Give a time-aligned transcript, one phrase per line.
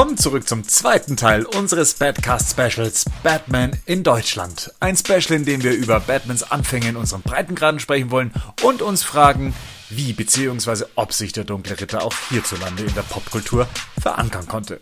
[0.00, 4.72] Willkommen zurück zum zweiten Teil unseres Badcast Specials Batman in Deutschland.
[4.80, 8.32] Ein Special, in dem wir über Batmans Anfänge in unseren Breitengraden sprechen wollen
[8.62, 9.54] und uns fragen,
[9.90, 10.86] wie bzw.
[10.94, 13.68] ob sich der dunkle Ritter auch hierzulande in der Popkultur
[14.00, 14.80] verankern konnte.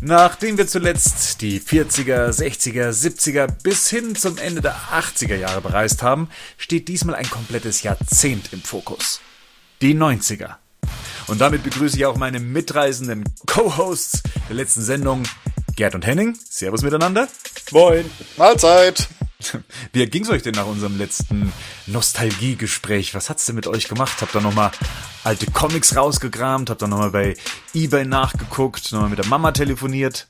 [0.00, 6.02] Nachdem wir zuletzt die 40er, 60er, 70er bis hin zum Ende der 80er Jahre bereist
[6.02, 9.20] haben, steht diesmal ein komplettes Jahrzehnt im Fokus.
[9.80, 10.56] Die 90er.
[11.28, 15.24] Und damit begrüße ich auch meine mitreisenden Co-Hosts der letzten Sendung,
[15.74, 16.38] Gerd und Henning.
[16.48, 17.28] Servus miteinander.
[17.72, 18.08] Moin.
[18.36, 19.08] Mahlzeit.
[19.92, 21.52] Wie ging's euch denn nach unserem letzten
[21.86, 23.14] Nostalgiegespräch?
[23.14, 24.20] Was hat's denn mit euch gemacht?
[24.20, 24.70] Habt ihr nochmal
[25.24, 26.70] alte Comics rausgekramt?
[26.70, 27.36] Habt ihr nochmal bei
[27.74, 28.92] Ebay nachgeguckt?
[28.92, 30.28] Nochmal mit der Mama telefoniert?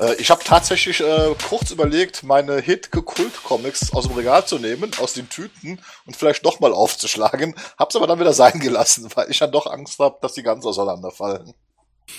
[0.00, 5.12] Äh, ich habe tatsächlich äh, kurz überlegt, meine Hit-Kult-Comics aus dem Regal zu nehmen, aus
[5.12, 7.54] den Tüten und vielleicht nochmal aufzuschlagen.
[7.78, 10.64] Hab's aber dann wieder sein gelassen, weil ich dann doch Angst habe, dass die ganz
[10.64, 11.52] auseinanderfallen.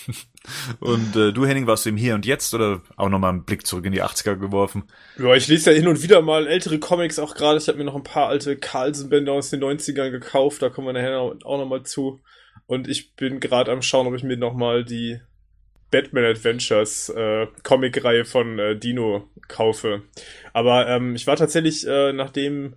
[0.79, 3.67] Und äh, du, Henning, warst du im Hier und Jetzt oder auch nochmal einen Blick
[3.67, 4.89] zurück in die 80er geworfen?
[5.19, 7.57] Ja, ich lese ja hin und wieder mal ältere Comics auch gerade.
[7.57, 10.93] Ich habe mir noch ein paar alte Carlsen-Bände aus den 90ern gekauft, da kommen wir
[10.93, 12.21] nachher auch nochmal zu.
[12.65, 15.19] Und ich bin gerade am schauen, ob ich mir nochmal die
[15.91, 20.03] Batman Adventures äh, Comic-Reihe von äh, Dino kaufe.
[20.53, 22.75] Aber ähm, ich war tatsächlich, äh, nachdem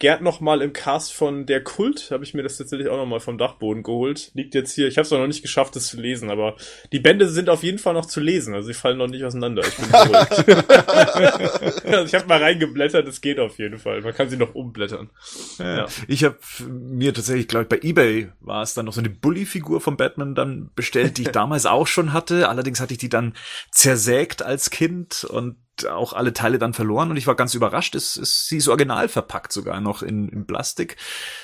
[0.00, 3.06] Gerd noch mal im Cast von Der Kult, habe ich mir das tatsächlich auch noch
[3.06, 4.30] mal vom Dachboden geholt.
[4.34, 6.54] Liegt jetzt hier, ich habe es noch nicht geschafft, das zu lesen, aber
[6.92, 9.62] die Bände sind auf jeden Fall noch zu lesen, also sie fallen noch nicht auseinander.
[9.66, 9.92] Ich bin
[11.92, 14.02] also ich habe mal reingeblättert, es geht auf jeden Fall.
[14.02, 15.10] Man kann sie noch umblättern.
[15.58, 15.88] Ja.
[16.06, 19.80] Ich habe mir tatsächlich, glaube ich, bei eBay war es dann noch so eine Bully-Figur
[19.80, 22.48] von Batman dann bestellt, die ich damals auch schon hatte.
[22.48, 23.34] Allerdings hatte ich die dann
[23.72, 25.56] zersägt als Kind und
[25.86, 27.94] auch alle Teile dann verloren und ich war ganz überrascht.
[27.94, 30.96] Es ist sie ist original verpackt sogar noch in, in Plastik.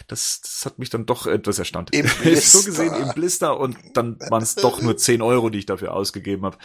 [0.09, 1.95] Das, das hat mich dann doch etwas erstaunt.
[1.95, 2.59] Im Blister.
[2.59, 5.95] so gesehen im Blister und dann waren es doch nur 10 Euro, die ich dafür
[5.95, 6.59] ausgegeben habe.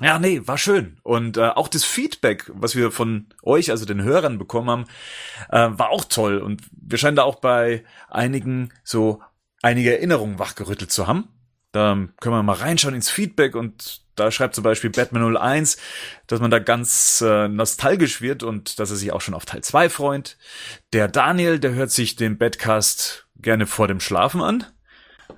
[0.00, 0.98] Ja, nee, war schön.
[1.02, 4.84] Und äh, auch das Feedback, was wir von euch, also den Hörern bekommen haben,
[5.48, 6.38] äh, war auch toll.
[6.38, 9.22] Und wir scheinen da auch bei einigen so
[9.62, 11.28] einige Erinnerungen wachgerüttelt zu haben.
[11.72, 15.76] Da können wir mal reinschauen ins Feedback und da schreibt zum Beispiel Batman 01,
[16.26, 19.62] dass man da ganz äh, nostalgisch wird und dass er sich auch schon auf Teil
[19.62, 20.38] 2 freut.
[20.92, 24.64] Der Daniel, der hört sich den Badcast gerne vor dem Schlafen an.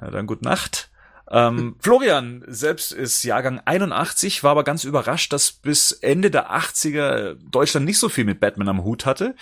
[0.01, 0.91] Ja, dann gute Nacht.
[1.31, 7.35] Ähm, Florian selbst ist Jahrgang 81, war aber ganz überrascht, dass bis Ende der 80er
[7.51, 9.35] Deutschland nicht so viel mit Batman am Hut hatte.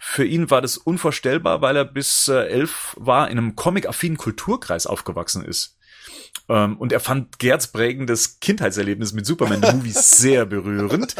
[0.00, 4.86] Für ihn war das unvorstellbar, weil er bis äh, elf war in einem comic-affinen Kulturkreis
[4.86, 5.76] aufgewachsen ist.
[6.48, 11.14] Ähm, und er fand Gerds prägendes Kindheitserlebnis mit Superman the Movie sehr berührend.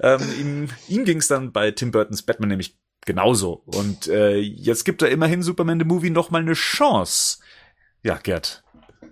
[0.00, 3.62] Ähm, ihm ihm ging es dann bei Tim Burtons Batman nämlich genauso.
[3.64, 7.38] Und äh, jetzt gibt er immerhin Superman the Movie noch mal eine Chance.
[8.02, 8.62] Ja, Gerd,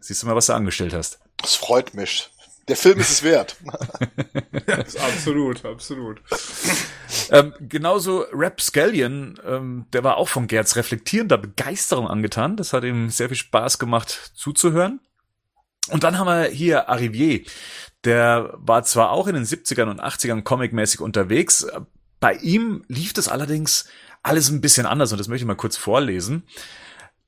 [0.00, 1.20] siehst du mal, was du angestellt hast.
[1.38, 2.30] Das freut mich.
[2.68, 3.56] Der Film ist es wert.
[4.66, 6.22] absolut, absolut.
[7.30, 12.56] ähm, genauso Rap Scallion, ähm, der war auch von Gerds reflektierender Begeisterung angetan.
[12.56, 15.00] Das hat ihm sehr viel Spaß gemacht zuzuhören.
[15.90, 17.42] Und dann haben wir hier Arrivier.
[18.04, 21.66] Der war zwar auch in den 70ern und 80ern comicmäßig unterwegs.
[22.20, 23.86] Bei ihm lief das allerdings
[24.22, 26.44] alles ein bisschen anders und das möchte ich mal kurz vorlesen.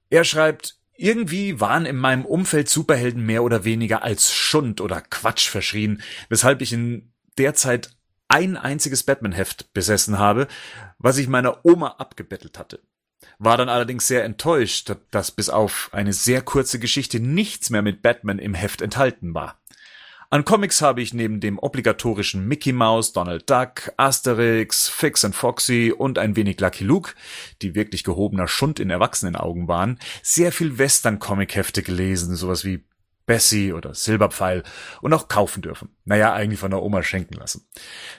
[0.09, 5.49] Er schreibt, irgendwie waren in meinem Umfeld Superhelden mehr oder weniger als Schund oder Quatsch
[5.49, 7.91] verschrien, weshalb ich in der Zeit
[8.29, 10.49] ein einziges Batman-Heft besessen habe,
[10.99, 12.81] was ich meiner Oma abgebettelt hatte
[13.39, 18.03] war dann allerdings sehr enttäuscht, dass bis auf eine sehr kurze Geschichte nichts mehr mit
[18.03, 19.59] Batman im Heft enthalten war.
[20.29, 25.95] An Comics habe ich neben dem obligatorischen Mickey Mouse, Donald Duck, Asterix, Fix and Foxy
[25.97, 27.13] und ein wenig Lucky Luke,
[27.63, 32.85] die wirklich gehobener Schund in Erwachsenenaugen waren, sehr viel Western-Comic-Hefte gelesen, sowas wie
[33.27, 34.63] Bessie oder Silberpfeil
[35.03, 35.91] und auch kaufen dürfen.
[36.05, 37.69] Naja, eigentlich von der Oma schenken lassen.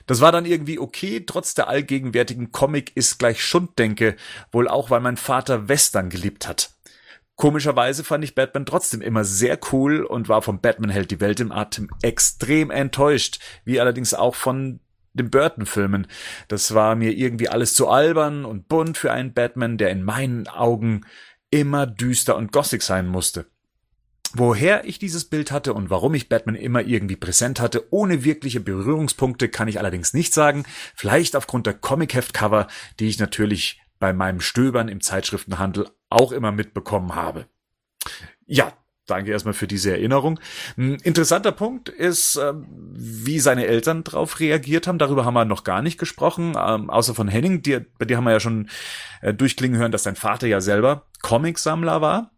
[0.05, 4.15] Das war dann irgendwie okay, trotz der allgegenwärtigen Comic ist gleich Schunddenke,
[4.51, 6.71] wohl auch weil mein Vater Western geliebt hat.
[7.35, 11.39] Komischerweise fand ich Batman trotzdem immer sehr cool und war vom Batman hält die Welt
[11.39, 14.79] im Atem extrem enttäuscht, wie allerdings auch von
[15.13, 16.07] den Burton-Filmen.
[16.47, 20.47] Das war mir irgendwie alles zu albern und bunt für einen Batman, der in meinen
[20.47, 21.05] Augen
[21.51, 23.45] immer düster und gossig sein musste.
[24.33, 28.59] Woher ich dieses Bild hatte und warum ich Batman immer irgendwie präsent hatte, ohne wirkliche
[28.59, 30.65] Berührungspunkte, kann ich allerdings nicht sagen.
[30.95, 32.67] Vielleicht aufgrund der Comic-Heft-Cover,
[32.99, 37.47] die ich natürlich bei meinem Stöbern im Zeitschriftenhandel auch immer mitbekommen habe.
[38.45, 38.73] Ja,
[39.05, 40.39] danke erstmal für diese Erinnerung.
[40.77, 44.99] Ein interessanter Punkt ist, ähm, wie seine Eltern darauf reagiert haben.
[44.99, 47.61] Darüber haben wir noch gar nicht gesprochen, ähm, außer von Henning.
[47.97, 48.69] Bei dir haben wir ja schon
[49.21, 52.36] äh, durchklingen hören, dass dein Vater ja selber Comicsammler war.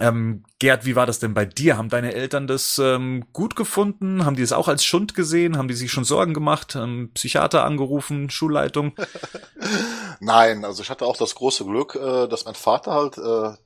[0.00, 1.76] Ähm, Gerd, wie war das denn bei dir?
[1.76, 4.24] Haben deine Eltern das ähm, gut gefunden?
[4.24, 5.56] Haben die es auch als Schund gesehen?
[5.56, 6.74] Haben die sich schon Sorgen gemacht?
[6.74, 8.28] Ähm, Psychiater angerufen?
[8.28, 8.94] Schulleitung?
[10.20, 13.56] Nein, also ich hatte auch das große Glück, äh, dass mein Vater halt, äh,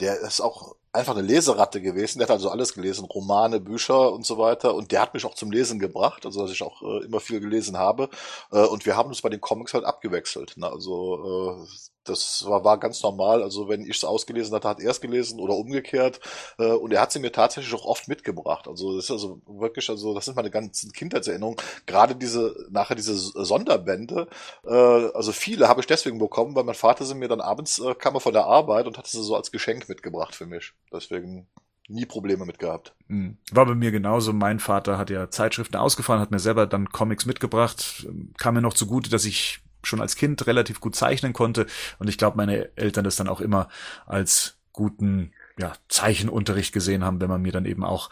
[0.00, 2.20] der ist auch einfach eine Leseratte gewesen.
[2.20, 4.74] Der hat also alles gelesen, Romane, Bücher und so weiter.
[4.74, 7.40] Und der hat mich auch zum Lesen gebracht, also dass ich auch äh, immer viel
[7.40, 8.10] gelesen habe.
[8.52, 10.56] Äh, und wir haben uns bei den Comics halt abgewechselt.
[10.56, 10.70] Ne?
[10.70, 11.66] Also äh,
[12.04, 13.42] das war, war ganz normal.
[13.42, 16.20] Also wenn ich es ausgelesen hatte, hat er es gelesen oder umgekehrt.
[16.58, 18.68] Äh, und er hat sie mir tatsächlich auch oft mitgebracht.
[18.68, 21.58] Also das ist also wirklich, also das sind meine ganzen Kindheitserinnerungen.
[21.86, 24.28] Gerade diese, nachher diese Sonderbände,
[24.64, 27.94] äh, also viele habe ich deswegen bekommen, weil mein Vater sie mir dann abends äh,
[27.94, 30.72] kam er von der Arbeit und hatte sie so als Geschenk mitgebracht für mich.
[30.92, 31.46] Deswegen
[31.88, 32.94] nie Probleme mit gehabt.
[33.08, 33.36] Hm.
[33.52, 34.32] War bei mir genauso.
[34.32, 38.06] Mein Vater hat ja Zeitschriften ausgefahren, hat mir selber dann Comics mitgebracht.
[38.38, 41.66] Kam mir noch zugute, dass ich schon als Kind relativ gut zeichnen konnte.
[41.98, 43.68] Und ich glaube, meine Eltern das dann auch immer
[44.06, 48.10] als guten ja, Zeichenunterricht gesehen haben, wenn man mir dann eben auch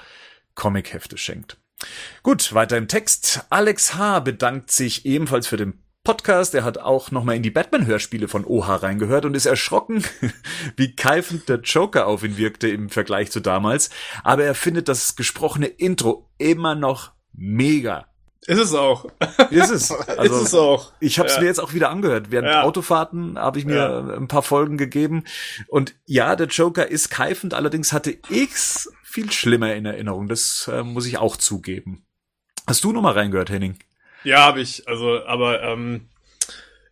[0.54, 1.58] Comichefte schenkt.
[2.22, 3.44] Gut, weiter im Text.
[3.50, 4.20] Alex H.
[4.20, 6.54] bedankt sich ebenfalls für den Podcast.
[6.54, 10.04] Er hat auch nochmal in die Batman-Hörspiele von Oha reingehört und ist erschrocken,
[10.76, 13.90] wie keifend der Joker auf ihn wirkte im Vergleich zu damals.
[14.22, 18.06] Aber er findet das gesprochene Intro immer noch mega.
[18.46, 19.06] Ist es auch.
[19.50, 19.94] Ist es.
[20.18, 20.92] Also, ist es auch.
[21.00, 21.40] Ich habe es ja.
[21.40, 22.30] mir jetzt auch wieder angehört.
[22.30, 22.62] Während ja.
[22.62, 24.16] Autofahrten habe ich mir ja.
[24.16, 25.24] ein paar Folgen gegeben.
[25.68, 30.28] Und ja, der Joker ist keifend, allerdings hatte ich's viel schlimmer in Erinnerung.
[30.28, 32.04] Das äh, muss ich auch zugeben.
[32.66, 33.78] Hast du noch mal reingehört, Henning?
[34.24, 34.88] Ja, habe ich.
[34.88, 36.08] Also, aber ähm,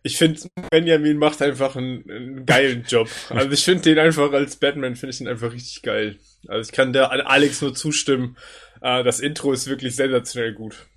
[0.03, 3.09] ich finde, Benjamin macht einfach einen, einen geilen Job.
[3.29, 6.17] Also ich finde den einfach als Batman, finde ich ihn einfach richtig geil.
[6.47, 8.37] Also ich kann der Alex nur zustimmen.
[8.81, 10.87] Äh, das Intro ist wirklich sensationell gut.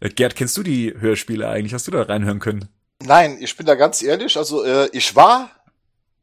[0.00, 1.74] Äh, Gerd, kennst du die Hörspiele eigentlich?
[1.74, 2.68] Hast du da reinhören können?
[3.02, 4.36] Nein, ich bin da ganz ehrlich.
[4.36, 5.50] Also äh, ich war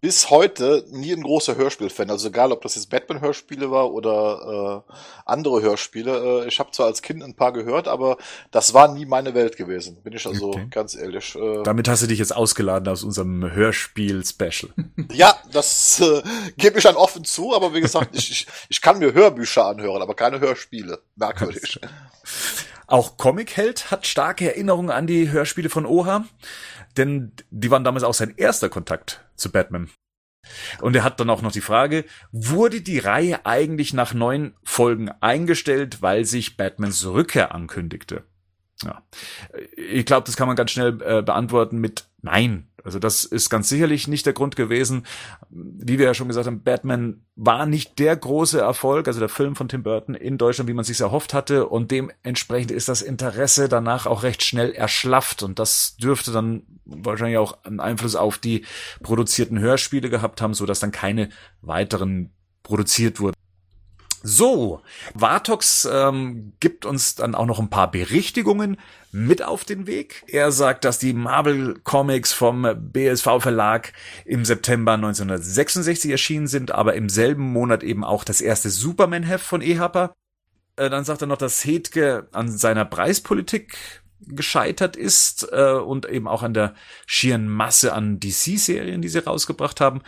[0.01, 2.09] bis heute nie ein großer Hörspielfan.
[2.09, 4.93] Also egal, ob das jetzt Batman-Hörspiele war oder äh,
[5.27, 6.43] andere Hörspiele.
[6.43, 8.17] Äh, ich habe zwar als Kind ein paar gehört, aber
[8.49, 10.01] das war nie meine Welt gewesen.
[10.01, 10.67] Bin ich also okay.
[10.71, 11.35] ganz ehrlich.
[11.35, 14.73] Äh, Damit hast du dich jetzt ausgeladen aus unserem Hörspiel-Special.
[15.13, 16.23] ja, das äh,
[16.57, 20.01] gebe ich dann offen zu, aber wie gesagt, ich, ich, ich kann mir Hörbücher anhören,
[20.01, 20.99] aber keine Hörspiele.
[21.15, 21.79] Merkwürdig.
[22.91, 26.25] Auch Comic-Held hat starke Erinnerungen an die Hörspiele von Oha
[26.97, 29.89] denn die waren damals auch sein erster Kontakt zu Batman.
[30.81, 35.09] Und er hat dann auch noch die Frage, wurde die Reihe eigentlich nach neun Folgen
[35.21, 38.23] eingestellt, weil sich Batmans Rückkehr ankündigte?
[38.83, 39.03] Ja.
[39.77, 42.70] Ich glaube, das kann man ganz schnell äh, beantworten mit Nein.
[42.83, 45.05] Also das ist ganz sicherlich nicht der Grund gewesen.
[45.49, 49.55] Wie wir ja schon gesagt haben, Batman war nicht der große Erfolg, also der Film
[49.55, 51.67] von Tim Burton in Deutschland, wie man sich erhofft hatte.
[51.67, 55.43] Und dementsprechend ist das Interesse danach auch recht schnell erschlafft.
[55.43, 58.65] Und das dürfte dann wahrscheinlich auch einen Einfluss auf die
[59.03, 61.29] produzierten Hörspiele gehabt haben, so dass dann keine
[61.61, 62.31] weiteren
[62.63, 63.35] produziert wurden.
[64.23, 64.81] So,
[65.15, 68.77] Vartox ähm, gibt uns dann auch noch ein paar Berichtigungen
[69.11, 70.23] mit auf den Weg.
[70.27, 73.93] Er sagt, dass die Marvel Comics vom BSV Verlag
[74.25, 79.61] im September 1966 erschienen sind, aber im selben Monat eben auch das erste Superman-Heft von
[79.61, 80.13] Ehapa.
[80.77, 86.27] Äh, dann sagt er noch, dass Hedke an seiner Preispolitik gescheitert ist äh, und eben
[86.27, 86.75] auch an der
[87.05, 90.01] schieren Masse an DC-Serien, die sie rausgebracht haben.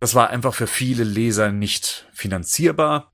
[0.00, 3.12] Das war einfach für viele Leser nicht finanzierbar.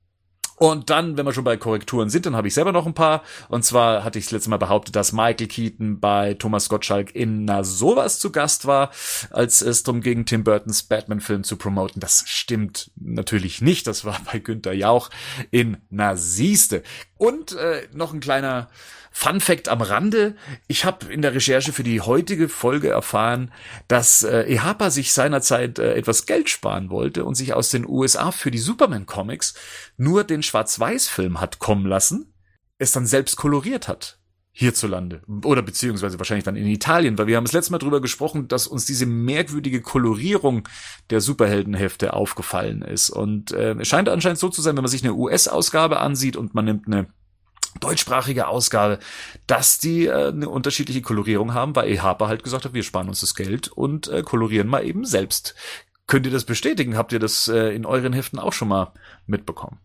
[0.57, 3.23] Und dann, wenn wir schon bei Korrekturen sind, dann habe ich selber noch ein paar.
[3.49, 7.45] Und zwar hatte ich das letzte Mal behauptet, dass Michael Keaton bei Thomas Gottschalk in
[7.45, 8.91] Na sowas zu Gast war,
[9.31, 11.99] als es darum ging, Tim Burtons Batman-Film zu promoten.
[11.99, 13.87] Das stimmt natürlich nicht.
[13.87, 15.09] Das war bei Günther Jauch
[15.51, 16.83] in Na siehste.
[17.17, 18.69] Und äh, noch ein kleiner
[19.15, 20.35] Fun Fact am Rande.
[20.67, 23.51] Ich habe in der Recherche für die heutige Folge erfahren,
[23.87, 28.31] dass äh, EHPA sich seinerzeit äh, etwas Geld sparen wollte und sich aus den USA
[28.31, 29.53] für die Superman Comics
[29.97, 32.33] nur den Schwarz-Weiß-Film hat kommen lassen,
[32.79, 34.17] es dann selbst koloriert hat
[34.55, 38.47] hierzulande oder beziehungsweise wahrscheinlich dann in Italien, weil wir haben das letzte Mal drüber gesprochen,
[38.47, 40.67] dass uns diese merkwürdige Kolorierung
[41.09, 45.03] der Superheldenhefte aufgefallen ist und äh, es scheint anscheinend so zu sein, wenn man sich
[45.03, 47.07] eine US-Ausgabe ansieht und man nimmt eine
[47.79, 48.99] deutschsprachige Ausgabe,
[49.47, 53.21] dass die äh, eine unterschiedliche Kolorierung haben, weil EHPA halt gesagt hat, wir sparen uns
[53.21, 55.55] das Geld und äh, kolorieren mal eben selbst.
[56.07, 56.97] Könnt ihr das bestätigen?
[56.97, 58.93] Habt ihr das äh, in euren Heften auch schon mal
[59.25, 59.79] mitbekommen?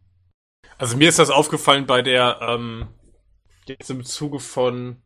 [0.76, 2.87] Also mir ist das aufgefallen bei der, ähm,
[3.66, 5.02] jetzt im Zuge von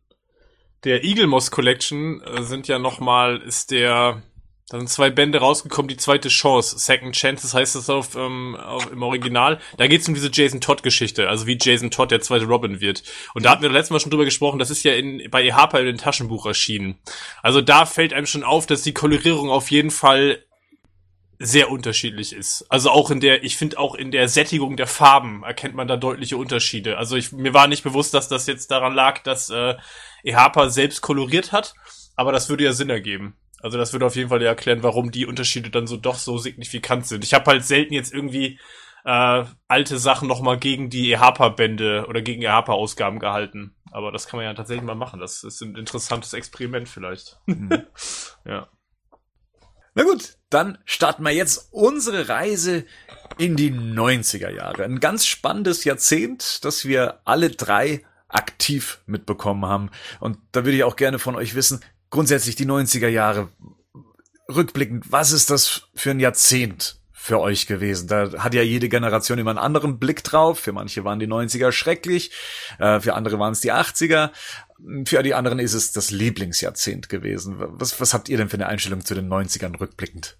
[0.83, 4.21] der Eagle Moss Collection äh, sind ja nochmal, ist der
[4.69, 8.91] da sind zwei Bände rausgekommen, die zweite Chance, Second Chances heißt das auf, ähm, auf
[8.91, 9.59] im Original.
[9.77, 13.03] Da geht's um diese Jason Todd-Geschichte, also wie Jason Todd der zweite Robin wird.
[13.33, 15.79] Und da hatten wir letztes Mal schon drüber gesprochen, das ist ja in, bei EHPA
[15.79, 16.97] in dem Taschenbuch erschienen.
[17.41, 20.43] Also da fällt einem schon auf, dass die Kolorierung auf jeden Fall
[21.39, 22.65] sehr unterschiedlich ist.
[22.69, 25.97] Also auch in der, ich finde auch in der Sättigung der Farben erkennt man da
[25.97, 26.97] deutliche Unterschiede.
[26.97, 29.75] Also ich, mir war nicht bewusst, dass das jetzt daran lag, dass äh,
[30.23, 31.73] EHPA selbst koloriert hat,
[32.15, 33.35] aber das würde ja Sinn ergeben.
[33.63, 36.37] Also das würde auf jeden Fall ja erklären, warum die Unterschiede dann so doch so
[36.37, 37.23] signifikant sind.
[37.23, 38.59] Ich habe halt selten jetzt irgendwie
[39.05, 43.73] äh, alte Sachen nochmal gegen die EHPA-Bände oder gegen EHPA-Ausgaben gehalten.
[43.89, 45.21] Aber das kann man ja tatsächlich mal machen.
[45.21, 47.39] Das ist ein interessantes Experiment vielleicht.
[47.45, 47.83] Mhm.
[48.45, 48.67] ja.
[49.95, 52.83] Na gut, dann starten wir jetzt unsere Reise
[53.37, 54.83] in die 90er Jahre.
[54.83, 59.89] Ein ganz spannendes Jahrzehnt, das wir alle drei aktiv mitbekommen haben.
[60.19, 61.79] Und da würde ich auch gerne von euch wissen,
[62.13, 63.49] grundsätzlich die 90er Jahre,
[64.47, 68.07] rückblickend, was ist das für ein Jahrzehnt für euch gewesen?
[68.07, 70.59] Da hat ja jede Generation immer einen anderen Blick drauf.
[70.59, 72.31] Für manche waren die 90er schrecklich,
[72.77, 74.29] äh, für andere waren es die 80er.
[75.05, 77.55] Für die anderen ist es das Lieblingsjahrzehnt gewesen.
[77.57, 80.37] Was, was habt ihr denn für eine Einstellung zu den 90ern rückblickend?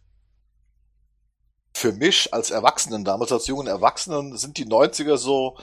[1.74, 5.58] Für mich als Erwachsenen, damals als jungen Erwachsenen, sind die 90er so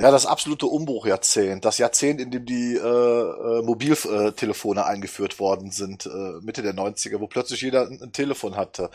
[0.00, 6.06] ja, das absolute Umbruchjahrzehnt, das Jahrzehnt, in dem die äh, äh, Mobiltelefone eingeführt worden sind,
[6.06, 8.90] äh, Mitte der 90er, wo plötzlich jeder ein, ein Telefon hatte.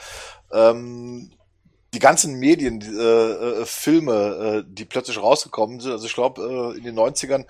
[0.51, 1.31] Ähm,
[1.93, 6.73] die ganzen Medien, die, äh, äh, Filme, äh, die plötzlich rausgekommen sind, also ich glaube,
[6.73, 7.45] äh, in den 90ern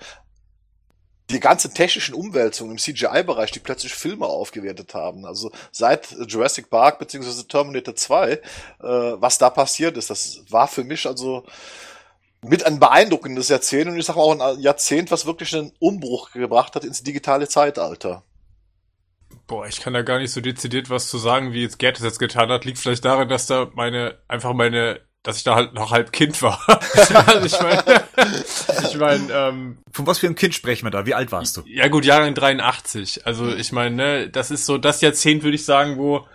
[1.30, 5.24] die ganzen technischen Umwälzungen im CGI-Bereich, die plötzlich Filme aufgewertet haben.
[5.24, 8.40] Also seit Jurassic Park beziehungsweise Terminator 2, äh,
[8.80, 11.44] was da passiert ist, das war für mich also
[12.42, 16.74] mit ein beeindruckendes Jahrzehnt und ich sage auch ein Jahrzehnt, was wirklich einen Umbruch gebracht
[16.74, 18.22] hat ins digitale Zeitalter.
[19.46, 22.04] Boah, ich kann da gar nicht so dezidiert was zu sagen, wie jetzt Gerd es
[22.04, 22.64] jetzt getan hat.
[22.64, 26.40] Liegt vielleicht daran, dass da meine, einfach meine, dass ich da halt noch halb Kind
[26.42, 26.60] war.
[26.66, 28.04] also ich meine,
[28.88, 31.06] ich meine, ähm, Von was für einem Kind sprechen wir da?
[31.06, 31.62] Wie alt warst du?
[31.66, 33.26] Ja gut, Jahre 83.
[33.26, 36.26] Also ich meine, ne, das ist so das Jahrzehnt, würde ich sagen, wo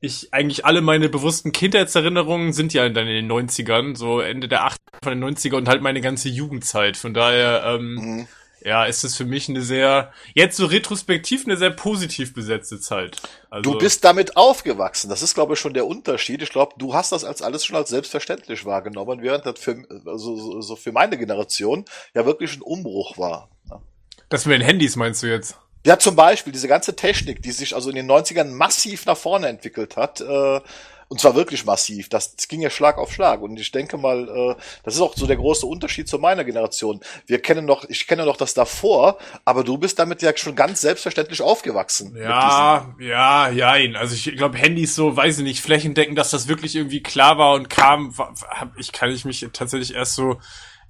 [0.00, 4.66] ich eigentlich alle meine bewussten Kindheitserinnerungen sind ja dann in den 90ern, so Ende der
[4.66, 6.96] 80er von den 90er und halt meine ganze Jugendzeit.
[6.96, 8.28] Von daher, ähm, mhm.
[8.60, 13.20] ja, ist es für mich eine sehr, jetzt so retrospektiv eine sehr positiv besetzte Zeit.
[13.50, 15.10] Also, du bist damit aufgewachsen.
[15.10, 16.42] Das ist, glaube ich, schon der Unterschied.
[16.42, 20.60] Ich glaube, du hast das als alles schon als selbstverständlich wahrgenommen, während das für, also,
[20.60, 23.50] so für meine Generation ja wirklich ein Umbruch war.
[23.68, 23.82] Ja.
[24.28, 25.58] Das mit den Handys meinst du jetzt?
[25.88, 29.48] Ja, zum Beispiel diese ganze Technik, die sich also in den 90ern massiv nach vorne
[29.48, 30.60] entwickelt hat, äh,
[31.08, 32.10] und zwar wirklich massiv.
[32.10, 33.40] Das, ging ja Schlag auf Schlag.
[33.40, 37.00] Und ich denke mal, äh, das ist auch so der große Unterschied zu meiner Generation.
[37.24, 39.16] Wir kennen noch, ich kenne noch das davor,
[39.46, 42.14] aber du bist damit ja schon ganz selbstverständlich aufgewachsen.
[42.14, 43.98] Ja, ja, ja.
[43.98, 47.54] Also ich glaube, Handys so, weiß ich nicht, flächendeckend, dass das wirklich irgendwie klar war
[47.54, 50.36] und kam, hab, ich kann ich mich tatsächlich erst so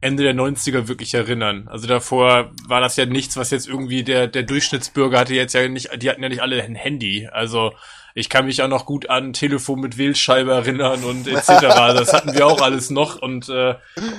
[0.00, 1.66] Ende der 90er wirklich erinnern.
[1.68, 5.66] Also davor war das ja nichts, was jetzt irgendwie der, der Durchschnittsbürger hatte jetzt ja
[5.68, 7.28] nicht, die hatten ja nicht alle ein Handy.
[7.30, 7.72] Also
[8.14, 11.48] ich kann mich auch noch gut an Telefon mit Wählscheibe erinnern und etc.
[11.98, 13.20] Das hatten wir auch alles noch.
[13.20, 13.74] Und äh,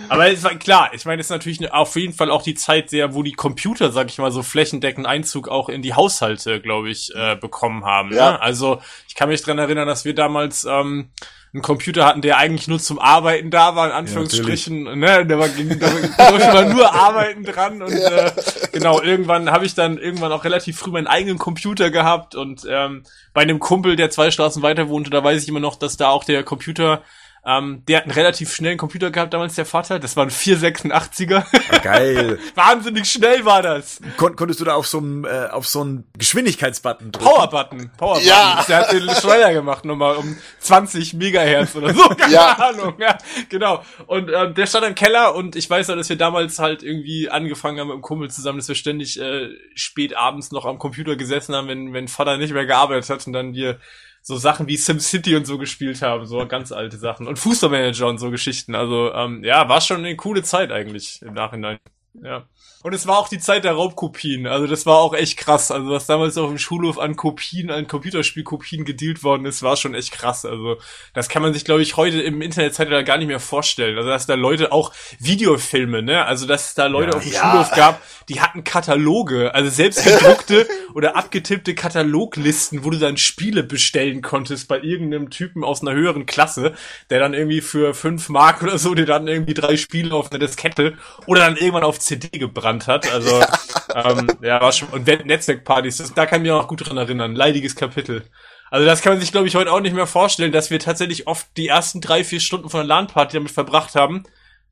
[0.08, 2.90] aber es war klar, ich meine, es ist natürlich auf jeden Fall auch die Zeit
[2.90, 6.90] sehr, wo die Computer, sag ich mal, so flächendeckend Einzug auch in die Haushalte, glaube
[6.90, 8.14] ich, äh, bekommen haben.
[8.14, 8.32] Ja.
[8.32, 8.42] Ne?
[8.42, 11.10] Also ich kann mich dran erinnern, dass wir damals ähm,
[11.54, 15.40] einen Computer hatten, der eigentlich nur zum Arbeiten da war, in Anführungsstrichen, ja, ne, da
[15.40, 18.28] war, da war nur Arbeiten dran und ja.
[18.28, 18.32] äh,
[18.72, 23.04] genau, irgendwann habe ich dann irgendwann auch relativ früh meinen eigenen Computer gehabt und ähm,
[23.34, 26.10] bei einem Kumpel, der zwei Straßen weiter wohnte, da weiß ich immer noch, dass da
[26.10, 27.02] auch der Computer
[27.46, 30.00] ähm, der hat einen relativ schnellen Computer gehabt damals, der Vater.
[30.00, 31.46] Das war ein 486er.
[31.82, 32.40] Geil.
[32.56, 34.02] Wahnsinnig schnell war das.
[34.18, 37.30] Kon konntest du da auf so einen äh, auf so einen Geschwindigkeitsbutton drücken?
[37.30, 37.92] Powerbutton.
[37.98, 38.28] Powerbutton.
[38.28, 38.64] Ja.
[38.68, 42.10] Der hat den schneller gemacht, nochmal um 20 Megahertz oder so.
[42.18, 42.52] Keine ja.
[42.54, 42.96] Ahnung.
[43.00, 43.18] Ja,
[43.48, 43.84] genau.
[44.08, 47.30] Und ähm, der stand im Keller und ich weiß noch, dass wir damals halt irgendwie
[47.30, 51.16] angefangen haben mit dem Kumpel zusammen, dass wir ständig äh, spät abends noch am Computer
[51.16, 53.80] gesessen haben, wenn, wenn Vater nicht mehr gearbeitet hat und dann wir
[54.22, 57.28] so Sachen wie SimCity und so gespielt haben, so ganz alte Sachen.
[57.28, 58.76] Und Fußballmanager und so Geschichten.
[58.76, 61.80] Also, ähm, ja, war schon eine coole Zeit eigentlich im Nachhinein.
[62.14, 62.46] Ja.
[62.82, 64.48] Und es war auch die Zeit der Raubkopien.
[64.48, 65.70] Also das war auch echt krass.
[65.70, 69.96] Also was damals auf dem Schulhof an Kopien, an Computerspielkopien gedealt worden ist, war schon
[69.96, 70.46] echt krass.
[70.46, 70.78] Also
[71.14, 73.98] das kann man sich, glaube ich, heute im Internetzeitalter gar nicht mehr vorstellen.
[73.98, 76.24] Also dass da Leute auch Videofilme, ne?
[76.24, 77.52] Also dass es da Leute ja, auf dem ja.
[77.52, 83.64] Schulhof gab, die hatten Kataloge, also selbst gedruckte oder abgetippte Kataloglisten, wo du dann Spiele
[83.64, 86.76] bestellen konntest bei irgendeinem Typen aus einer höheren Klasse,
[87.10, 90.40] der dann irgendwie für fünf Mark oder so dir dann irgendwie drei Spiele auf eine
[90.40, 93.12] Diskette oder dann irgendwann auf CD gebracht gebrannt hat.
[93.12, 96.68] Also ja, ähm, ja war schon und Netzwerkpartys, das, da kann ich mich auch noch
[96.68, 97.36] gut dran erinnern.
[97.36, 98.24] Leidiges Kapitel.
[98.72, 101.28] Also das kann man sich, glaube ich, heute auch nicht mehr vorstellen, dass wir tatsächlich
[101.28, 104.24] oft die ersten drei, vier Stunden von der LAN-Party damit verbracht haben,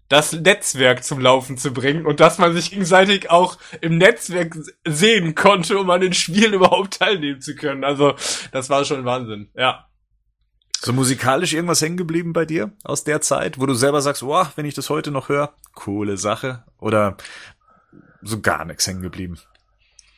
[0.07, 5.35] das Netzwerk zum Laufen zu bringen und dass man sich gegenseitig auch im Netzwerk sehen
[5.35, 7.83] konnte, um an den Spielen überhaupt teilnehmen zu können.
[7.83, 8.13] Also
[8.51, 9.87] das war schon Wahnsinn, ja.
[10.79, 14.47] So musikalisch irgendwas hängen geblieben bei dir aus der Zeit, wo du selber sagst, wow,
[14.55, 16.63] wenn ich das heute noch höre, coole Sache?
[16.77, 17.17] Oder
[18.21, 19.39] so gar nichts hängen geblieben?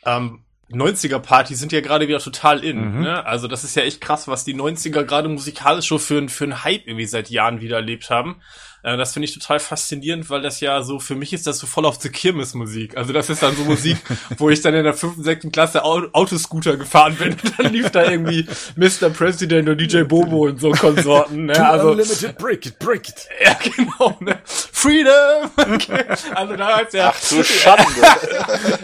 [0.05, 2.95] Ähm, 90er-Partys sind ja gerade wieder total in.
[2.95, 3.01] Mhm.
[3.01, 3.25] Ne?
[3.25, 6.63] Also das ist ja echt krass, was die 90er gerade musikalisch schon für, für einen
[6.63, 8.41] Hype irgendwie seit Jahren wieder erlebt haben.
[8.83, 11.67] Äh, das finde ich total faszinierend, weil das ja so, für mich ist das so
[11.67, 12.97] voll auf the Kirmes-Musik.
[12.97, 13.97] Also das ist dann so Musik,
[14.37, 17.33] wo ich dann in der fünften, sechsten Klasse Autoscooter gefahren bin.
[17.33, 19.09] Und dann lief da irgendwie Mr.
[19.09, 21.45] President und DJ Bobo und so Konsorten.
[21.45, 21.69] Ne?
[21.69, 23.15] Also, Unlimited Break It, Break It.
[23.43, 24.17] Ja, genau.
[24.19, 24.39] Ne?
[24.45, 25.49] Freedom!
[25.79, 26.05] Okay.
[26.33, 27.13] Also da hat's ja...
[27.13, 27.83] Ach du Schande.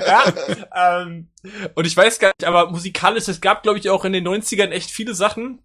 [0.05, 1.27] ja, ähm,
[1.73, 4.69] und ich weiß gar nicht, aber musikalisch, es gab, glaube ich, auch in den 90ern
[4.69, 5.61] echt viele Sachen,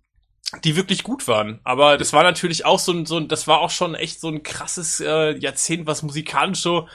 [0.64, 1.60] die wirklich gut waren.
[1.64, 4.28] Aber das war natürlich auch so ein, so ein das war auch schon echt so
[4.28, 6.88] ein krasses äh, Jahrzehnt, was musikalisch so,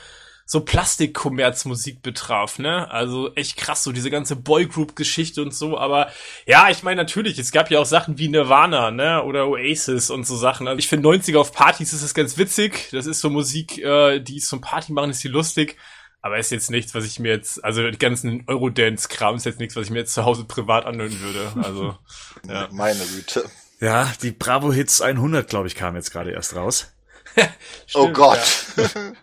[0.45, 2.91] so Plastikkommerzmusik betraf, ne?
[2.91, 5.77] Also echt krass, so diese ganze Boygroup-Geschichte und so.
[5.77, 6.11] Aber
[6.45, 9.23] ja, ich meine natürlich, es gab ja auch Sachen wie Nirvana, ne?
[9.23, 10.67] Oder Oasis und so Sachen.
[10.67, 12.89] Also ich finde 90er auf Partys ist das ganz witzig.
[12.91, 15.77] Das ist so Musik, äh, die zum Party machen, ist die lustig.
[16.25, 19.75] Aber ist jetzt nichts, was ich mir jetzt, also die ganzen Eurodance-Kram ist jetzt nichts,
[19.75, 21.53] was ich mir jetzt zu Hause privat anhören würde.
[21.61, 21.95] Also,
[22.49, 22.67] ja.
[22.71, 23.47] Meine Güte.
[23.79, 26.91] Ja, die Bravo Hits 100, glaube ich, kam jetzt gerade erst raus.
[27.93, 28.39] oh Gott.
[28.75, 28.89] Ja.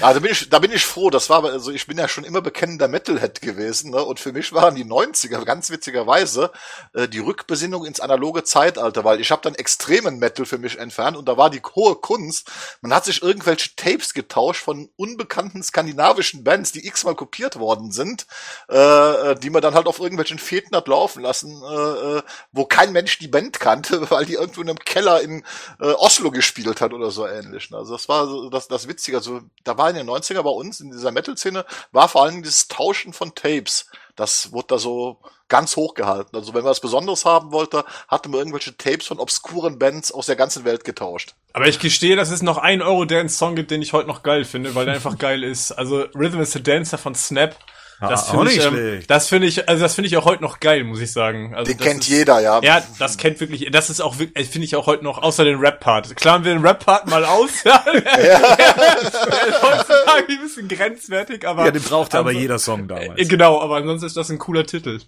[0.00, 1.10] Da bin ich, da bin ich froh.
[1.10, 4.02] Das war, also ich bin ja schon immer bekennender Metalhead gewesen, ne?
[4.02, 6.50] Und für mich waren die 90er ganz witzigerweise
[6.94, 11.16] äh, die Rückbesinnung ins analoge Zeitalter, weil ich habe dann extremen Metal für mich entfernt
[11.16, 12.50] und da war die hohe Kunst.
[12.80, 18.26] Man hat sich irgendwelche Tapes getauscht von unbekannten skandinavischen Bands, die x-mal kopiert worden sind,
[18.68, 22.22] äh, äh die man dann halt auf irgendwelchen Fäden hat laufen lassen, äh, äh,
[22.52, 25.44] wo kein Mensch die Band kannte, weil die irgendwo in einem Keller in
[25.80, 27.70] äh, Oslo gespielt hat oder so ähnlich.
[27.70, 27.78] Ne?
[27.78, 29.16] Also das war so das, das Witzige.
[29.18, 32.68] Also da war in den 90er bei uns in dieser Metal-Szene, war vor allem dieses
[32.68, 33.86] Tauschen von Tapes.
[34.16, 35.18] Das wurde da so
[35.48, 36.34] ganz hoch gehalten.
[36.36, 40.26] Also wenn man was Besonderes haben wollte, hatte man irgendwelche Tapes von obskuren Bands aus
[40.26, 41.34] der ganzen Welt getauscht.
[41.52, 44.74] Aber ich gestehe, dass es noch einen Euro-Dance-Song gibt, den ich heute noch geil finde,
[44.74, 45.72] weil der einfach geil ist.
[45.72, 47.56] Also Rhythm is the Dancer von Snap
[48.00, 50.58] das ah, finde ich, ähm, das finde ich, also das finde ich auch heute noch
[50.58, 51.54] geil, muss ich sagen.
[51.54, 52.60] Also den kennt ist, ja.
[52.62, 55.58] Ja, das kennt wirklich, das ist auch wirklich, finde ich auch heute noch, außer den
[55.58, 56.16] Rap-Part.
[56.16, 57.50] Klauen wir den Rap-Part mal aus.
[57.64, 57.84] ja.
[57.86, 58.40] ja.
[59.62, 61.66] heutzutage ein bisschen grenzwertig, aber.
[61.66, 63.20] Ja, den brauchte aber, aber jeder Song damals.
[63.20, 65.00] Äh, genau, aber ansonsten ist das ein cooler Titel.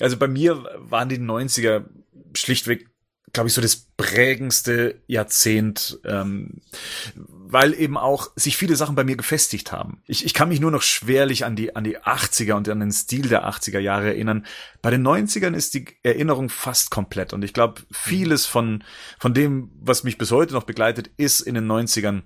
[0.00, 1.84] Also bei mir waren die 90er
[2.34, 2.86] schlichtweg
[3.32, 6.62] glaube ich, so das prägendste Jahrzehnt, ähm,
[7.50, 10.02] weil eben auch sich viele Sachen bei mir gefestigt haben.
[10.06, 12.92] Ich, ich kann mich nur noch schwerlich an die, an die 80er und an den
[12.92, 14.44] Stil der 80er Jahre erinnern.
[14.82, 18.84] Bei den 90ern ist die Erinnerung fast komplett und ich glaube, vieles von,
[19.18, 22.22] von dem, was mich bis heute noch begleitet, ist in den 90ern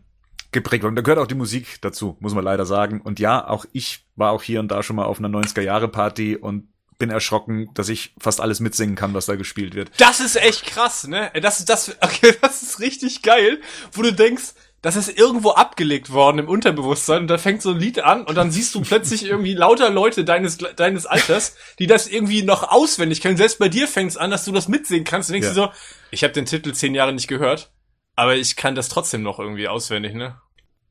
[0.51, 0.97] geprägt worden.
[0.97, 3.01] Da gehört auch die Musik dazu, muss man leider sagen.
[3.01, 5.89] Und ja, auch ich war auch hier und da schon mal auf einer 90er Jahre
[5.89, 9.91] Party und bin erschrocken, dass ich fast alles mitsingen kann, was da gespielt wird.
[9.99, 11.33] Das ist echt krass, ne?
[11.41, 13.61] Das, das, okay, das ist richtig geil,
[13.93, 17.79] wo du denkst, das ist irgendwo abgelegt worden im Unterbewusstsein und da fängt so ein
[17.79, 22.09] Lied an und dann siehst du plötzlich irgendwie lauter Leute deines, deines Alters, die das
[22.09, 23.37] irgendwie noch auswendig können.
[23.37, 25.55] Selbst bei dir fängt es an, dass du das mitsingen kannst und denkst ja.
[25.55, 25.73] du so,
[26.11, 27.71] ich habe den Titel zehn Jahre nicht gehört,
[28.17, 30.41] aber ich kann das trotzdem noch irgendwie auswendig, ne?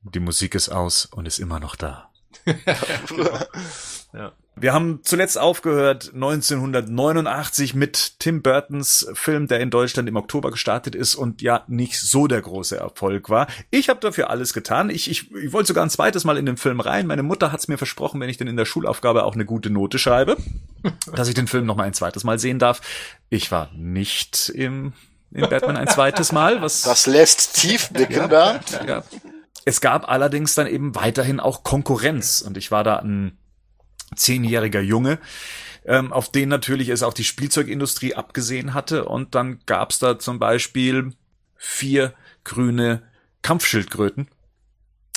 [0.04, 2.10] Die Musik ist aus und ist immer noch da.
[4.14, 4.34] ja.
[4.56, 10.94] Wir haben zuletzt aufgehört 1989 mit Tim Burtons Film, der in Deutschland im Oktober gestartet
[10.94, 13.48] ist und ja nicht so der große Erfolg war.
[13.70, 14.90] Ich habe dafür alles getan.
[14.90, 17.08] Ich, ich, ich wollte sogar ein zweites Mal in den Film rein.
[17.08, 19.70] Meine Mutter hat es mir versprochen, wenn ich denn in der Schulaufgabe auch eine gute
[19.70, 20.36] Note schreibe,
[21.16, 22.82] dass ich den Film noch mal ein zweites Mal sehen darf.
[23.30, 24.94] Ich war nicht im
[25.34, 26.62] in Batman ein zweites Mal.
[26.62, 29.04] Was das lässt tief blicken, ja, ja.
[29.64, 33.38] Es gab allerdings dann eben weiterhin auch Konkurrenz und ich war da ein
[34.16, 35.20] zehnjähriger Junge,
[35.86, 39.06] ähm, auf den natürlich es auch die Spielzeugindustrie abgesehen hatte.
[39.06, 41.14] Und dann gab's da zum Beispiel
[41.56, 43.04] vier grüne
[43.42, 44.28] Kampfschildkröten.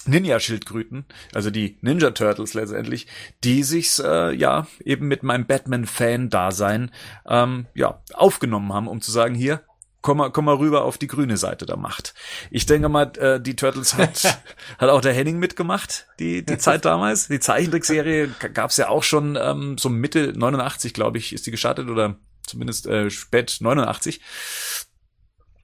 [0.07, 3.07] Ninja-Schildkröten, also die Ninja Turtles letztendlich,
[3.42, 6.90] die sich äh, ja eben mit meinem Batman-Fan-Dasein
[7.26, 9.62] ähm, ja aufgenommen haben, um zu sagen, hier,
[10.05, 12.12] komm mal, komm mal rüber auf die grüne Seite der Macht.
[12.51, 14.23] Ich denke mal, äh, die Turtles hat,
[14.79, 17.29] hat auch der Henning mitgemacht, die, die Zeit damals.
[17.29, 21.88] Die Zeichentrickserie gab's ja auch schon ähm, so Mitte 89, glaube ich, ist die gestartet
[21.88, 24.21] oder zumindest äh, spät 89.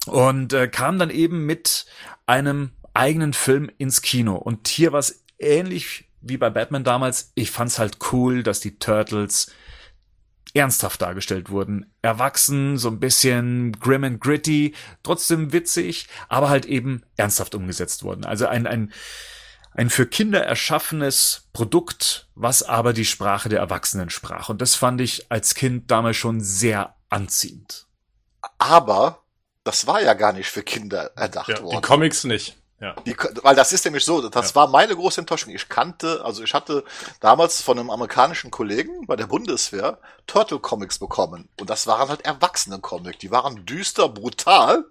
[0.07, 1.85] Und äh, kam dann eben mit
[2.24, 4.37] einem eigenen Film ins Kino.
[4.37, 7.33] Und hier war es ähnlich wie bei Batman damals.
[7.35, 9.53] Ich fand's halt cool, dass die Turtles
[10.54, 11.92] ernsthaft dargestellt wurden.
[12.02, 18.24] Erwachsen, so ein bisschen grim and gritty, trotzdem witzig, aber halt eben ernsthaft umgesetzt wurden.
[18.24, 18.92] Also ein, ein,
[19.72, 24.48] ein für Kinder erschaffenes Produkt, was aber die Sprache der Erwachsenen sprach.
[24.48, 27.86] Und das fand ich als Kind damals schon sehr anziehend.
[28.58, 29.22] Aber
[29.64, 31.76] das war ja gar nicht für Kinder erdacht Ja, worden.
[31.80, 32.56] die Comics nicht.
[32.80, 32.94] Ja.
[33.06, 34.54] Die, weil das ist nämlich so, das Ja.
[34.54, 35.52] war meine große Enttäuschung.
[35.54, 36.82] Ich kannte, also ich hatte
[37.20, 39.98] damals von einem amerikanischen Kollegen bei der Bundeswehr
[40.30, 41.48] Turtle Comics bekommen.
[41.58, 43.18] Und das waren halt Erwachsenen-Comic.
[43.18, 44.84] Die waren düster, brutal.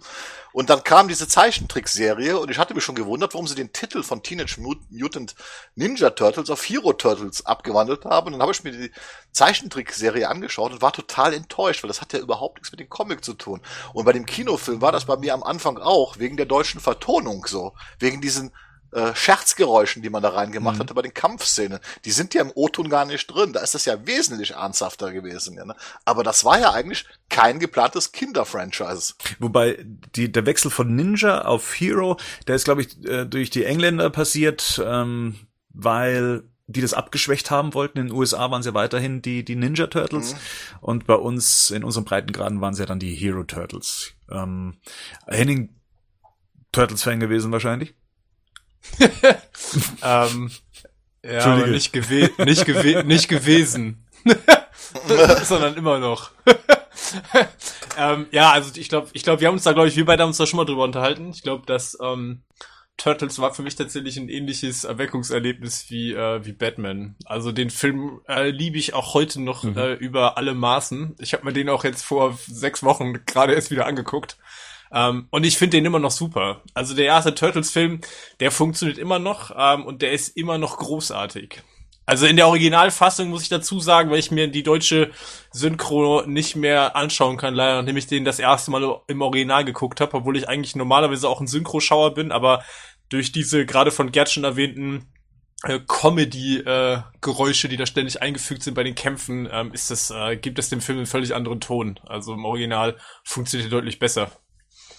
[0.51, 4.03] Und dann kam diese Zeichentrickserie und ich hatte mich schon gewundert, warum sie den Titel
[4.03, 5.35] von Teenage Mut- Mutant
[5.75, 8.27] Ninja Turtles auf Hero Turtles abgewandelt haben.
[8.27, 8.91] Und dann habe ich mir die
[9.31, 13.23] Zeichentrickserie angeschaut und war total enttäuscht, weil das hat ja überhaupt nichts mit dem Comic
[13.23, 13.61] zu tun.
[13.93, 17.45] Und bei dem Kinofilm war das bei mir am Anfang auch, wegen der deutschen Vertonung
[17.47, 17.73] so.
[17.97, 18.51] Wegen diesen
[18.91, 20.79] äh, Scherzgeräuschen, die man da reingemacht Mhm.
[20.79, 21.79] hatte bei den Kampfszenen.
[22.05, 23.53] Die sind ja im O-Ton gar nicht drin.
[23.53, 25.55] Da ist das ja wesentlich ernsthafter gewesen.
[25.57, 25.75] Ja, ne?
[26.05, 29.13] Aber das war ja eigentlich kein geplantes Kinderfranchise.
[29.39, 29.77] Wobei
[30.15, 34.09] die, der Wechsel von Ninja auf Hero, der ist, glaube ich, äh, durch die Engländer
[34.09, 35.35] passiert, ähm,
[35.69, 37.97] weil die das abgeschwächt haben wollten.
[37.97, 40.35] In den USA waren sie weiterhin die, die Ninja Turtles
[40.81, 44.11] und bei uns in unserem Breitengraden waren sie ja dann die Hero Turtles.
[44.29, 44.77] Ähm,
[45.27, 45.75] Henning
[46.71, 47.95] Turtles-Fan gewesen wahrscheinlich.
[50.01, 50.51] Ähm,
[51.23, 54.05] ja, nicht, gewe nicht, gewe nicht gewesen.
[55.43, 56.31] Sondern immer noch.
[57.97, 60.23] ähm, ja, also ich glaube, ich glaube, wir haben uns da, glaube ich, wir beide
[60.23, 61.29] haben uns da schon mal drüber unterhalten.
[61.31, 62.43] Ich glaube, dass ähm,
[62.97, 67.15] Turtles war für mich tatsächlich ein ähnliches Erweckungserlebnis wie äh, wie Batman.
[67.25, 69.77] Also den Film äh, liebe ich auch heute noch Mhm.
[69.77, 71.15] äh, über alle Maßen.
[71.19, 74.37] Ich habe mir den auch jetzt vor sechs Wochen gerade erst wieder angeguckt.
[74.91, 76.61] Ähm, und ich finde den immer noch super.
[76.73, 78.01] Also der erste Turtles-Film,
[78.39, 81.61] der funktioniert immer noch ähm, und der ist immer noch großartig.
[82.09, 85.11] Also in der Originalfassung muss ich dazu sagen, weil ich mir die deutsche
[85.51, 90.01] Synchro nicht mehr anschauen kann, leider, nachdem ich den das erste Mal im Original geguckt
[90.01, 92.63] habe, obwohl ich eigentlich normalerweise auch ein Synchroschauer bin, aber
[93.09, 95.13] durch diese gerade von Gerd schon erwähnten
[95.65, 100.57] äh, Comedy-Geräusche, die da ständig eingefügt sind bei den Kämpfen, ähm, ist das, äh, gibt
[100.57, 101.99] es dem Film einen völlig anderen Ton.
[102.07, 104.31] Also im Original funktioniert er deutlich besser.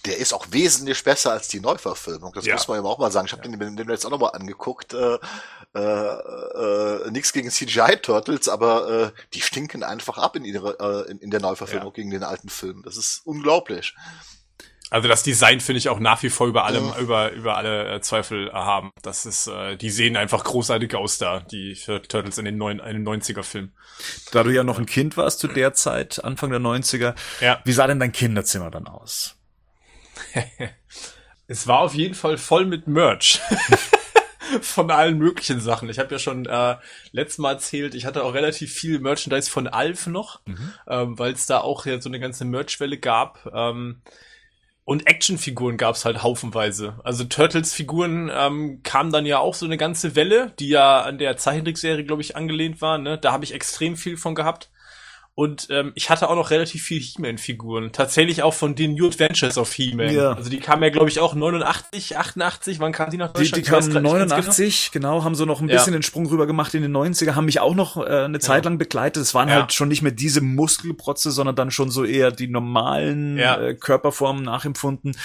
[0.07, 2.33] Der ist auch wesentlich besser als die Neuverfilmung.
[2.35, 2.55] Das Ja.
[2.55, 3.27] muss man eben auch mal sagen.
[3.27, 4.95] Ich habe den, den jetzt auch nochmal angeguckt.
[4.95, 5.19] Äh,
[5.75, 11.19] äh, äh, nichts gegen CGI-Turtles, aber äh, die stinken einfach ab in, ihre, äh, in,
[11.19, 12.83] in der Neuverfilmung gegen den alten Film.
[12.85, 13.95] Das ist unglaublich.
[14.93, 16.99] Also das Design finde ich auch nach wie vor über allem, Ja.
[16.99, 18.91] über, über alle äh, Zweifel erhaben.
[19.03, 21.75] Das ist, äh, die sehen einfach großartig aus da, die
[22.09, 23.73] Turtles in den neuen, in den 90er Filmen.
[24.33, 27.61] Da du ja noch ein Kind warst zu der Zeit, Anfang der 90er, Ja.
[27.65, 29.37] wie sah denn dein Kinderzimmer dann aus?
[31.47, 33.41] Es war auf jeden Fall voll mit Merch.
[34.61, 35.89] von allen möglichen Sachen.
[35.89, 36.77] Ich habe ja schon äh,
[37.13, 40.41] letztes Mal erzählt, ich hatte auch relativ viel Merchandise von Alf noch,
[40.89, 43.51] ähm, weil es da auch ja so eine ganze Merchwelle gab.
[43.53, 44.01] Ähm,
[44.85, 46.99] und Actionfiguren gab es halt haufenweise.
[47.05, 51.37] Also Turtles-Figuren ähm, kamen dann ja auch so eine ganze Welle, die ja an der
[51.37, 52.99] Zeichentrickserie, glaube ich, angelehnt war.
[52.99, 53.17] Ne?
[53.17, 54.71] Da habe ich extrem viel von gehabt.
[55.41, 57.93] Und ähm, ich hatte auch noch relativ viel He-Man-Figuren.
[57.93, 60.13] Tatsächlich auch von den New Adventures of He-Man.
[60.15, 60.33] Ja.
[60.35, 62.79] Also die kamen ja, glaube ich, auch 89, 88.
[62.79, 63.67] Wann kamen die nach Die, Deutschland?
[63.67, 65.25] die weiß kamen grad nicht ganz 89, genau.
[65.25, 65.77] haben so noch ein Ja.
[65.77, 68.67] bisschen den Sprung rüber gemacht in den 90er, haben mich auch noch äh, eine Zeit
[68.67, 69.23] lang begleitet.
[69.23, 69.55] Es waren Ja.
[69.55, 73.59] halt schon nicht mehr diese Muskelprotze, sondern dann schon so eher die normalen Ja.
[73.59, 75.17] äh, Körperformen nachempfunden.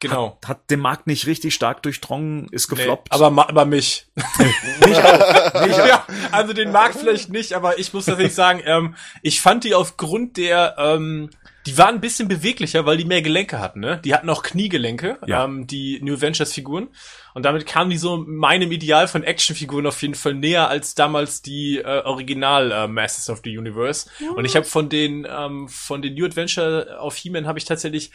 [0.00, 0.36] Genau.
[0.42, 3.10] Hat, hat den Markt nicht richtig stark durchdrungen, ist Nee, gefloppt.
[3.10, 4.06] aber, ma- aber mich.
[4.84, 5.66] mich auch.
[5.66, 5.86] Mich auch.
[5.86, 9.74] ja, also den mag vielleicht nicht, aber ich muss tatsächlich sagen, ähm, ich fand die
[9.74, 11.30] aufgrund der, ähm,
[11.66, 14.00] die waren ein bisschen beweglicher, weil die mehr Gelenke hatten, ne?
[14.04, 15.44] Die hatten auch Kniegelenke, Ja.
[15.44, 16.88] ähm, die New Ventures Figuren.
[17.34, 21.40] Und damit kamen die so meinem Ideal von Actionfiguren auf jeden Fall näher als damals
[21.40, 24.08] die äh, Original äh, Masters of the Universe.
[24.36, 28.10] Und ich habe von den ähm, von den New Adventure auf He-Man habe ich tatsächlich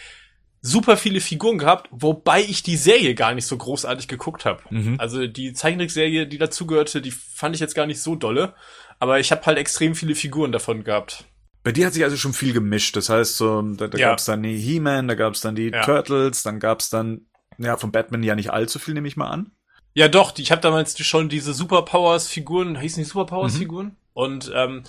[0.61, 4.61] super viele Figuren gehabt, wobei ich die Serie gar nicht so großartig geguckt habe.
[4.69, 4.95] Mhm.
[4.99, 8.53] Also die Zeichentrickserie, die dazugehörte, die fand ich jetzt gar nicht so dolle.
[8.99, 11.25] Aber ich habe halt extrem viele Figuren davon gehabt.
[11.67, 12.95] Bei dir hat sich also schon viel gemischt.
[12.95, 14.09] Das heißt, so, da, da Ja.
[14.11, 15.83] gab's dann die He-Man, da gab's dann die Ja.
[15.83, 17.25] Turtles, dann gab's dann,
[17.57, 19.51] ja, von Batman ja nicht allzu viel, nehme ich mal an.
[19.93, 23.97] Ja, doch, ich habe damals schon diese Superpowers-Figuren, hießen die Superpowers-Figuren?
[24.13, 24.83] Und ähm,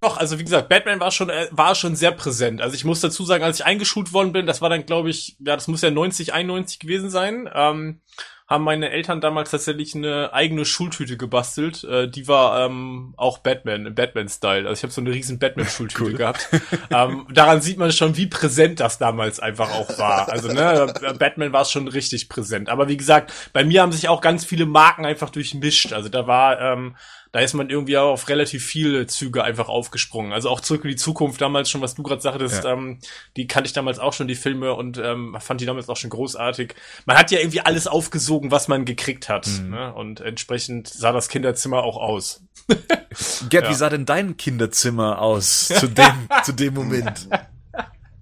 [0.00, 2.60] doch, also wie gesagt, Batman war schon äh, war schon sehr präsent.
[2.60, 5.36] Also ich muss dazu sagen, als ich eingeschult worden bin, das war dann, glaube ich,
[5.38, 8.00] ja, das muss ja 90, 91 gewesen sein, ähm,
[8.46, 11.82] haben meine Eltern damals tatsächlich eine eigene Schultüte gebastelt.
[11.84, 14.68] Äh, die war ähm, auch Batman, im Batman-Style.
[14.68, 16.12] Also ich habe so eine riesen Batman-Schultüte Cool.
[16.12, 16.50] gehabt.
[16.90, 20.28] ähm, daran sieht man schon, wie präsent das damals einfach auch war.
[20.30, 22.68] Also ne, Batman war schon richtig präsent.
[22.68, 25.94] Aber wie gesagt, bei mir haben sich auch ganz viele Marken einfach durchmischt.
[25.94, 26.96] Also da war, ähm,
[27.34, 30.32] da ist man irgendwie auch auf relativ viele Züge einfach aufgesprungen.
[30.32, 32.74] Also auch zurück in die Zukunft damals schon, was du gerade sagtest, Ja.
[32.74, 33.00] ähm,
[33.36, 36.10] die kannte ich damals auch schon, die Filme, und ähm, fand die damals auch schon
[36.10, 36.76] großartig.
[37.06, 39.48] Man hat ja irgendwie alles aufgesogen, was man gekriegt hat.
[39.48, 39.70] Mhm.
[39.70, 39.92] Ne?
[39.92, 42.40] Und entsprechend sah das Kinderzimmer auch aus.
[43.50, 43.70] Gerd, Ja.
[43.70, 47.28] wie sah denn dein Kinderzimmer aus zu dem, zu dem Moment?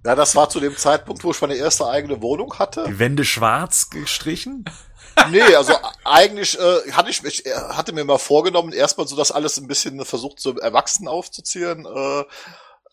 [0.05, 2.83] Ja, das war zu dem Zeitpunkt, wo ich meine erste eigene Wohnung hatte.
[2.87, 4.65] Die Wände schwarz gestrichen?
[5.29, 5.73] Nee, also
[6.03, 9.67] eigentlich äh, hatte ich mich, äh, hatte mir mal vorgenommen, erstmal so das alles ein
[9.67, 11.85] bisschen versucht, so erwachsen aufzuziehen.
[11.85, 12.23] Äh,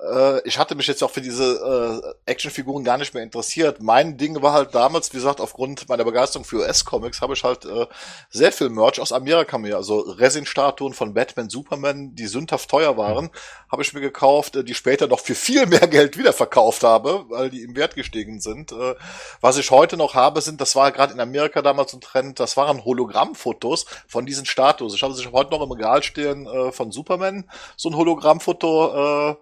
[0.03, 3.83] äh, ich hatte mich jetzt auch für diese äh, Actionfiguren gar nicht mehr interessiert.
[3.83, 7.65] Mein Ding war halt damals, wie gesagt, aufgrund meiner Begeisterung für US-Comics habe ich halt
[7.65, 7.87] äh,
[8.31, 13.27] sehr viel Merch aus Amerika mir, also Resin-Statuen von Batman, Superman, die sündhaft teuer waren,
[13.27, 13.31] mhm.
[13.71, 17.51] habe ich mir gekauft, äh, die später noch für viel mehr Geld wiederverkauft habe, weil
[17.51, 18.73] die im Wert gestiegen sind.
[18.73, 18.95] Äh,
[19.41, 22.57] was ich heute noch habe, sind, das war gerade in Amerika damals ein Trend, das
[22.57, 24.93] waren Hologrammfotos von diesen Statuen.
[24.95, 27.45] Ich habe sich heute noch im Regal stehen äh, von Superman,
[27.77, 29.37] so ein Hologrammfoto, äh,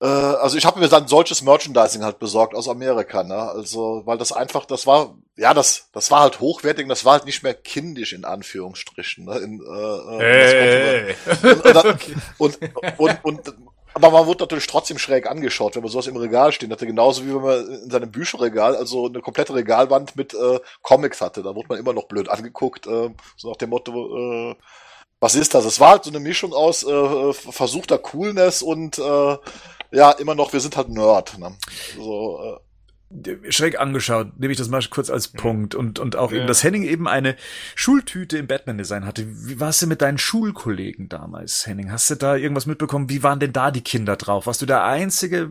[0.00, 3.36] äh, also ich habe mir dann solches Merchandising halt besorgt aus Amerika, ne?
[3.36, 7.24] Also, weil das einfach, das war, ja, das, das war halt hochwertig, das war halt
[7.24, 9.38] nicht mehr kindisch in Anführungsstrichen, ne?
[9.38, 11.16] In, äh, äh hey.
[12.38, 12.58] und, und,
[12.98, 13.54] und, und, und,
[13.94, 17.24] aber man wurde natürlich trotzdem schräg angeschaut, wenn man sowas im Regal stehen hatte, genauso
[17.24, 21.56] wie wenn man in seinem Bücherregal also eine komplette Regalwand mit äh, Comics hatte, da
[21.56, 24.56] wurde man immer noch blöd angeguckt, äh, so nach dem Motto, äh,
[25.18, 25.64] was ist das?
[25.64, 29.36] Es war halt so eine Mischung aus äh, versuchter Coolness und äh,
[29.90, 31.38] ja, immer noch, wir sind halt Nerd.
[31.38, 31.56] Ne?
[31.96, 32.60] So, äh,
[33.50, 36.38] schräg angeschaut, nehme ich das mal kurz als Punkt und und auch ja.
[36.38, 37.36] eben, dass Henning eben eine
[37.74, 39.26] Schultüte im Batman-Design hatte.
[39.26, 41.90] Wie warst du mit deinen Schulkollegen damals, Henning?
[41.90, 43.08] Hast du da irgendwas mitbekommen?
[43.08, 44.46] Wie waren denn da die Kinder drauf?
[44.46, 45.50] Warst du der einzige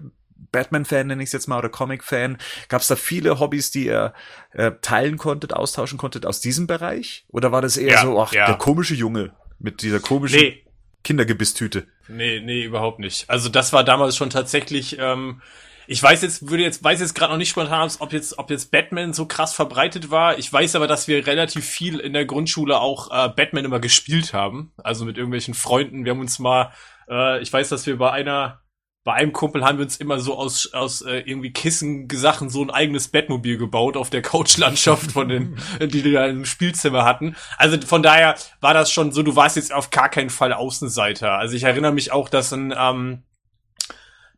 [0.51, 2.37] Batman-Fan, nenne ich es jetzt mal, oder Comic-Fan?
[2.69, 4.13] Gab es da viele Hobbys, die ihr
[4.53, 7.25] äh, teilen konntet, austauschen konntet aus diesem Bereich?
[7.29, 8.45] Oder war das eher ja, so, ach, ja.
[8.45, 10.63] der komische Junge mit dieser komischen nee.
[11.07, 11.87] Kindergebisstüte?
[12.09, 13.29] Nee, nee, überhaupt nicht.
[13.29, 15.41] Also das war damals schon tatsächlich, ähm,
[15.87, 18.71] ich weiß jetzt, würde jetzt, weiß jetzt gerade noch nicht spontan, ob jetzt, ob jetzt
[18.71, 20.37] Batman so krass verbreitet war.
[20.37, 24.33] Ich weiß aber, dass wir relativ viel in der Grundschule auch äh, Batman immer gespielt
[24.33, 24.73] haben.
[24.83, 26.03] Also mit irgendwelchen Freunden.
[26.03, 26.73] Wir haben uns mal,
[27.09, 28.59] äh, ich weiß, dass wir bei einer
[29.07, 32.69] bei einem Kumpel haben wir uns immer so aus, aus äh, irgendwie Kissengesachen so ein
[32.69, 37.37] eigenes Bettmobil gebaut auf der Couchlandschaft von den, die wir da im Spielzimmer hatten.
[37.57, 41.31] Also von daher war das schon so, du warst jetzt auf gar keinen Fall Außenseiter.
[41.31, 43.23] Also ich erinnere mich auch, dass ein, ähm,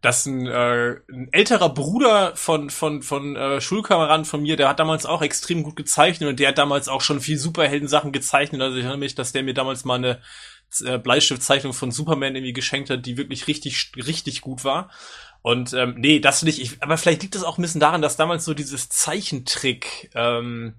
[0.01, 4.79] dass ein, äh, ein älterer Bruder von von von äh, Schulkameraden von mir, der hat
[4.79, 8.61] damals auch extrem gut gezeichnet und der hat damals auch schon viel Superhelden-Sachen gezeichnet.
[8.61, 10.21] Also ich erinnere mich, dass der mir damals mal eine
[11.03, 14.89] Bleistiftzeichnung von Superman irgendwie geschenkt hat, die wirklich richtig, richtig gut war.
[15.41, 16.59] Und ähm, nee, das nicht.
[16.59, 20.75] Ich, aber vielleicht liegt das auch ein bisschen daran, dass damals so dieses Zeichentrick ähm,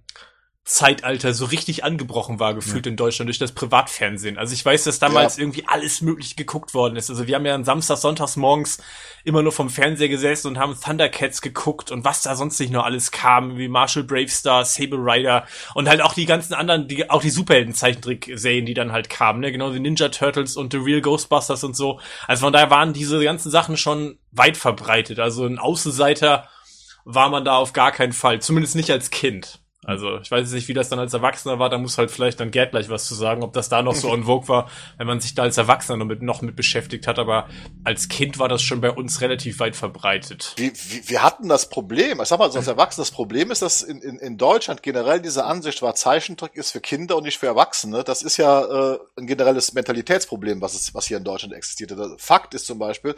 [0.70, 2.90] Zeitalter so richtig angebrochen war, gefühlt ja.
[2.90, 4.38] in Deutschland durch das Privatfernsehen.
[4.38, 5.42] Also ich weiß, dass damals ja.
[5.42, 7.10] irgendwie alles möglich geguckt worden ist.
[7.10, 8.78] Also wir haben ja am Samstag, Sonntags morgens
[9.24, 12.84] immer nur vom Fernseher gesessen und haben Thundercats geguckt und was da sonst nicht noch
[12.84, 17.20] alles kam, wie Marshall Bravestar, Saber Rider und halt auch die ganzen anderen, die, auch
[17.20, 19.50] die Superhelden-Zeichentrick-Serien, die dann halt kamen, ne?
[19.50, 21.98] genau wie Ninja Turtles und The Real Ghostbusters und so.
[22.28, 25.18] Also von daher waren diese ganzen Sachen schon weit verbreitet.
[25.18, 26.48] Also ein Außenseiter
[27.04, 29.59] war man da auf gar keinen Fall, zumindest nicht als Kind.
[29.84, 32.50] Also ich weiß nicht, wie das dann als Erwachsener war, da muss halt vielleicht dann
[32.50, 35.20] Gerd gleich was zu sagen, ob das da noch so en vogue war, wenn man
[35.20, 37.48] sich da als Erwachsener noch mit, noch mit beschäftigt hat, aber
[37.82, 40.52] als Kind war das schon bei uns relativ weit verbreitet.
[40.56, 43.82] Wir, wir hatten das Problem, ich sag mal so als Erwachsener, das Problem ist, dass
[43.82, 47.46] in, in, in Deutschland generell diese Ansicht war, Zeichentrick ist für Kinder und nicht für
[47.46, 48.04] Erwachsene.
[48.04, 51.90] Das ist ja äh, ein generelles Mentalitätsproblem, was, es, was hier in Deutschland existiert.
[52.18, 53.14] Fakt ist zum Beispiel,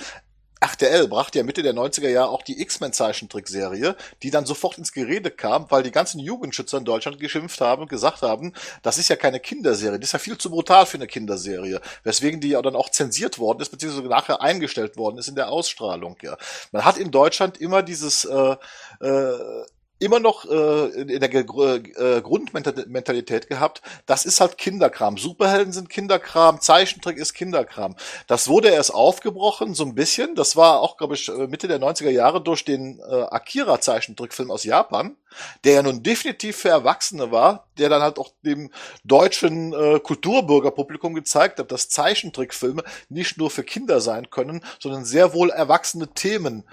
[0.62, 5.33] RTL brachte ja Mitte der 90er Jahre auch die X-Men-Zeichentrickserie, die dann sofort ins Gerede
[5.33, 9.16] kam, weil die ganzen Jugendschützer in Deutschland geschimpft haben und gesagt haben, das ist ja
[9.16, 12.77] keine Kinderserie, das ist ja viel zu brutal für eine Kinderserie, weswegen die ja dann
[12.77, 16.16] auch zensiert worden ist, beziehungsweise nachher eingestellt worden ist in der Ausstrahlung.
[16.22, 16.37] Ja.
[16.70, 18.57] Man hat in Deutschland immer dieses äh,
[19.01, 19.64] äh,
[20.03, 25.17] immer noch äh, in der äh, Grundmentalität gehabt, das ist halt Kinderkram.
[25.17, 27.97] Superhelden sind Kinderkram, Zeichentrick ist Kinderkram.
[28.27, 30.35] Das wurde erst aufgebrochen, so ein bisschen.
[30.35, 34.65] Das war auch, glaube ich, äh, Mitte der 90er Jahre durch den äh, Akira-Zeichentrickfilm aus
[34.65, 35.17] Japan,
[35.65, 38.71] der ja nun definitiv für Erwachsene war, der dann halt auch dem
[39.05, 45.33] deutschen äh, Kulturbürgerpublikum gezeigt hat, dass Zeichentrickfilme nicht nur für Kinder sein können, sondern sehr
[45.33, 46.65] wohl erwachsene Themen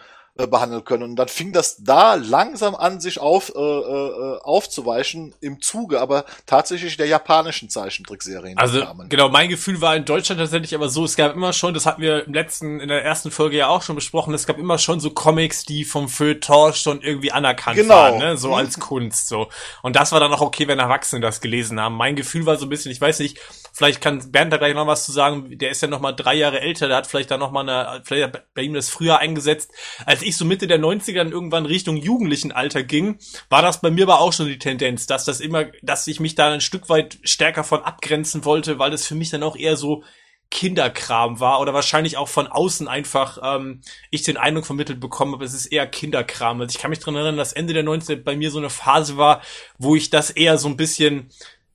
[0.47, 1.03] behandeln können.
[1.03, 6.25] Und dann fing das da langsam an, sich auf, äh, äh, aufzuweichen im Zuge, aber
[6.45, 8.57] tatsächlich der japanischen Zeichentrickserien.
[8.57, 11.85] Also genau, mein Gefühl war in Deutschland tatsächlich aber so, es gab immer schon, das
[11.85, 14.77] hatten wir im letzten, in der ersten Folge ja auch schon besprochen, es gab immer
[14.77, 17.95] schon so Comics, die vom Feuilleton schon irgendwie anerkannt genau.
[17.95, 18.37] waren, ne?
[18.37, 18.53] so mhm.
[18.55, 19.27] als Kunst.
[19.27, 19.49] so.
[19.81, 21.95] Und das war dann auch okay, wenn Erwachsene das gelesen haben.
[21.95, 23.39] Mein Gefühl war so ein bisschen, ich weiß nicht,
[23.79, 26.35] vielleicht kann Bernd da gleich noch was zu sagen, der ist ja noch mal drei
[26.35, 29.71] Jahre älter, der hat vielleicht da noch mal eine, vielleicht bei ihm das früher eingesetzt,
[30.05, 33.89] als ich so Mitte der 90er dann irgendwann Richtung jugendlichen Alter ging, war das bei
[33.89, 36.89] mir aber auch schon die Tendenz, dass das immer, dass ich mich da ein Stück
[36.89, 40.03] weit stärker von abgrenzen wollte, weil das für mich dann auch eher so
[40.51, 43.79] Kinderkram war oder wahrscheinlich auch von außen einfach ähm,
[44.11, 46.59] ich den Eindruck vermittelt bekommen habe, es ist eher Kinderkram.
[46.59, 49.15] Also ich kann mich dran erinnern, dass Ende der 90er bei mir so eine Phase
[49.15, 49.41] war,
[49.77, 51.29] wo ich das eher so ein bisschen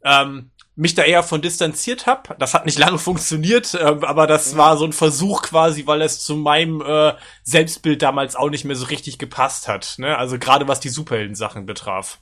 [0.04, 2.34] ähm, mich da eher von distanziert habe.
[2.38, 6.20] Das hat nicht lange funktioniert, äh, aber das war so ein Versuch quasi, weil es
[6.20, 9.94] zu meinem äh, Selbstbild damals auch nicht mehr so richtig gepasst hat.
[9.98, 10.16] Ne?
[10.16, 12.18] Also gerade was die Superhelden-Sachen betraf.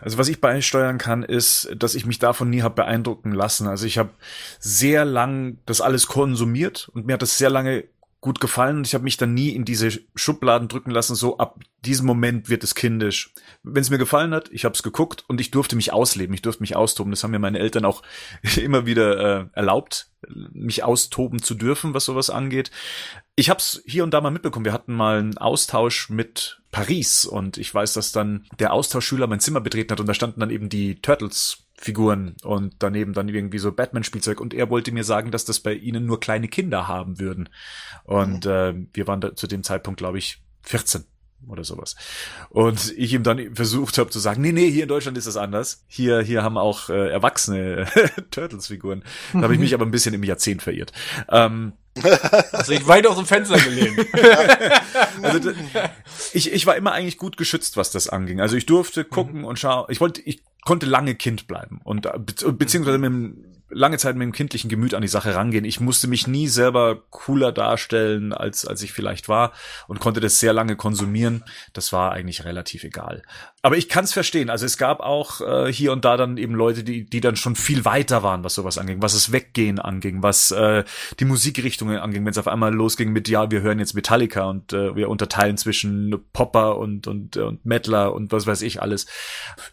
[0.00, 3.68] Also was ich beisteuern kann, ist, dass ich mich davon nie habe beeindrucken lassen.
[3.68, 4.10] Also ich habe
[4.58, 7.84] sehr lang das alles konsumiert und mir hat das sehr lange
[8.24, 11.60] gut gefallen und ich habe mich dann nie in diese Schubladen drücken lassen, so ab
[11.84, 13.34] diesem Moment wird es kindisch.
[13.62, 16.40] Wenn es mir gefallen hat, ich habe es geguckt und ich durfte mich ausleben, ich
[16.40, 17.10] durfte mich austoben.
[17.10, 18.02] Das haben mir meine Eltern auch
[18.56, 20.08] immer wieder äh, erlaubt,
[20.54, 22.70] mich austoben zu dürfen, was sowas angeht.
[23.36, 24.64] Ich habe es hier und da mal mitbekommen.
[24.64, 29.40] Wir hatten mal einen Austausch mit Paris und ich weiß, dass dann der Austauschschüler mein
[29.40, 33.58] Zimmer betreten hat und da standen dann eben die Turtles Figuren und daneben dann irgendwie
[33.58, 37.20] so Batman-Spielzeug und er wollte mir sagen, dass das bei ihnen nur kleine Kinder haben
[37.20, 37.50] würden.
[38.04, 38.50] Und mhm.
[38.50, 41.04] äh, wir waren da zu dem Zeitpunkt, glaube ich, 14
[41.46, 41.94] oder sowas.
[42.48, 45.36] Und ich ihm dann versucht habe zu sagen, nee, nee, hier in Deutschland ist das
[45.36, 45.84] anders.
[45.86, 47.86] Hier, hier haben auch äh, erwachsene
[48.30, 49.04] Turtles-Figuren.
[49.34, 50.92] Da habe ich mich aber ein bisschen im Jahrzehnt verirrt.
[51.28, 51.74] Ähm,
[52.52, 54.06] also ich weit aus dem Fenster gelehnt.
[55.22, 55.50] also,
[56.32, 58.40] ich, ich war immer eigentlich gut geschützt, was das anging.
[58.40, 59.44] Also ich durfte gucken mhm.
[59.44, 59.84] und schauen.
[59.90, 64.24] Ich wollte, ich konnte lange Kind bleiben und äh, beziehungsweise mit dem lange Zeit mit
[64.24, 65.64] dem kindlichen Gemüt an die Sache rangehen.
[65.64, 69.52] Ich musste mich nie selber cooler darstellen, als, als ich vielleicht war
[69.88, 71.44] und konnte das sehr lange konsumieren.
[71.72, 73.22] Das war eigentlich relativ egal.
[73.64, 74.50] Aber ich kann es verstehen.
[74.50, 77.56] Also es gab auch äh, hier und da dann eben Leute, die, die dann schon
[77.56, 80.84] viel weiter waren, was sowas anging, was das Weggehen anging, was äh,
[81.18, 84.74] die Musikrichtungen anging, wenn es auf einmal losging mit, ja, wir hören jetzt Metallica und
[84.74, 89.06] äh, wir unterteilen zwischen Popper und, und, und Metaler und was weiß ich alles.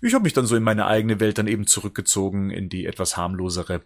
[0.01, 3.17] Ich habe mich dann so in meine eigene Welt dann eben zurückgezogen, in die etwas
[3.17, 3.81] harmlosere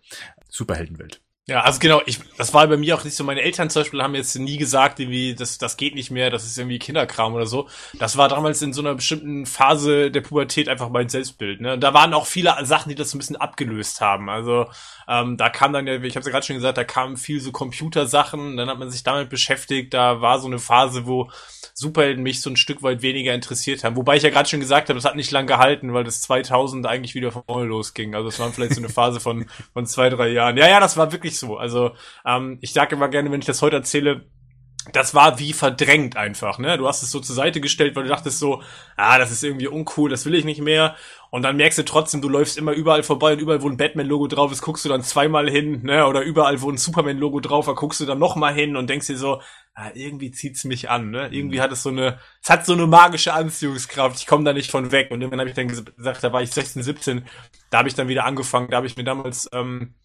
[0.50, 1.25] Superheldenwelt.
[1.48, 3.24] Ja, also genau, ich, das war bei mir auch nicht so.
[3.24, 6.44] Meine Eltern zum Beispiel haben jetzt nie gesagt, irgendwie, das, das geht nicht mehr, das
[6.44, 7.70] ist irgendwie Kinderkram oder so.
[8.00, 11.62] Das war damals in so einer bestimmten Phase der Pubertät einfach mein Selbstbild.
[11.62, 11.78] Ne?
[11.78, 14.28] Da waren auch viele Sachen, die das so ein bisschen abgelöst haben.
[14.28, 14.66] Also
[15.08, 17.40] ähm, da kam dann ja, ich habe es ja gerade schon gesagt, da kamen viel
[17.40, 19.94] so Computersachen, dann hat man sich damit beschäftigt.
[19.94, 21.30] Da war so eine Phase, wo
[21.76, 23.98] Superhelden mich so ein Stück weit weniger interessiert haben.
[23.98, 26.88] Wobei ich ja gerade schon gesagt habe, das hat nicht lang gehalten, weil das 2000
[26.88, 28.16] eigentlich wieder von vorne losging.
[28.16, 30.58] Also es war vielleicht so eine Phase von, von zwei, drei Jahren.
[30.58, 31.58] Ja, ja, das war wirklich so.
[31.58, 31.92] Also
[32.26, 34.26] ähm, ich sage immer gerne, wenn ich das heute erzähle,
[34.92, 36.78] das war wie verdrängt einfach, ne?
[36.78, 38.62] Du hast es so zur Seite gestellt, weil du dachtest so,
[38.98, 40.96] ah, das ist irgendwie uncool, das will ich nicht mehr.
[41.32, 44.28] Und dann merkst du trotzdem, du läufst immer überall vorbei und überall, wo ein Batman-Logo
[44.28, 46.06] drauf ist, guckst du dann zweimal hin, ne?
[46.06, 49.18] Oder überall, wo ein Superman-Logo drauf war, guckst du dann nochmal hin und denkst dir
[49.18, 49.42] so,
[49.74, 51.30] ah, irgendwie zieht's mich an, ne?
[51.32, 51.62] Irgendwie mhm.
[51.62, 54.92] hat es so eine, es hat so eine magische Anziehungskraft, ich komme da nicht von
[54.92, 55.10] weg.
[55.10, 57.26] Und irgendwann habe ich dann gesagt, da war ich 16, 17,
[57.72, 59.96] da habe ich dann wieder angefangen, da habe ich mir damals, ähm,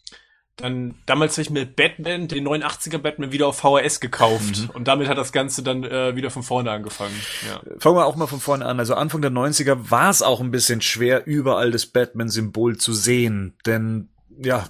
[0.61, 4.63] dann, damals habe ich mir Batman, den 89er Batman, wieder auf VHS gekauft.
[4.63, 4.71] Mhm.
[4.71, 7.15] Und damit hat das Ganze dann äh, wieder von vorne angefangen.
[7.49, 7.61] Ja.
[7.79, 8.79] Fangen wir auch mal von vorne an.
[8.79, 13.55] Also Anfang der 90er war es auch ein bisschen schwer, überall das Batman-Symbol zu sehen.
[13.67, 14.09] Denn,
[14.43, 14.67] ja,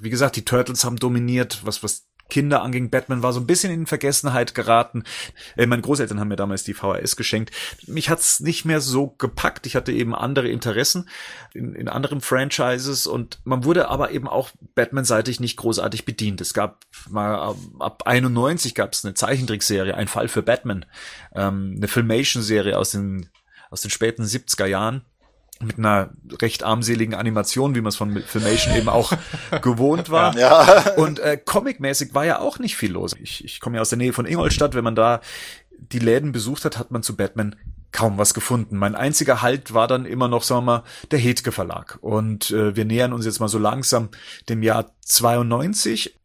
[0.00, 2.90] wie gesagt, die Turtles haben dominiert, was, was Kinder anging.
[2.90, 5.04] Batman war so ein bisschen in Vergessenheit geraten.
[5.56, 7.50] Äh, meine Großeltern haben mir damals die VHS geschenkt.
[7.86, 9.66] Mich hat's nicht mehr so gepackt.
[9.66, 11.08] Ich hatte eben andere Interessen
[11.54, 16.40] in, in anderen Franchises und man wurde aber eben auch Batman-seitig nicht großartig bedient.
[16.40, 20.84] Es gab mal ab 91 gab es eine Zeichentrickserie, ein Fall für Batman,
[21.34, 23.28] ähm, eine Filmation-Serie aus den
[23.70, 25.04] aus den späten 70er Jahren
[25.60, 29.12] mit einer recht armseligen Animation, wie man es von Filmation eben auch
[29.62, 30.36] gewohnt war.
[30.38, 30.92] Ja.
[30.96, 33.14] Und äh, comicmäßig war ja auch nicht viel los.
[33.20, 34.74] Ich, ich komme ja aus der Nähe von Ingolstadt.
[34.74, 35.20] Wenn man da
[35.78, 37.56] die Läden besucht hat, hat man zu Batman
[37.92, 38.76] kaum was gefunden.
[38.76, 41.98] Mein einziger Halt war dann immer noch, sagen wir mal, der Hetke Verlag.
[42.00, 44.10] Und äh, wir nähern uns jetzt mal so langsam
[44.48, 46.18] dem Jahr 92.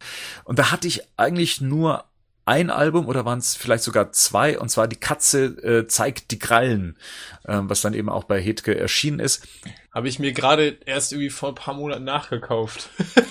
[0.44, 2.04] Und da hatte ich eigentlich nur
[2.46, 6.38] ein Album oder waren es vielleicht sogar zwei, und zwar Die Katze äh, zeigt die
[6.38, 6.96] Krallen,
[7.44, 9.46] äh, was dann eben auch bei Hetke erschienen ist.
[9.92, 12.90] Habe ich mir gerade erst irgendwie vor ein paar Monaten nachgekauft.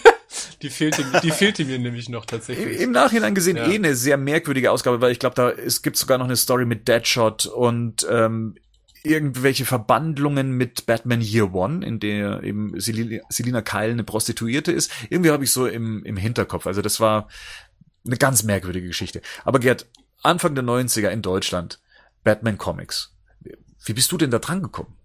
[0.62, 2.80] die fehlte, die fehlte mir nämlich noch tatsächlich.
[2.80, 3.68] Im, Nachhinein gesehen ja.
[3.68, 6.66] eh eine sehr merkwürdige Ausgabe, weil ich glaube, da es gibt sogar noch eine Story
[6.66, 8.56] mit Deadshot und ähm,
[9.04, 14.92] irgendwelche Verbandlungen mit Batman Year One, in der eben Selina, Selina Kyle eine Prostituierte ist.
[15.10, 16.66] Irgendwie habe ich so im, im Hinterkopf.
[16.66, 17.28] Also das war
[18.06, 19.22] eine ganz merkwürdige Geschichte.
[19.46, 19.88] Aber Gerd,
[20.22, 21.80] Anfang der 90er in Deutschland,
[22.24, 23.16] Batman Comics.
[23.86, 24.96] Wie bist du denn da dran gekommen?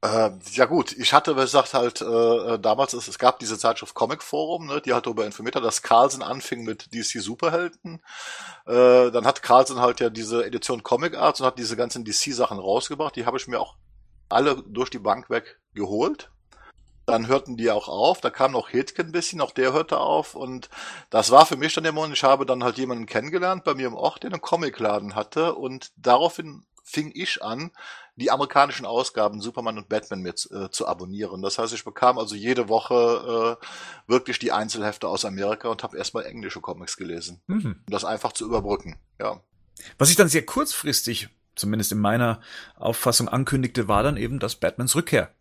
[0.00, 3.94] Äh, ja gut, ich hatte gesagt halt äh, äh, damals, es, es gab diese Zeitschrift
[3.94, 8.00] Comic Forum, ne, die hat darüber informiert, dass Carlsen anfing mit DC Superhelden.
[8.66, 12.32] Äh, dann hat Carlsen halt ja diese Edition Comic Arts und hat diese ganzen DC
[12.32, 13.16] Sachen rausgebracht.
[13.16, 13.74] Die habe ich mir auch
[14.28, 16.30] alle durch die Bank weg geholt.
[17.08, 20.34] Dann hörten die auch auf, da kam noch Hitke ein bisschen, auch der hörte auf
[20.34, 20.68] und
[21.10, 23.86] das war für mich dann der Moment, ich habe dann halt jemanden kennengelernt bei mir
[23.86, 27.70] im Ort, der einen Comicladen hatte und daraufhin fing ich an,
[28.16, 31.40] die amerikanischen Ausgaben Superman und Batman mit äh, zu abonnieren.
[31.40, 33.66] Das heißt, ich bekam also jede Woche äh,
[34.10, 37.76] wirklich die Einzelhefte aus Amerika und habe erstmal englische Comics gelesen, mhm.
[37.86, 38.96] um das einfach zu überbrücken.
[39.20, 39.40] Ja.
[39.98, 42.40] Was ich dann sehr kurzfristig, zumindest in meiner
[42.76, 45.32] Auffassung, ankündigte, war dann eben, dass Batmans Rückkehr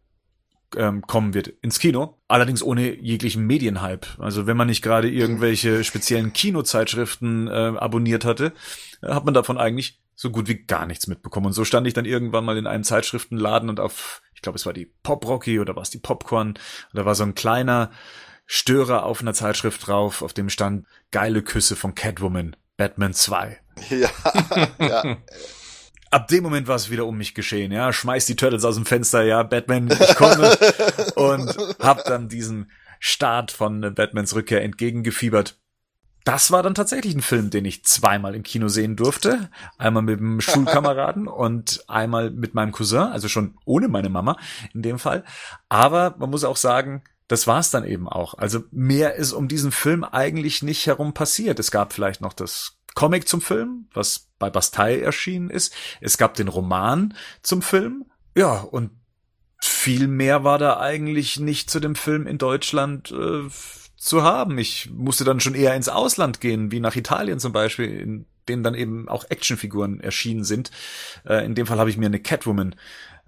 [0.75, 4.07] ähm, kommen wird ins Kino, allerdings ohne jeglichen Medienhype.
[4.19, 8.53] Also wenn man nicht gerade irgendwelche speziellen Kinozeitschriften äh, abonniert hatte,
[9.01, 11.47] äh, hat man davon eigentlich so gut wie gar nichts mitbekommen.
[11.47, 14.65] Und so stand ich dann irgendwann mal in einem Zeitschriftenladen und auf, ich glaube, es
[14.65, 16.55] war die Pop Rocky oder war es die Popcorn,
[16.91, 17.91] da war so ein kleiner
[18.45, 23.59] Störer auf einer Zeitschrift drauf, auf dem stand geile Küsse von Catwoman, Batman 2.
[23.89, 24.09] Ja,
[24.79, 25.17] ja
[26.11, 28.85] ab dem Moment war es wieder um mich geschehen, ja, schmeiß die Turtles aus dem
[28.85, 30.57] Fenster, ja, Batman, ich komme
[31.15, 35.57] und hab dann diesen Start von Batmans Rückkehr entgegengefiebert.
[36.23, 39.49] Das war dann tatsächlich ein Film, den ich zweimal im Kino sehen durfte.
[39.77, 44.35] Einmal mit dem Schulkameraden und einmal mit meinem Cousin, also schon ohne meine Mama
[44.73, 45.23] in dem Fall.
[45.69, 48.33] Aber man muss auch sagen, das war's dann eben auch.
[48.33, 51.59] Also mehr ist um diesen Film eigentlich nicht herum passiert.
[51.59, 55.71] Es gab vielleicht noch das Comic zum Film, was bei Bastei erschienen ist.
[56.01, 58.05] Es gab den Roman zum Film.
[58.35, 58.89] Ja, und
[59.61, 63.47] viel mehr war da eigentlich nicht zu dem Film in Deutschland äh,
[63.97, 64.57] zu haben.
[64.57, 68.63] Ich musste dann schon eher ins Ausland gehen, wie nach Italien zum Beispiel, in denen
[68.63, 70.71] dann eben auch Actionfiguren erschienen sind.
[71.23, 72.73] Äh, in dem Fall habe ich mir eine Catwoman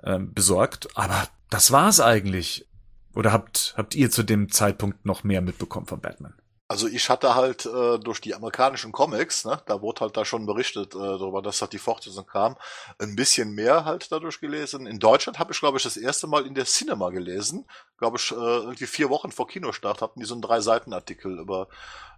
[0.01, 2.67] äh, besorgt, aber das war's eigentlich.
[3.13, 6.33] Oder habt, habt ihr zu dem Zeitpunkt noch mehr mitbekommen von Batman?
[6.71, 10.45] Also ich hatte halt äh, durch die amerikanischen Comics, ne, da wurde halt da schon
[10.45, 12.57] berichtet äh, darüber, dass halt die Fortsetzung kam,
[12.99, 14.85] ein bisschen mehr halt dadurch gelesen.
[14.85, 17.65] In Deutschland habe ich, glaube ich, das erste Mal in der Cinema gelesen.
[17.97, 21.39] Glaube ich, äh, irgendwie vier Wochen vor Kinostart hatten die so einen drei Seiten Artikel
[21.39, 21.69] über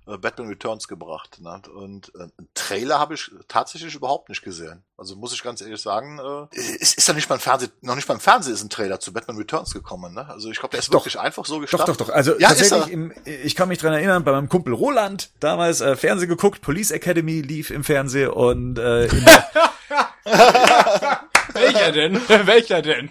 [0.07, 1.39] äh, Batman Returns gebracht.
[1.41, 1.61] Ne?
[1.73, 4.83] Und äh, einen Trailer habe ich tatsächlich überhaupt nicht gesehen.
[4.97, 8.07] Also muss ich ganz ehrlich sagen, äh, ist, ist ja nicht beim Fernsehen, noch nicht
[8.07, 10.13] beim Fernsehen ist ein Trailer zu Batman Returns gekommen.
[10.13, 10.27] Ne?
[10.29, 11.89] Also ich glaube, der ist doch, wirklich einfach so gestartet.
[11.89, 12.13] Doch, doch, doch.
[12.13, 15.95] Also ja, tatsächlich, im, ich kann mich dran erinnern, bei meinem Kumpel Roland damals äh,
[15.95, 19.07] Fernsehen geguckt, Police Academy lief im Fernsehen und äh,
[21.53, 22.15] Welcher denn?
[22.45, 23.09] Welcher denn?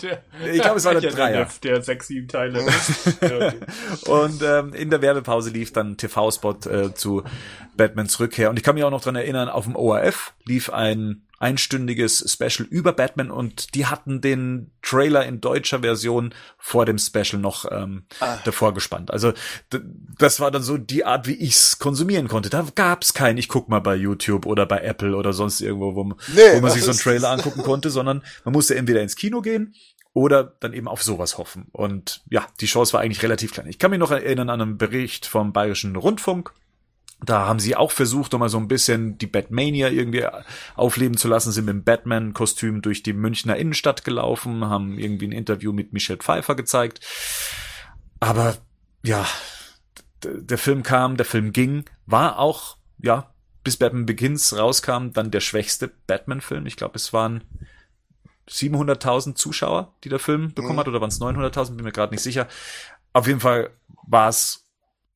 [0.53, 1.49] Ich glaube, es war der Dreier.
[1.63, 2.61] Der sechs, sieben Teile.
[4.07, 7.25] und ähm, in der Werbepause lief dann TV-Spot äh, zu
[7.81, 8.51] Batmans Rückkehr.
[8.51, 12.69] Und ich kann mich auch noch dran erinnern, auf dem ORF lief ein einstündiges Special
[12.69, 18.05] über Batman und die hatten den Trailer in deutscher Version vor dem Special noch ähm,
[18.21, 18.37] ah.
[18.45, 19.11] davor gespannt.
[19.11, 19.33] Also
[20.19, 22.51] das war dann so die Art, wie ich's konsumieren konnte.
[22.51, 26.05] Da gab's kein, ich guck mal bei YouTube oder bei Apple oder sonst irgendwo, wo,
[26.05, 29.41] nee, wo man sich so einen Trailer angucken konnte, sondern man musste entweder ins Kino
[29.41, 29.75] gehen
[30.13, 31.69] oder dann eben auf sowas hoffen.
[31.73, 33.69] Und ja, die Chance war eigentlich relativ klein.
[33.69, 36.53] Ich kann mich noch erinnern an einen Bericht vom Bayerischen Rundfunk,
[37.25, 40.27] da haben sie auch versucht, um mal so ein bisschen die Batmania irgendwie
[40.75, 45.33] aufleben zu lassen, sind mit dem Batman-Kostüm durch die Münchner Innenstadt gelaufen, haben irgendwie ein
[45.33, 47.01] Interview mit Michelle Pfeiffer gezeigt.
[48.21, 48.57] Aber
[49.03, 49.27] ja,
[50.23, 53.33] der Film kam, der Film ging, war auch, ja,
[53.65, 56.67] bis Batman Begins rauskam, dann der schwächste Batman-Film.
[56.67, 57.45] Ich glaube, es waren
[58.49, 60.81] 700.000 Zuschauer, die der Film bekommen mhm.
[60.81, 62.49] hat, oder waren es 900.000, bin mir gerade nicht sicher.
[63.13, 63.71] Auf jeden Fall
[64.07, 64.70] war es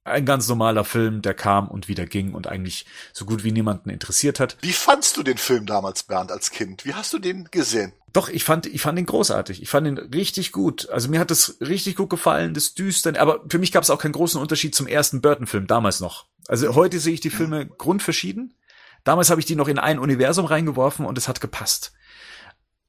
[0.05, 3.89] ein ganz normaler Film, der kam und wieder ging und eigentlich so gut wie niemanden
[3.89, 4.57] interessiert hat.
[4.61, 6.85] Wie fandst du den Film damals, Bernd, als Kind?
[6.85, 7.95] Wie hast du den gesehen?
[8.13, 9.63] Doch, ich fand, ich fand ihn großartig.
[9.63, 10.89] Ich fand ihn richtig gut.
[10.91, 13.17] Also mir hat es richtig gut gefallen, das Düstern.
[13.17, 16.27] Aber für mich gab es auch keinen großen Unterschied zum ersten Burton-Film, damals noch.
[16.47, 18.55] Also heute sehe ich die Filme grundverschieden.
[19.03, 21.93] Damals habe ich die noch in ein Universum reingeworfen und es hat gepasst.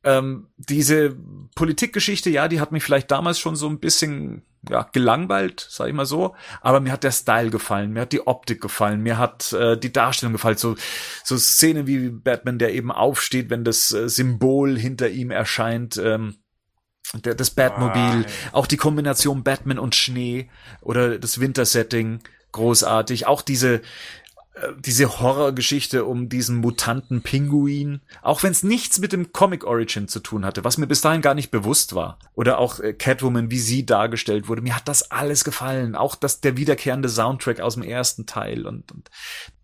[0.03, 1.15] Ähm, diese
[1.55, 5.93] Politikgeschichte, ja, die hat mich vielleicht damals schon so ein bisschen ja, gelangweilt, sag ich
[5.93, 6.35] mal so.
[6.61, 9.91] Aber mir hat der Style gefallen, mir hat die Optik gefallen, mir hat äh, die
[9.91, 10.57] Darstellung gefallen.
[10.57, 10.75] So,
[11.23, 15.97] so Szenen wie Batman, der eben aufsteht, wenn das äh, Symbol hinter ihm erscheint.
[15.97, 16.37] Ähm,
[17.13, 20.49] der, das Batmobil, ah, auch die Kombination Batman und Schnee
[20.81, 22.19] oder das Wintersetting,
[22.51, 23.27] großartig.
[23.27, 23.81] Auch diese,
[24.79, 30.21] diese Horrorgeschichte um diesen mutanten Pinguin, auch wenn es nichts mit dem Comic Origin zu
[30.21, 32.19] tun hatte, was mir bis dahin gar nicht bewusst war.
[32.33, 34.61] Oder auch äh, Catwoman, wie sie dargestellt wurde.
[34.61, 35.95] Mir hat das alles gefallen.
[35.95, 38.65] Auch das, der wiederkehrende Soundtrack aus dem ersten Teil.
[38.65, 39.09] Und, und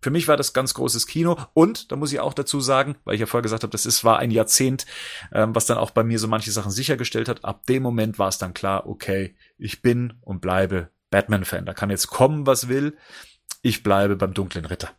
[0.02, 1.38] für mich war das ganz großes Kino.
[1.54, 4.04] Und, da muss ich auch dazu sagen, weil ich ja vorher gesagt habe, das ist,
[4.04, 4.84] war ein Jahrzehnt,
[5.32, 7.44] ähm, was dann auch bei mir so manche Sachen sichergestellt hat.
[7.44, 11.64] Ab dem Moment war es dann klar, okay, ich bin und bleibe Batman-Fan.
[11.64, 12.96] Da kann jetzt kommen, was will.
[13.62, 14.90] Ich bleibe beim dunklen Ritter.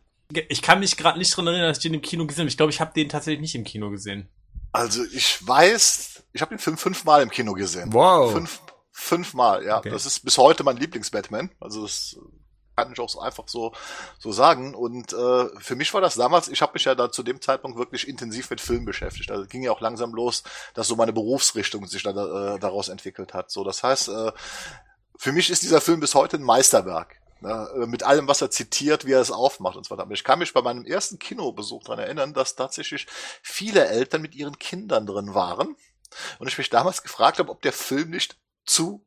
[0.48, 2.48] Ich kann mich gerade nicht dran erinnern, dass ich den im Kino gesehen habe.
[2.48, 4.28] Ich glaube, ich habe den tatsächlich nicht im Kino gesehen.
[4.72, 7.92] Also ich weiß, ich habe den Film fünfmal im Kino gesehen.
[7.92, 8.32] Wow.
[8.32, 8.60] Fünf,
[8.96, 9.78] Fünfmal, ja.
[9.78, 9.90] Okay.
[9.90, 11.50] Das ist bis heute mein Lieblings-Batman.
[11.58, 12.16] Also das
[12.76, 13.72] kann ich auch so einfach so
[14.20, 14.74] so sagen.
[14.74, 17.76] Und äh, für mich war das damals, ich habe mich ja da zu dem Zeitpunkt
[17.76, 19.32] wirklich intensiv mit Film beschäftigt.
[19.32, 20.44] Also ging ja auch langsam los,
[20.74, 22.10] dass so meine Berufsrichtung sich da,
[22.54, 23.50] äh, daraus entwickelt hat.
[23.50, 24.32] So, das heißt, äh,
[25.16, 27.20] für mich ist dieser Film bis heute ein Meisterwerk.
[27.44, 30.10] Ne, äh, mit allem, was er zitiert, wie er es aufmacht und so weiter.
[30.10, 33.06] Ich kann mich bei meinem ersten Kinobesuch daran erinnern, dass tatsächlich
[33.42, 35.76] viele Eltern mit ihren Kindern drin waren.
[36.38, 39.04] Und ich mich damals gefragt habe, ob der Film nicht zu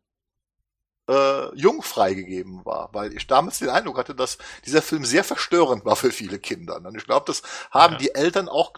[1.09, 5.85] äh, jung freigegeben war, weil ich damals den Eindruck hatte, dass dieser Film sehr verstörend
[5.85, 6.75] war für viele Kinder.
[6.77, 7.99] Und ich glaube, das haben Ja.
[7.99, 8.73] die Eltern auch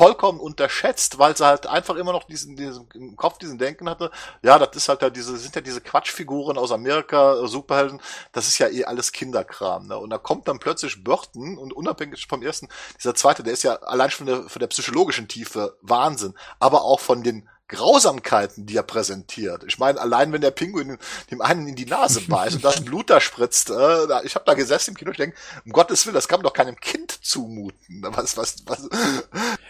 [0.00, 4.10] vollkommen unterschätzt, weil sie halt einfach immer noch diesen, diesen im Kopf diesen Denken hatte,
[4.42, 8.00] ja, das ist halt ja diese, sind ja diese Quatschfiguren aus Amerika, äh, Superhelden,
[8.32, 9.98] das ist ja eh alles Kinderkram, ne?
[9.98, 13.74] Und da kommt dann plötzlich Burton und unabhängig vom ersten, dieser zweite, der ist ja
[13.74, 18.76] allein schon von der, von der psychologischen Tiefe Wahnsinn, aber auch von den Grausamkeiten, die
[18.76, 19.64] er präsentiert.
[19.66, 20.98] Ich meine, allein wenn der Pinguin
[21.30, 24.54] dem einen in die Nase beißt und das Blut da spritzt, äh, ich habe da
[24.54, 28.02] gesessen im Kino, ich denke, um Gottes Willen, das kann man doch keinem Kind zumuten.
[28.10, 28.88] Was, was, was?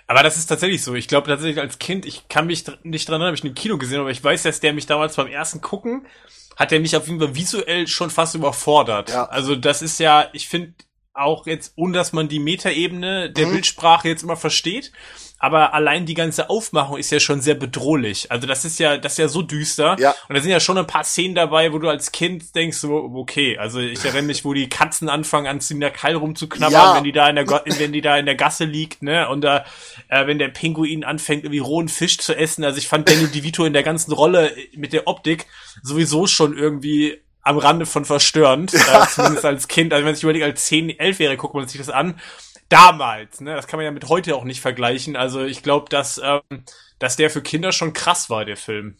[0.06, 0.94] Aber das ist tatsächlich so.
[0.94, 3.78] Ich glaube tatsächlich als Kind, ich kann mich nicht dran erinnern, habe ich im Kino
[3.78, 6.06] gesehen, aber ich weiß, dass der mich damals beim ersten Gucken,
[6.56, 9.10] hat der mich auf jeden Fall visuell schon fast überfordert.
[9.10, 9.26] Ja.
[9.26, 10.74] Also das ist ja, ich finde
[11.20, 13.52] auch jetzt, ohne dass man die Metaebene der Mhm.
[13.52, 14.92] Bildsprache jetzt immer versteht,
[15.42, 18.30] aber allein die ganze Aufmachung ist ja schon sehr bedrohlich.
[18.30, 19.96] Also das ist ja, das ist ja so düster.
[19.98, 20.14] Ja.
[20.28, 22.92] Und da sind ja schon ein paar Szenen dabei, wo du als Kind denkst, so,
[23.14, 26.94] okay, also ich erinnere mich, wo die Katzen anfangen, an der Keil rumzuknabbern, Ja.
[26.96, 29.64] wenn die da in der, wenn die da in der Gasse liegt, ne, und da,
[30.08, 32.62] äh, wenn der Pinguin anfängt, irgendwie rohen Fisch zu essen.
[32.62, 35.46] Also ich fand Danny DeVito in der ganzen Rolle äh, mit der Optik
[35.82, 39.92] sowieso schon irgendwie am Rande von verstörend, äh, zumindest als Kind.
[39.92, 42.20] Also wenn ich überlege, als 10, 11-Jährige guckt man sich das an.
[42.68, 45.16] Damals, ne, das kann man ja mit heute auch nicht vergleichen.
[45.16, 46.64] Also ich glaube, dass, ähm,
[46.98, 48.96] dass der für Kinder schon krass war, der Film.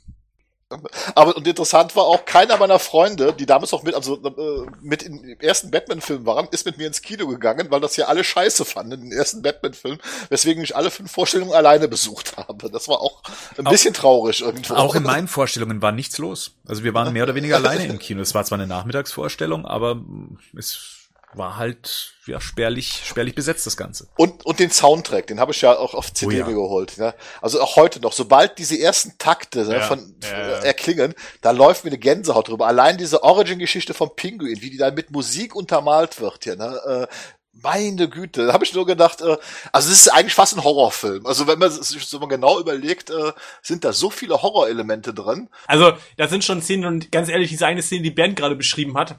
[1.17, 5.03] Aber und interessant war auch, keiner meiner Freunde, die damals noch mit, also äh, mit
[5.03, 8.65] im ersten Batman-Film waren, ist mit mir ins Kino gegangen, weil das ja alle scheiße
[8.65, 9.99] fanden, den ersten Batman-Film,
[10.29, 12.71] weswegen ich alle fünf Vorstellungen alleine besucht habe.
[12.71, 13.23] Das war auch
[13.59, 14.75] ein bisschen traurig irgendwo.
[14.75, 16.53] Auch in meinen Vorstellungen war nichts los.
[16.67, 18.21] Also wir waren mehr oder weniger alleine im Kino.
[18.23, 21.00] Es war zwar eine Nachmittagsvorstellung, aber mm, es
[21.33, 24.09] war halt ja spärlich, spärlich besetzt das Ganze.
[24.17, 26.47] Und, und den Soundtrack, den habe ich ja auch auf CD Oh ja.
[26.47, 26.99] geholt.
[26.99, 27.15] Ne?
[27.41, 30.57] Also auch heute noch, sobald diese ersten Takte ne, Ja, von ja, äh, ja.
[30.59, 32.67] erklingen, da läuft mir eine Gänsehaut drüber.
[32.67, 37.09] Allein diese Origin-Geschichte vom Pinguin, wie die da mit Musik untermalt wird hier, ne?
[37.11, 37.15] Äh,
[37.63, 39.37] meine Güte, da habe ich nur gedacht, äh,
[39.73, 41.27] also es ist eigentlich fast ein Horrorfilm.
[41.27, 45.49] Also wenn man sich so mal genau überlegt, äh, sind da so viele Horrorelemente drin.
[45.67, 48.97] Also, da sind schon Szenen und ganz ehrlich, diese eine Szene, die Bernd gerade beschrieben
[48.97, 49.19] hat,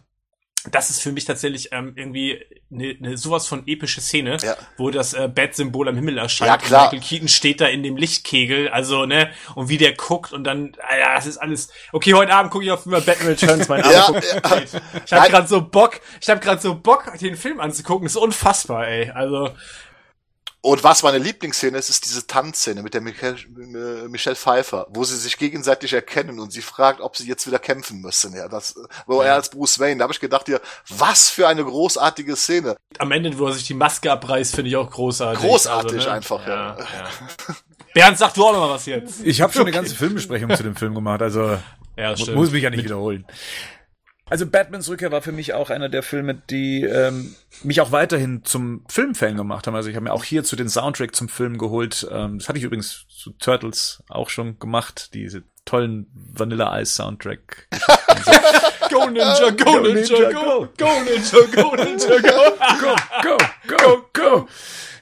[0.70, 2.40] das ist für mich tatsächlich ähm, irgendwie
[2.72, 4.56] eine, eine sowas von epische Szene, Ja.
[4.78, 6.50] wo das äh, Bat-Symbol am Himmel erscheint.
[6.52, 6.84] Ja, klar.
[6.86, 10.44] Und Michael Keaton steht da in dem Lichtkegel, also ne, und wie der guckt und
[10.44, 11.70] dann, ah ja, das ist alles.
[11.92, 14.24] Okay, heute Abend gucke ich auf immer Batman Returns, mein Ja, Abend.
[14.24, 14.62] ja.
[15.06, 18.04] Ich habe gerade so Bock, ich habe gerade so Bock, den Film anzugucken.
[18.06, 19.10] Das ist unfassbar, ey.
[19.10, 19.50] Also
[20.64, 25.04] Und was meine Lieblingsszene ist, ist diese Tanzszene mit der Michael, äh, Michelle Pfeiffer, wo
[25.04, 28.36] sie sich gegenseitig erkennen und sie fragt, ob sie jetzt wieder kämpfen müssen.
[28.36, 28.76] Ja, das,
[29.08, 32.76] wo er als Bruce Wayne, da habe ich gedacht, hier, was für eine großartige Szene.
[33.00, 35.42] am Ende, wo er sich die Maske abreißt, finde ich auch großartig.
[35.42, 36.16] Großartig also, ne?
[36.16, 36.78] einfach, ja.
[36.78, 37.10] ja.
[37.96, 39.26] Bernd, sag du auch noch mal was jetzt.
[39.26, 41.58] Ich habe schon eine ganze Filmbesprechung zu dem Film gemacht, also
[41.98, 43.26] Ja, muss mich ja nicht wiederholen.
[44.32, 48.46] Also Batmans Rückkehr war für mich auch einer der Filme, die ähm, mich auch weiterhin
[48.46, 49.76] zum Filmfan gemacht haben.
[49.76, 52.08] Also ich habe mir auch hier zu den Soundtrack zum Film geholt.
[52.10, 57.68] Ähm, das hatte ich übrigens zu Turtles auch schon gemacht, diese tollen Vanilla Ice Soundtrack.
[58.90, 62.56] Go Ninja, go Ninja, go, go Ninja, go Ninja, go.
[62.82, 64.48] Go, go, go, go!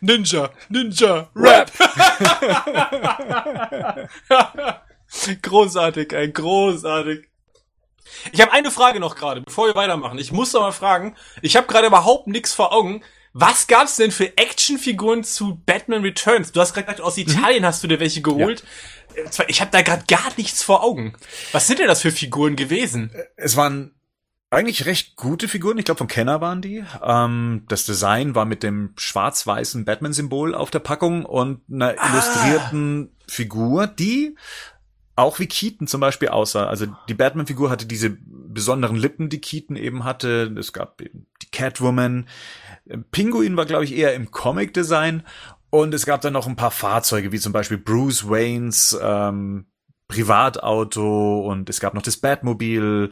[0.02, 1.72] Ninja, Ninja, Rap.
[5.42, 7.29] großartig, ey, großartig.
[8.32, 10.18] Ich habe eine Frage noch gerade, bevor wir weitermachen.
[10.20, 13.03] Ich muss doch mal fragen, ich habe gerade überhaupt nichts vor Augen.
[13.34, 16.51] Was gab's denn für Actionfiguren zu Batman Returns?
[16.51, 18.64] Du hast gerade gesagt, aus Italien hast du dir welche geholt.
[19.16, 21.14] Äh, zwar- Ich habe da gerade gar nichts vor Augen.
[21.51, 23.12] Was sind denn das für Figuren gewesen?
[23.36, 23.93] Es waren
[24.51, 25.78] eigentlich recht gute Figuren.
[25.78, 26.84] Ich glaube, von Kenner waren die.
[27.03, 33.86] Ähm, das Design war mit dem schwarz-weißen Batman-Symbol auf der Packung und einer illustrierten Figur,
[33.86, 34.36] die
[35.20, 36.68] auch wie Keaton zum Beispiel aussah.
[36.68, 40.54] Also die Batman-Figur hatte diese besonderen Lippen, die Keaton eben hatte.
[40.58, 42.28] Es gab eben die Catwoman.
[43.12, 45.24] Pinguin war, glaube ich, eher im Comic-Design.
[45.70, 49.66] Und es gab dann noch ein paar Fahrzeuge, wie zum Beispiel Bruce Waynes ähm,
[50.08, 53.12] Privatauto und es gab noch das Batmobil.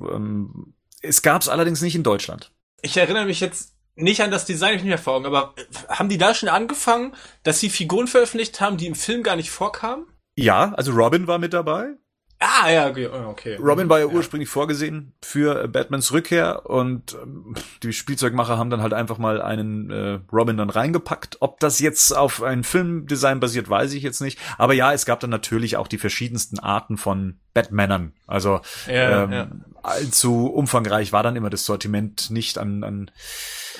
[0.00, 2.52] Ähm, es gab es allerdings nicht in Deutschland.
[2.82, 5.54] Ich erinnere mich jetzt nicht an das Design, ich nicht mehr vor Augen, aber
[5.88, 9.50] haben die da schon angefangen, dass sie Figuren veröffentlicht haben, die im Film gar nicht
[9.50, 10.04] vorkamen?
[10.36, 11.94] Ja, also Robin war mit dabei.
[12.40, 13.08] Ah, ja, okay.
[13.08, 13.62] oh.
[13.62, 18.92] Robin war ja, ursprünglich vorgesehen für Batmans Rückkehr und ähm, die Spielzeugmacher haben dann halt
[18.92, 21.38] einfach mal einen äh, Robin dann reingepackt.
[21.40, 24.38] Ob das jetzt auf ein Filmdesign basiert, weiß ich jetzt nicht.
[24.58, 28.12] Aber ja, es gab dann natürlich auch die verschiedensten Arten von Batmanern.
[28.26, 29.48] Also Ja, ähm, ja.
[29.82, 33.10] allzu umfangreich war dann immer das Sortiment nicht an, an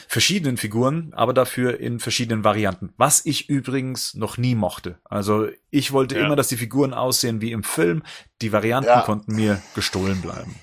[0.08, 2.92] verschiedenen Figuren, aber dafür in verschiedenen Varianten.
[2.96, 4.98] Was ich übrigens noch nie mochte.
[5.04, 6.24] Also ich wollte Ja.
[6.26, 8.02] immer, dass die Figuren aussehen wie im Film.
[8.42, 9.00] Die Varianten Ja.
[9.02, 10.54] konnten mir gestohlen bleiben.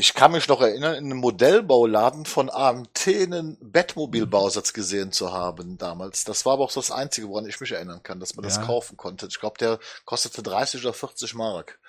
[0.00, 5.76] Ich kann mich noch erinnern, in einem Modellbauladen von AMT einen Batmobil-Bausatz gesehen zu haben
[5.76, 6.22] damals.
[6.22, 8.58] Das war aber auch so das Einzige, woran ich mich erinnern kann, dass man das
[8.58, 8.62] Ja.
[8.62, 9.26] kaufen konnte.
[9.26, 11.80] Ich glaube, der kostete 30 oder 40 Mark.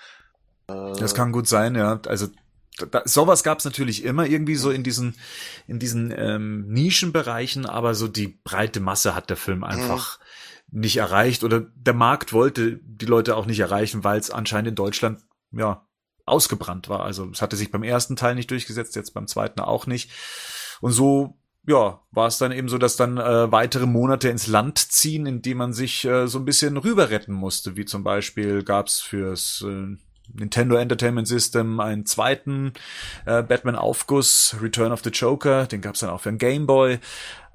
[0.65, 1.99] Das kann gut sein, ja.
[2.07, 2.27] Also
[2.86, 5.15] da, sowas gab es natürlich immer irgendwie so in diesen
[5.67, 10.19] in diesen ähm, Nischenbereichen, aber so die breite Masse hat der Film einfach
[10.71, 14.75] nicht erreicht oder der Markt wollte die Leute auch nicht erreichen, weil es anscheinend in
[14.75, 15.21] Deutschland
[15.51, 15.88] ja
[16.25, 17.03] ausgebrannt war.
[17.03, 20.11] Also es hatte sich beim ersten Teil nicht durchgesetzt, jetzt beim zweiten auch nicht.
[20.80, 24.80] Und so ja, war es dann eben so, dass dann äh, weitere Monate ins Land
[24.80, 29.01] ziehen, indem man sich äh, so ein bisschen rüber retten musste, wie zum Beispiel gab's
[29.01, 29.97] fürs äh,
[30.34, 32.73] Nintendo Entertainment System einen zweiten
[33.25, 36.99] äh, Batman-Aufguss, Return of the Joker, den gab's dann auch für den Game Boy.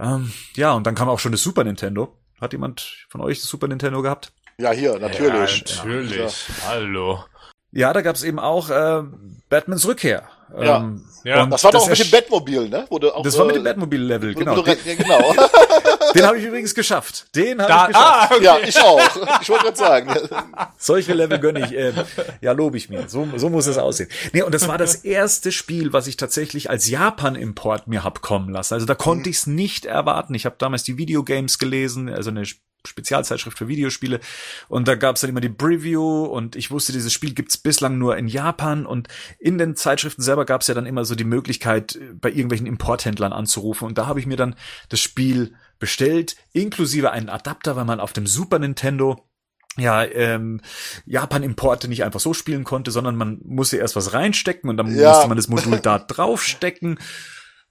[0.01, 2.17] Ähm, ja, und dann kam auch schon das Super Nintendo.
[2.41, 4.33] Hat jemand von euch das Super Nintendo gehabt?
[4.59, 5.65] Ja, hier, natürlich.
[5.69, 6.47] Ja, natürlich.
[6.67, 7.25] Hallo.
[7.73, 9.03] Ja, da gab's eben auch äh,
[9.49, 10.29] Batmans Rückkehr.
[10.61, 10.79] Ja.
[10.79, 11.43] Ähm, Ja.
[11.43, 12.87] und Das war doch mit dem Batmobil, ne?
[12.89, 14.65] Wo du auch, Das war mit äh, dem Batmobile-Level, wo- genau.
[14.65, 15.35] ja, genau.
[16.15, 17.27] den habe ich übrigens geschafft.
[17.35, 18.31] Den habe ich geschafft.
[18.31, 18.45] ah, okay.
[18.45, 19.41] ja, ich auch.
[19.43, 20.15] Ich wollte gerade sagen.
[20.79, 21.73] Solche Level gönne ich.
[21.73, 21.95] Ähm,
[22.41, 23.09] ja, lobe ich mir.
[23.09, 24.09] So, so muss es aussehen.
[24.33, 28.51] Nee, und das war das erste Spiel, was ich tatsächlich als Japan-Import mir hab kommen
[28.51, 28.75] lassen.
[28.75, 30.35] Also da konnte ich es nicht erwarten.
[30.35, 32.45] Ich habe damals die Videogames gelesen, also eine
[32.87, 34.21] Spezialzeitschrift für Videospiele.
[34.69, 38.17] Und da gab's dann immer die Preview und ich wusste, dieses Spiel gibt's bislang nur
[38.17, 38.87] in Japan.
[38.87, 39.09] Und
[39.39, 43.87] in den Zeitschriften selber gab's ja dann immer so die Möglichkeit, bei irgendwelchen Importhändlern anzurufen.
[43.87, 44.55] Und da habe ich mir dann
[44.89, 49.25] das Spiel bestellt, inklusive einen Adapter, weil man auf dem Super Nintendo
[49.77, 50.61] ja, ähm,
[51.05, 55.09] Japan-Importe nicht einfach so spielen konnte, sondern man musste erst was reinstecken und dann Ja.
[55.11, 56.99] musste man das Modul da draufstecken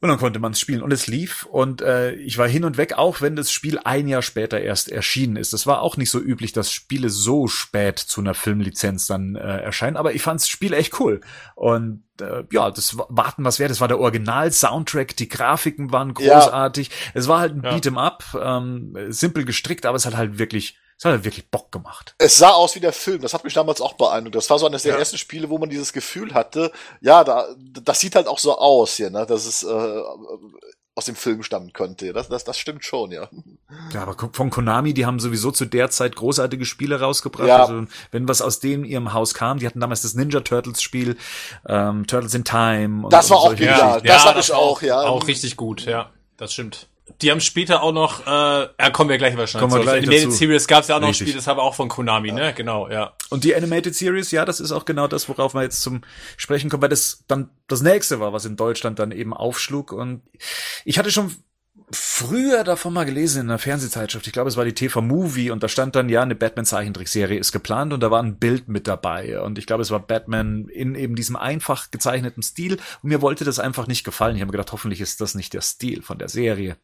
[0.04, 2.78] und dann konnte man es spielen und es lief und äh, ich war hin und
[2.78, 5.54] weg, auch wenn das Spiel ein Jahr später erst erschienen ist.
[5.54, 9.40] Das war auch nicht so üblich, dass Spiele so spät zu einer Filmlizenz dann äh,
[9.62, 11.22] erscheinen, aber ich fand das Spiel echt cool
[11.56, 13.72] und äh, ja, das wa- warten was wert.
[13.72, 16.40] Das war der Original-Soundtrack, die Grafiken waren Ja.
[16.40, 16.92] großartig.
[17.14, 17.72] Es war halt ein Ja.
[17.76, 21.70] Beat'em Up, ähm, simpel gestrickt, aber es hat halt wirklich, es hat halt wirklich Bock
[21.70, 22.16] gemacht.
[22.18, 23.22] Es sah aus wie der Film.
[23.22, 24.36] Das hat mich damals auch beeindruckt.
[24.36, 25.00] Das war so eines der Ja.
[25.00, 27.46] ersten Spiele, wo man dieses Gefühl hatte, ja, da,
[27.84, 30.02] das sieht halt auch so aus hier, ne, dass es äh,
[30.96, 32.14] aus dem Film stammen könnte.
[32.14, 33.28] Das, das, das stimmt schon, ja.
[33.92, 37.48] Ja, aber von Konami, die haben sowieso zu der Zeit großartige Spiele rausgebracht.
[37.50, 37.64] Ja.
[37.66, 41.18] Also wenn was aus dem ihrem Haus kam, die hatten damals das Ninja Turtles Spiel,
[41.68, 43.06] ähm, Turtles in Time.
[43.06, 43.56] Und, Das war und auch.
[43.56, 44.08] Geschichten.
[44.08, 45.02] das hab ich war auch, ja.
[45.02, 46.12] Auch richtig gut, ja.
[46.38, 46.88] Das stimmt.
[47.22, 49.70] Die haben später auch noch, äh, ja, kommen wir gleich wahrscheinlich.
[49.70, 49.84] Kommen wir zu.
[49.84, 50.38] gleich Animated dazu.
[50.38, 51.28] Series gab es ja auch noch ein Richtig.
[51.28, 52.54] Spiel, das haben wir auch von Konami, ne?
[52.54, 53.14] Genau, ja.
[53.30, 56.02] Und die Animated Series, ja, das ist auch genau das, worauf wir jetzt zum
[56.38, 59.92] Sprechen kommen, weil das dann das nächste war, was in Deutschland dann eben aufschlug.
[59.92, 60.22] Und
[60.86, 61.36] ich hatte schon
[61.94, 65.64] früher davon mal gelesen in einer Fernsehzeitschrift, ich glaube, es war die TV Movie und
[65.64, 69.40] da stand dann, ja, eine Batman-Zeichentrickserie ist geplant und da war ein Bild mit dabei.
[69.42, 72.74] Und ich glaube, es war Batman in eben diesem einfach gezeichneten Stil.
[73.02, 74.36] Und mir wollte das einfach nicht gefallen.
[74.36, 76.78] Ich habe mir gedacht, hoffentlich ist das nicht der Stil von der Serie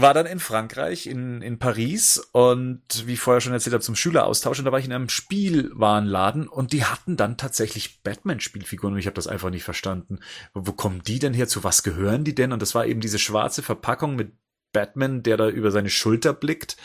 [0.00, 3.96] war dann in Frankreich, in, in Paris und wie ich vorher schon erzählt habe, zum
[3.96, 9.00] Schüleraustausch und da war ich in einem Spielwarenladen und die hatten dann tatsächlich Batman-Spielfiguren und
[9.00, 10.20] ich habe das einfach nicht verstanden.
[10.54, 11.48] Wo, kommen die denn her?
[11.48, 12.52] Zu was gehören die denn?
[12.52, 14.32] Und das war eben diese schwarze Verpackung mit
[14.72, 16.76] Batman, der da über seine Schulter blickt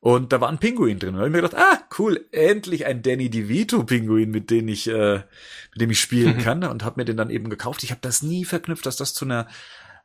[0.00, 1.14] und da war ein Pinguin drin.
[1.14, 4.86] Und da habe ich mir gedacht, ah, cool, endlich ein Danny DeVito-Pinguin, mit dem ich,
[4.86, 5.22] äh,
[5.72, 7.82] mit dem ich spielen kann und habe mir den dann eben gekauft.
[7.82, 9.48] Ich habe das nie verknüpft, dass das zu einer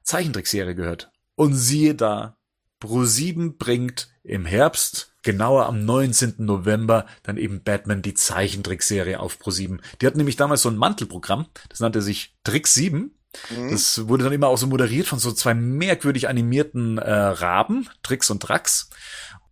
[0.03, 1.11] Zeichentrickserie gehört.
[1.35, 2.38] Und siehe da,
[2.81, 6.35] Pro7 bringt im Herbst, genauer am 19.
[6.37, 9.79] November, dann eben Batman die Zeichentrickserie auf Pro7.
[10.01, 13.11] Die hatten nämlich damals so ein Mantelprogramm, das nannte sich Trick 7.
[13.49, 13.71] Mhm.
[13.71, 18.29] Das wurde dann immer auch so moderiert von so zwei merkwürdig animierten äh, Raben, Trix
[18.29, 18.89] und Drax.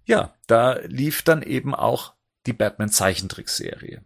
[0.06, 2.14] Ja, da lief dann eben auch
[2.46, 4.02] die Batman Zeichentrickserie.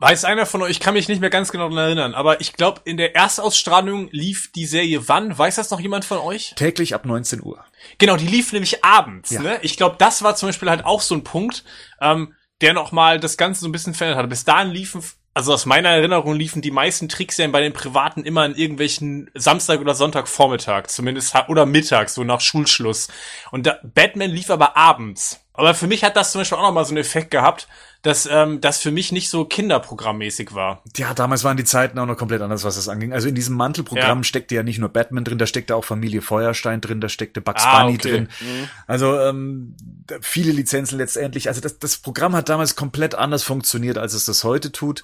[0.00, 2.52] Weiß einer von euch, ich kann mich nicht mehr ganz genau daran erinnern, aber ich
[2.52, 5.36] glaube, in der Erstausstrahlung lief die Serie wann?
[5.36, 6.52] Weiß das noch jemand von euch?
[6.54, 7.64] Täglich ab 19 Uhr.
[7.98, 9.30] Genau, die lief nämlich abends.
[9.30, 9.42] Ja.
[9.42, 9.58] Ne?
[9.62, 11.64] Ich glaube, das war zum Beispiel halt auch so ein Punkt,
[12.00, 14.30] ähm, der noch mal das Ganze so ein bisschen verändert hat.
[14.30, 15.02] Bis dahin liefen,
[15.34, 19.80] also aus meiner Erinnerung liefen die meisten Trickserien bei den Privaten immer in irgendwelchen Samstag
[19.80, 23.08] oder Sonntagvormittag, zumindest oder mittags, so nach Schulschluss.
[23.50, 25.40] Und da, Batman lief aber abends.
[25.54, 27.66] Aber für mich hat das zum Beispiel auch nochmal so einen Effekt gehabt,
[28.02, 30.82] dass ähm, das für mich nicht so kinderprogrammmäßig war.
[30.96, 33.12] Ja, damals waren die Zeiten auch noch komplett anders, was das anging.
[33.12, 34.24] Also in diesem Mantelprogramm Ja.
[34.24, 37.64] steckte ja nicht nur Batman drin, da steckte auch Familie Feuerstein drin, da steckte Bugs
[37.64, 38.10] Ah, Bunny okay.
[38.10, 38.28] drin.
[38.86, 39.74] Also ähm,
[40.20, 41.48] viele Lizenzen letztendlich.
[41.48, 45.02] Also das, das Programm hat damals komplett anders funktioniert, als es das heute tut.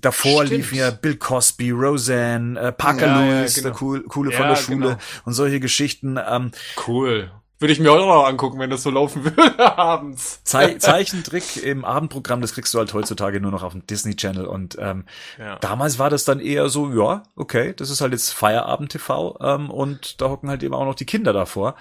[0.00, 0.58] Davor Stimmt.
[0.58, 3.68] liefen ja Bill Cosby, Roseanne, äh, Parker Ja, ja, Lewis, genau.
[3.70, 4.98] der cool, coole von Ja, der Schule genau.
[5.24, 6.18] und solche Geschichten.
[6.28, 6.50] Ähm,
[6.86, 7.30] Cool.
[7.60, 10.40] Würde ich mir heute noch angucken, wenn das so laufen würde abends.
[10.44, 14.46] Zei Zeichentrick im Abendprogramm, das kriegst du halt heutzutage nur noch auf dem Disney Channel.
[14.46, 15.04] Und ähm,
[15.38, 15.56] Ja.
[15.60, 20.20] damals war das dann eher so, ja, okay, das ist halt jetzt Feierabend-TV ähm, und
[20.22, 21.76] da hocken halt eben auch noch die Kinder davor.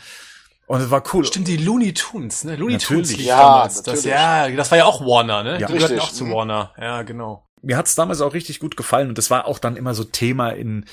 [0.68, 1.26] Und es war cool.
[1.26, 2.56] Stimmt, die Looney Tunes, ne?
[2.58, 3.18] Looney Tunes Natürlich.
[3.18, 3.82] lief Ja, damals.
[3.82, 5.60] Das, ja, das war ja auch Warner, ne?
[5.62, 5.68] Ja.
[5.68, 6.30] die gehörten auch zu.
[6.30, 6.74] Warner.
[6.78, 7.48] Ja, genau.
[7.62, 10.50] Mir hat's damals auch richtig gut gefallen und das war auch dann immer so Thema
[10.52, 10.86] in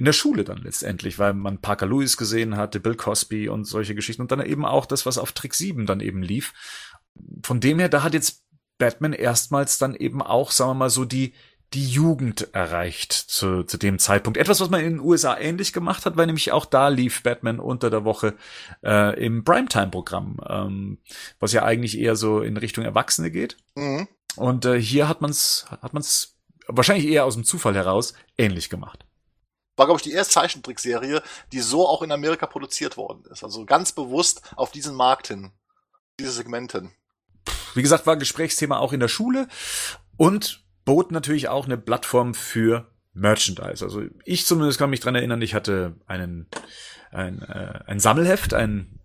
[0.00, 3.94] in der Schule dann letztendlich, weil man Parker Lewis gesehen hatte, Bill Cosby und solche
[3.94, 6.54] Geschichten und dann eben auch das, was auf Trick 7 dann eben lief.
[7.42, 8.42] Von dem her, da hat jetzt
[8.78, 11.34] Batman erstmals dann eben auch, sagen wir mal so, die
[11.74, 14.38] die Jugend erreicht zu, zu dem Zeitpunkt.
[14.38, 17.60] Etwas, was man in den USA ähnlich gemacht hat, weil nämlich auch da lief Batman
[17.60, 18.32] unter der Woche
[18.82, 20.98] äh, im Primetime-Programm, ähm,
[21.40, 23.58] was ja eigentlich eher so in Richtung Erwachsene geht.
[23.74, 24.08] Mhm.
[24.36, 29.04] Und äh, hier hat man's hat man's wahrscheinlich eher aus dem Zufall heraus ähnlich gemacht.
[29.80, 31.22] War, glaube ich, die erste Zeichentrickserie,
[31.52, 33.42] die so auch in Amerika produziert worden ist.
[33.42, 35.52] Also ganz bewusst auf diesen Markt hin.
[36.18, 36.92] Diese Segmenten.
[37.74, 39.48] Wie gesagt, war Gesprächsthema auch in der Schule
[40.18, 43.82] und bot natürlich auch eine Plattform für Merchandise.
[43.82, 46.50] Also ich zumindest kann mich dran erinnern, ich hatte einen
[47.10, 49.00] ein, äh, ein Sammelheft, ein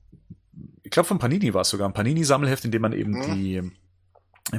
[0.83, 3.33] ich glaube von Panini war es sogar ein Panini-Sammelheft, in dem man eben Mhm.
[3.33, 3.71] die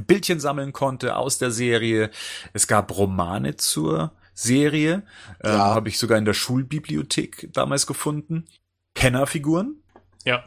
[0.07, 2.11] Bildchen sammeln konnte aus der Serie.
[2.55, 5.03] Es gab Romane zur Serie,
[5.43, 5.59] ähm, Ja.
[5.75, 8.45] habe ich sogar in der Schulbibliothek damals gefunden.
[8.95, 9.83] Kennerfiguren,
[10.25, 10.45] Ja.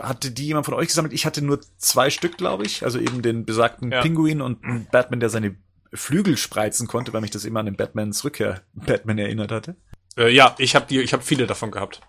[0.00, 1.12] hatte die jemand von euch gesammelt?
[1.12, 2.84] Ich hatte nur zwei Stück, glaube ich.
[2.84, 4.02] Also eben den besagten Ja.
[4.02, 5.56] Pinguin und einen Batman, der seine
[5.92, 9.76] Flügel spreizen konnte, weil mich das immer an den Batmans Rückkehr Batman erinnert hatte.
[10.16, 12.00] Äh, ja, ich habe die, ich habe viele davon gehabt.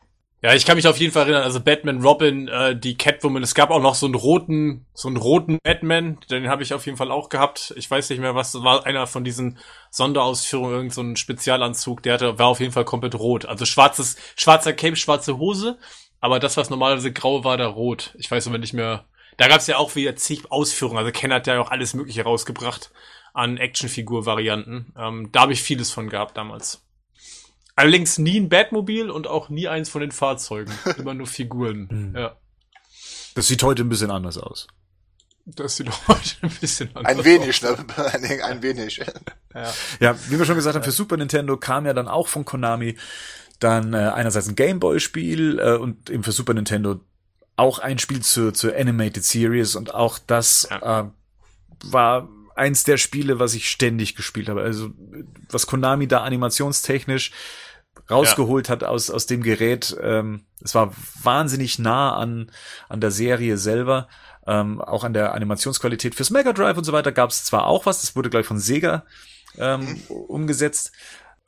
[0.46, 3.56] Ja, ich kann mich auf jeden Fall erinnern, also Batman, Robin, äh, die Catwoman, es
[3.56, 7.00] gab auch noch so einen roten, so einen roten Batman, den habe ich auf jeden
[7.00, 7.74] Fall auch gehabt.
[7.78, 9.58] Ich weiß nicht mehr, was war einer von diesen
[9.90, 13.48] Sonderausführungen, irgend so Spezialanzug, der hatte, war auf jeden Fall komplett rot.
[13.48, 15.80] Also schwarzes, schwarzer Cape, schwarze Hose,
[16.20, 18.14] aber das, was normalerweise grau war, da rot.
[18.20, 19.06] Ich weiß aber nicht mehr.
[19.38, 21.00] Da gab's ja auch wieder zig Ausführungen.
[21.00, 22.92] Also Ken hat ja auch alles Mögliche rausgebracht
[23.34, 24.94] an Actionfigur-Varianten.
[24.96, 26.85] Ähm, da habe ich vieles von gehabt damals.
[27.76, 30.74] Allerdings nie ein Batmobil und auch nie eins von den Fahrzeugen.
[30.98, 31.90] Immer nur Figuren.
[31.90, 32.16] Hm.
[32.16, 32.36] ja.
[33.36, 34.68] Das sieht heute ein bisschen anders aus.
[35.46, 37.78] Das sieht heute ein bisschen anders Ein wenig, ne?
[38.14, 39.02] Ein, ein wenig.
[39.54, 39.74] Ja.
[40.00, 42.98] Ja, wie wir schon gesagt haben, für Super Nintendo kam ja dann auch von Konami
[43.60, 47.00] dann äh, einerseits ein Gameboy-Spiel äh, und eben für Super Nintendo
[47.58, 51.02] auch ein Spiel zur, zur Animated Series und auch das Ja.
[51.02, 51.10] äh,
[51.86, 54.62] war eins der Spiele, was ich ständig gespielt habe.
[54.62, 54.92] Also
[55.50, 57.32] was Konami da animationstechnisch
[58.10, 59.96] rausgeholt hat aus, aus dem Gerät.
[60.02, 62.52] Ähm, es war wahnsinnig nah an,
[62.90, 64.08] an der Serie selber.
[64.48, 67.86] Ähm, auch an der Animationsqualität fürs Mega Drive und so weiter gab es zwar auch
[67.88, 69.04] was, das wurde gleich von Sega
[69.58, 70.92] ähm, umgesetzt,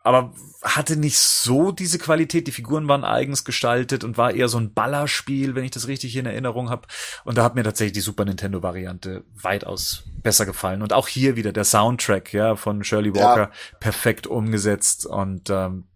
[0.07, 0.33] aber
[0.63, 2.47] hatte nicht so diese Qualität.
[2.47, 6.15] Die Figuren waren eigens gestaltet und war eher so ein Ballerspiel, wenn ich das richtig
[6.15, 6.87] in Erinnerung habe.
[7.25, 10.81] Und da hat mir tatsächlich die Super Nintendo Variante weitaus besser gefallen.
[10.81, 15.87] Und auch hier wieder der Soundtrack ja von Shirley Walker perfekt umgesetzt und ähm,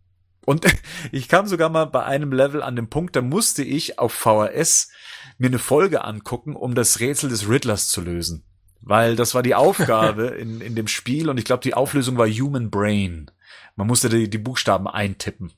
[0.52, 0.66] und
[1.14, 4.90] ich kam sogar mal bei einem Level an dem Punkt, da musste ich auf VHS
[5.38, 8.44] mir eine Folge angucken, um das Rätsel des Riddlers zu lösen.
[8.82, 12.28] Weil das war die Aufgabe in, in dem Spiel und ich glaube, die Auflösung war
[12.28, 13.32] Human Brain.
[13.78, 15.54] Man musste die, die Buchstaben eintippen.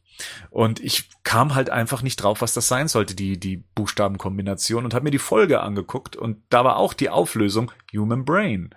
[0.51, 4.93] Und ich kam halt einfach nicht drauf, was das sein sollte, die, die Buchstabenkombination und
[4.93, 8.69] habe mir die Folge angeguckt und da war auch die Auflösung Human Brain.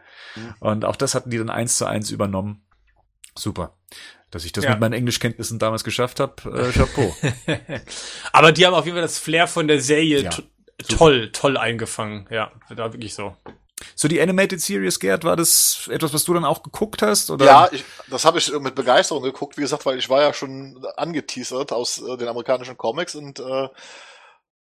[0.61, 2.63] Und auch das hatten die dann eins zu eins übernommen.
[3.35, 3.77] Super.
[4.31, 4.71] Dass ich das Ja.
[4.71, 7.15] mit meinen Englischkenntnissen damals geschafft habe, äh, Chapeau.
[8.33, 10.43] Aber die haben auf jeden Fall das Flair von der Serie Ja, to-
[10.89, 12.27] toll, toll eingefangen.
[12.31, 13.37] Ja, da wirklich so.
[13.95, 17.31] So die Animated Series, Gerd, war das etwas, was du dann auch geguckt hast?
[17.31, 17.45] Oder?
[17.45, 20.83] Ja, ich, das habe ich mit Begeisterung geguckt, wie gesagt, weil ich war ja schon
[20.97, 23.69] angeteasert aus äh, den amerikanischen Comics und äh,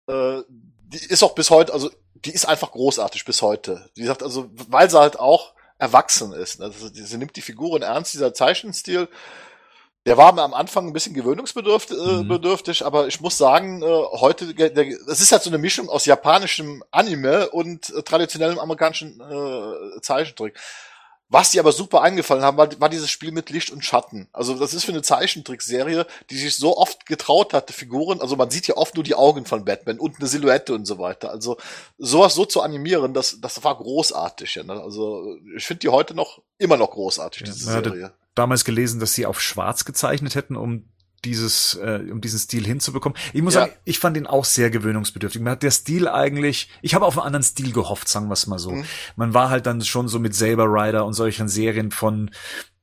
[0.06, 3.88] äh, die ist auch bis heute, also die ist einfach großartig bis heute.
[3.94, 6.60] Wie gesagt, also weil sie halt auch erwachsen ist.
[6.60, 6.66] Ne?
[6.66, 9.08] Also, sie nimmt die Figuren ernst, dieser Zeichenstil.
[10.06, 12.86] Der war mir am Anfang ein bisschen gewöhnungsbedürftig, äh, Mhm.
[12.86, 14.44] aber ich muss sagen, äh, heute,
[15.08, 20.54] es ist halt so eine Mischung aus japanischem Anime und äh, traditionellem amerikanischen äh, Zeichentrick.
[21.28, 24.28] Was die aber super eingefallen haben, war, war dieses Spiel mit Licht und Schatten.
[24.32, 28.50] Also das ist für eine Zeichentrickserie, die sich so oft getraut hatte, Figuren, also man
[28.50, 31.30] sieht ja oft nur die Augen von Batman und eine Silhouette und so weiter.
[31.30, 31.56] Also
[31.98, 34.54] sowas so zu animieren, das, das war großartig.
[34.54, 34.80] Ja, ne?
[34.80, 38.12] Also ich finde die heute noch immer noch großartig, diese Ja, Serie.
[38.36, 40.84] Damals gelesen, dass sie auf schwarz gezeichnet hätten, um
[41.24, 43.18] dieses, äh, um diesen Stil hinzubekommen.
[43.32, 43.62] Ich muss Ja.
[43.62, 45.42] sagen, ich fand ihn auch sehr gewöhnungsbedürftig.
[45.42, 48.46] Mir hat der Stil eigentlich, ich habe auf einen anderen Stil gehofft, sagen wir es
[48.46, 48.70] mal so.
[48.70, 48.84] Mhm.
[49.16, 52.30] Man war halt dann schon so mit Saber Rider und solchen Serien von,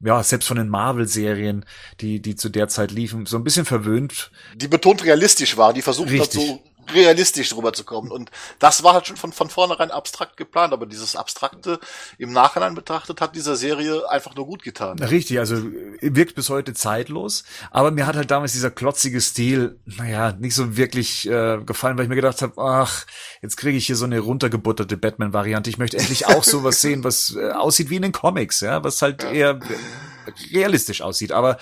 [0.01, 1.65] ja, selbst von den Marvel-Serien,
[2.01, 4.31] die, die zu der Zeit liefen, so ein bisschen verwöhnt.
[4.55, 6.61] Die betont realistisch war, die versucht hat, so
[6.93, 8.11] realistisch rüberzukommen.
[8.11, 11.79] Und das war halt schon von, von vornherein abstrakt geplant, aber dieses Abstrakte
[12.17, 14.99] im Nachhinein betrachtet hat dieser Serie einfach nur gut getan.
[14.99, 19.79] Richtig, also äh, wirkt bis heute zeitlos, aber mir hat halt damals dieser klotzige Stil,
[19.85, 23.05] naja, nicht so wirklich äh, gefallen, weil ich mir gedacht habe, ach,
[23.41, 25.69] jetzt kriege ich hier so eine runtergebutterte Batman-Variante.
[25.69, 29.01] Ich möchte endlich auch sowas sehen, was äh, aussieht wie in den Comics, ja, was
[29.01, 31.31] halt eher äh, realistisch aussieht.
[31.31, 31.57] Aber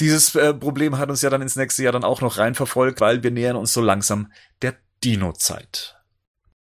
[0.00, 3.22] dieses äh, Problem hat uns ja dann ins nächste Jahr dann auch noch reinverfolgt, weil
[3.22, 4.32] wir nähern uns so langsam
[4.62, 4.74] der
[5.04, 5.96] Dino-Zeit.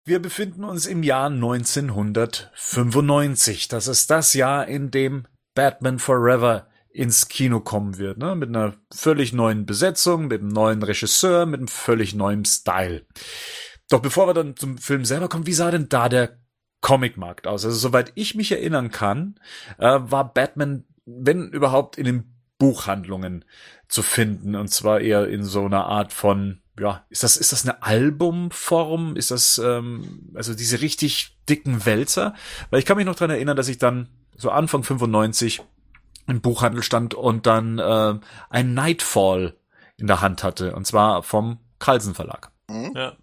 [0.05, 3.67] Wir befinden uns im Jahr 1995.
[3.67, 8.33] Das ist das Jahr, in dem Batman Forever ins Kino kommen wird, ne?
[8.35, 13.05] Mit einer völlig neuen Besetzung, mit einem neuen Regisseur, mit einem völlig neuen Style.
[13.89, 16.39] Doch bevor wir dann zum Film selber kommen, wie sah denn da der
[16.81, 17.63] Comicmarkt aus?
[17.65, 19.39] Also soweit ich mich erinnern kann,
[19.77, 23.45] äh, war Batman, wenn überhaupt, in den Buchhandlungen
[23.87, 27.65] zu finden und zwar eher in so einer Art von ja, ist das ist das
[27.65, 29.15] eine Albumform?
[29.15, 32.35] Ist das ähm, also diese richtig dicken Wälzer?
[32.69, 34.07] Weil ich kann mich noch dran erinnern, dass ich dann
[34.37, 35.61] so Anfang 95
[36.27, 38.15] im Buchhandel stand und dann äh,
[38.49, 39.55] ein Nightfall
[39.97, 42.51] in der Hand hatte und zwar vom Carlsen Verlag.
[42.95, 43.17] Ja.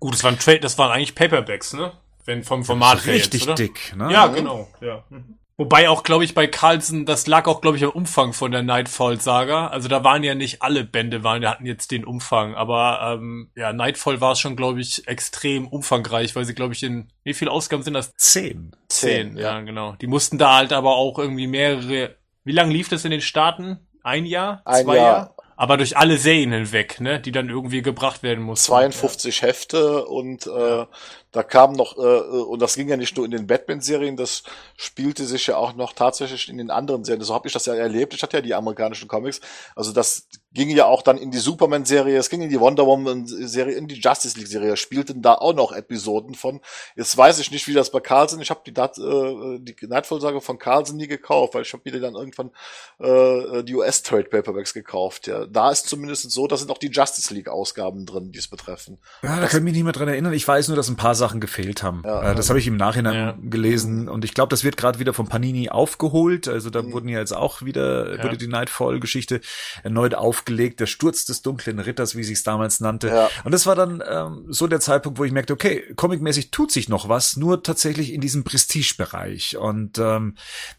[0.00, 1.92] Gut, das waren Trade, das waren eigentlich Paperbacks, ne?
[2.24, 3.54] Wenn vom Format her Richtig jetzt, oder?
[3.56, 4.12] dick, ne?
[4.12, 5.04] Ja, genau, ja.
[5.10, 5.38] Mhm.
[5.60, 8.62] Wobei auch, glaube ich, bei Carlsen, das lag auch, glaube ich, am Umfang von der
[8.62, 9.66] Nightfall-Saga.
[9.66, 12.54] Also da waren ja nicht alle Bände, waren, die hatten jetzt den Umfang.
[12.54, 17.08] Aber ähm, ja, Nightfall war schon, glaube ich, extrem umfangreich, weil sie, glaube ich, in
[17.24, 18.14] wie viele Ausgaben sind das?
[18.14, 18.70] Zehn.
[18.88, 19.96] Zehn, ja, genau.
[20.00, 22.14] Die mussten da halt aber auch irgendwie mehrere.
[22.44, 23.80] Wie lange lief das in den Staaten?
[24.04, 24.62] Ein Jahr?
[24.64, 25.06] Ein zwei Jahr.
[25.06, 25.34] Jahre?
[25.60, 27.18] Aber durch alle Serien hinweg, ne?
[27.18, 28.66] Die dann irgendwie gebracht werden mussten.
[28.66, 30.86] 52 Hefte und äh,
[31.32, 34.44] da kam noch, äh, und das ging ja nicht nur in den Batman-Serien, das
[34.76, 37.24] spielte sich ja auch noch tatsächlich in den anderen Serien.
[37.24, 38.14] So habe ich das ja erlebt.
[38.14, 39.40] Ich hatte ja die amerikanischen Comics.
[39.74, 43.74] Also das ging ja auch dann in die Superman-Serie, es ging in die Wonder Woman-Serie,
[43.74, 46.60] in die Justice League-Serie, spielten da auch noch Episoden von.
[46.96, 50.40] Jetzt weiß ich nicht, wie das bei Carlsen, ich habe die, Dat- äh, die Nightfall-Sage
[50.40, 52.50] von Carlsen nie gekauft, weil ich habe mir dann irgendwann
[52.98, 55.26] äh, die US-Trade-Paperbacks gekauft.
[55.26, 55.46] Ja.
[55.46, 58.98] Da ist zumindest so, da sind auch die Justice League-Ausgaben drin, die es betreffen.
[59.22, 60.32] Ja, da kann ich mich nicht mehr dran erinnern.
[60.32, 62.02] Ich weiß nur, dass ein paar Sachen gefehlt haben.
[62.04, 62.32] Ja.
[62.32, 63.36] äh, das habe ich im Nachhinein Ja.
[63.50, 66.48] gelesen und ich glaube, das wird gerade wieder von Panini aufgeholt.
[66.48, 68.24] Also da wurden ja jetzt auch wieder Ja.
[68.24, 69.40] wurde die Nightfall-Geschichte
[69.82, 70.80] erneut aufgelegt.
[70.80, 73.08] Der Sturz des dunklen Ritters, wie sie es damals nannte.
[73.08, 73.28] Ja.
[73.44, 76.88] Und das war dann ähm, so der Zeitpunkt, wo ich merkte, okay, comicmäßig tut sich
[76.88, 79.56] noch was, nur tatsächlich in diesem Prestigebereich.
[79.56, 80.36] Und ähm,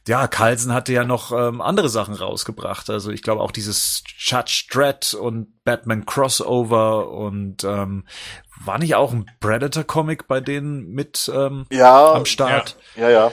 [0.08, 2.90] ja, Carlsen hatte ja noch ähm, andere Sachen rausgebracht.
[2.90, 8.06] Also ich glaube auch dieses Judge Dredd und Batman Crossover und ähm,
[8.64, 12.78] war nicht auch ein Predator-Comic bei denen mit ähm, Ja, am Start?
[12.96, 13.32] ja, ja.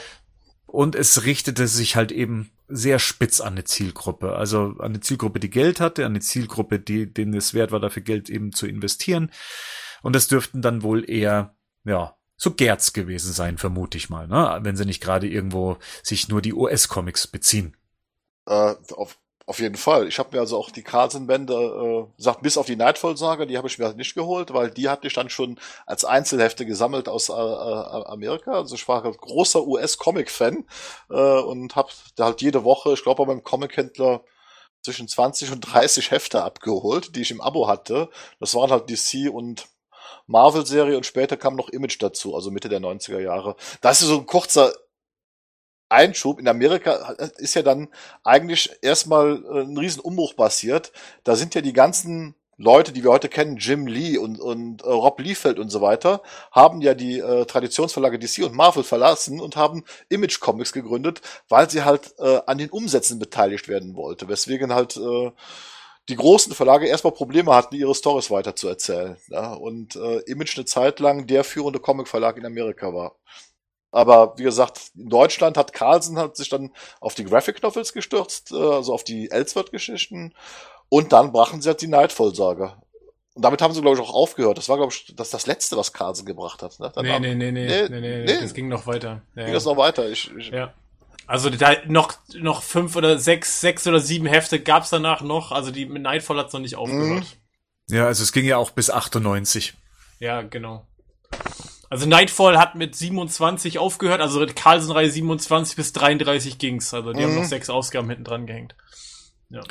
[0.66, 4.34] Und es richtete sich halt eben sehr spitz an eine Zielgruppe.
[4.34, 7.80] Also an eine Zielgruppe, die Geld hatte, an eine Zielgruppe, die, denen es wert war,
[7.80, 9.30] dafür Geld eben zu investieren.
[10.02, 11.54] Und das dürften dann wohl eher,
[11.84, 14.58] ja, so Gerz gewesen sein, vermute ich mal, ne?
[14.62, 17.76] Wenn sie nicht gerade irgendwo sich nur die US-Comics beziehen.
[18.46, 20.08] Äh, auf, auf jeden Fall.
[20.08, 23.68] Ich habe mir also auch die Carlsen-Bände, äh, sagt bis auf die Nightfall-Saga, die habe
[23.68, 27.28] ich mir halt nicht geholt, weil die hatte ich dann schon als Einzelhefte gesammelt aus
[27.28, 28.52] äh, äh, Amerika.
[28.54, 30.64] Also ich war halt großer US-Comic-Fan
[31.10, 34.24] äh, und habe halt jede Woche, ich glaube beim Comic-Händler
[34.82, 38.10] zwischen 20 und 30 Hefte abgeholt, die ich im Abo hatte.
[38.40, 39.68] Das waren halt DC und
[40.26, 43.54] Marvel-Serie und später kam noch Image dazu, also Mitte der 90er Jahre.
[43.80, 44.72] Das ist so ein kurzer
[45.88, 46.38] Einschub.
[46.38, 46.92] In Amerika
[47.38, 47.88] ist ja dann
[48.24, 50.92] eigentlich erstmal äh, ein riesen Umbruch passiert.
[51.24, 54.88] Da sind ja die ganzen Leute, die wir heute kennen, Jim Lee und, und äh,
[54.88, 56.22] Rob Liefeld und so weiter,
[56.52, 61.20] haben ja die äh, Traditionsverlage DC und Marvel verlassen und haben Image Comics gegründet,
[61.50, 64.28] weil sie halt äh, an den Umsätzen beteiligt werden wollte.
[64.28, 65.30] Weswegen halt äh,
[66.08, 69.18] die großen Verlage erstmal Probleme hatten, ihre Stories weiter zu erzählen.
[69.28, 69.52] Ja?
[69.52, 73.16] Und äh, Image eine Zeit lang der führende Comic-Verlag in Amerika war.
[73.96, 76.70] Aber wie gesagt, in Deutschland hat Carlsen hat sich dann
[77.00, 80.34] auf die Graphic Novels gestürzt, äh, also auf die Ellsworth-Geschichten.
[80.90, 82.82] Und dann brachen sie halt die Nightfall-Saga.
[83.32, 84.58] Und damit haben sie, glaube ich, auch aufgehört.
[84.58, 86.78] Das war, glaube ich, das, das Letzte, was Carlsen gebracht hat.
[86.78, 86.92] Ne?
[86.96, 88.40] Nee, nee, nee, nee, Nee, nee, nee, nee.
[88.40, 89.22] das ging noch weiter.
[89.34, 90.10] Ja, ging das noch weiter.
[90.10, 90.74] Ich, ich, ja.
[91.26, 95.52] Also da noch noch fünf oder sechs, sechs oder sieben Hefte gab's danach noch.
[95.52, 97.38] Also die mit Nightfall hat's noch nicht aufgehört.
[97.88, 99.72] Ja, also es ging ja auch bis 98.
[100.18, 100.86] Ja, genau.
[101.90, 106.92] Also Nightfall hat mit 27 aufgehört, also mit Carlsen-Reihe 27 bis 33 ging's.
[106.92, 107.38] Also die haben Mhm.
[107.40, 108.74] noch sechs Ausgaben hinten dran gehängt.
[109.50, 109.62] Ja.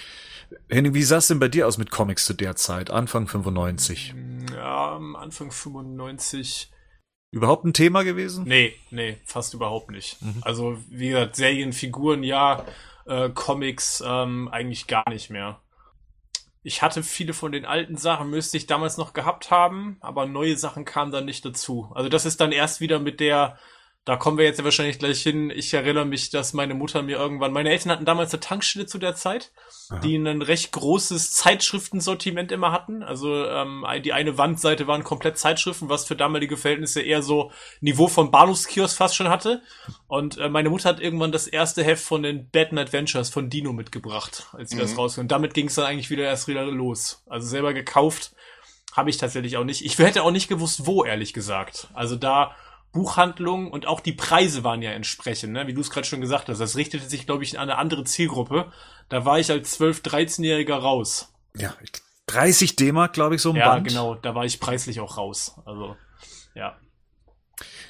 [0.70, 4.13] Henning, wie sah es denn bei dir aus mit Comics zu der Zeit, Anfang 95?
[4.53, 6.72] ja, am Anfang 95.
[7.32, 8.45] Überhaupt ein Thema gewesen?
[8.47, 10.22] Nee, nee, fast überhaupt nicht.
[10.22, 10.38] Mhm.
[10.41, 12.63] Also, wie gesagt, Serien, Figuren, ja,
[13.05, 15.59] äh, Comics ähm, eigentlich gar nicht mehr.
[16.68, 20.57] Ich hatte viele von den alten Sachen, müsste ich damals noch gehabt haben, aber neue
[20.57, 21.91] Sachen kamen dann nicht dazu.
[21.93, 23.59] Also das ist dann erst wieder mit der,
[24.06, 25.49] da kommen wir jetzt ja wahrscheinlich gleich hin.
[25.49, 28.99] Ich erinnere mich, dass meine Mutter mir irgendwann, meine Eltern hatten damals eine Tankstelle zu
[28.99, 29.51] der Zeit,
[29.89, 29.99] Aha.
[29.99, 33.01] die ein recht großes Zeitschriftensortiment immer hatten.
[33.01, 37.51] Also ähm, die eine Wandseite waren komplett Zeitschriften, was für damalige Verhältnisse eher so
[37.82, 39.64] Niveau von Bahnhofskiosk fast schon hatte.
[40.08, 43.74] Und äh, meine Mutter hat irgendwann das erste Heft von den Batman Adventures von Dino
[43.74, 44.97] mitgebracht, als sie das Mhm.
[44.99, 45.22] rauskam.
[45.22, 47.24] Und damit ging es dann eigentlich wieder erst wieder los.
[47.28, 48.34] Also selber gekauft
[48.93, 49.84] habe ich tatsächlich auch nicht.
[49.84, 51.88] Ich hätte auch nicht gewusst, wo, ehrlich gesagt.
[51.93, 52.56] Also da
[52.95, 55.67] Buchhandlungen und auch die Preise waren ja entsprechend, ne?
[55.67, 56.59] wie du es gerade schon gesagt hast.
[56.59, 58.71] Das richtete sich, glaube ich, an eine andere Zielgruppe.
[59.09, 61.33] Da war ich als 12-, 13-Jähriger raus.
[61.57, 61.75] Ja,
[62.27, 63.89] 30 D-Mark, glaube ich, so ein Ja, Band.
[63.89, 65.59] genau, da war ich preislich auch raus.
[65.65, 65.97] Also,
[66.55, 66.77] ja.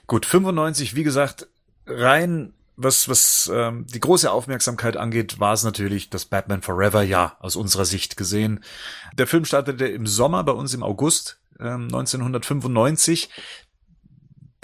[0.08, 1.48] Gut, 95, wie gesagt,
[1.86, 7.38] rein was was ähm, die große Aufmerksamkeit angeht, war es natürlich das Batman Forever Jahr
[7.40, 8.66] aus unserer Sicht gesehen.
[9.14, 13.30] Der Film startete im Sommer bei uns im August ähm, 1995.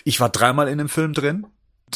[0.03, 1.47] Ich war dreimal in dem Film drin.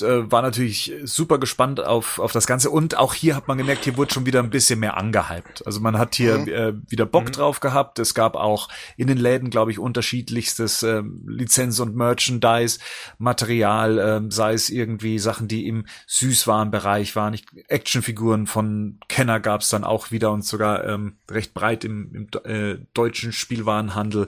[0.01, 2.69] Äh, war natürlich super gespannt auf, auf das Ganze.
[2.69, 5.65] Und auch hier hat man gemerkt, hier wurde schon wieder ein bisschen mehr angehypt.
[5.65, 6.47] Also man hat hier Mhm.
[6.47, 7.31] äh, wieder Bock Mhm.
[7.33, 7.99] drauf gehabt.
[7.99, 14.53] Es gab auch in den Läden, glaube ich, unterschiedlichstes ähm, Lizenz- und Merchandise-Material, ähm, sei
[14.53, 17.33] es irgendwie Sachen, die im Süßwarenbereich waren.
[17.33, 22.11] Ich, Actionfiguren von Kenner gab es dann auch wieder und sogar ähm, recht breit im,
[22.13, 24.27] im äh, deutschen Spielwarenhandel.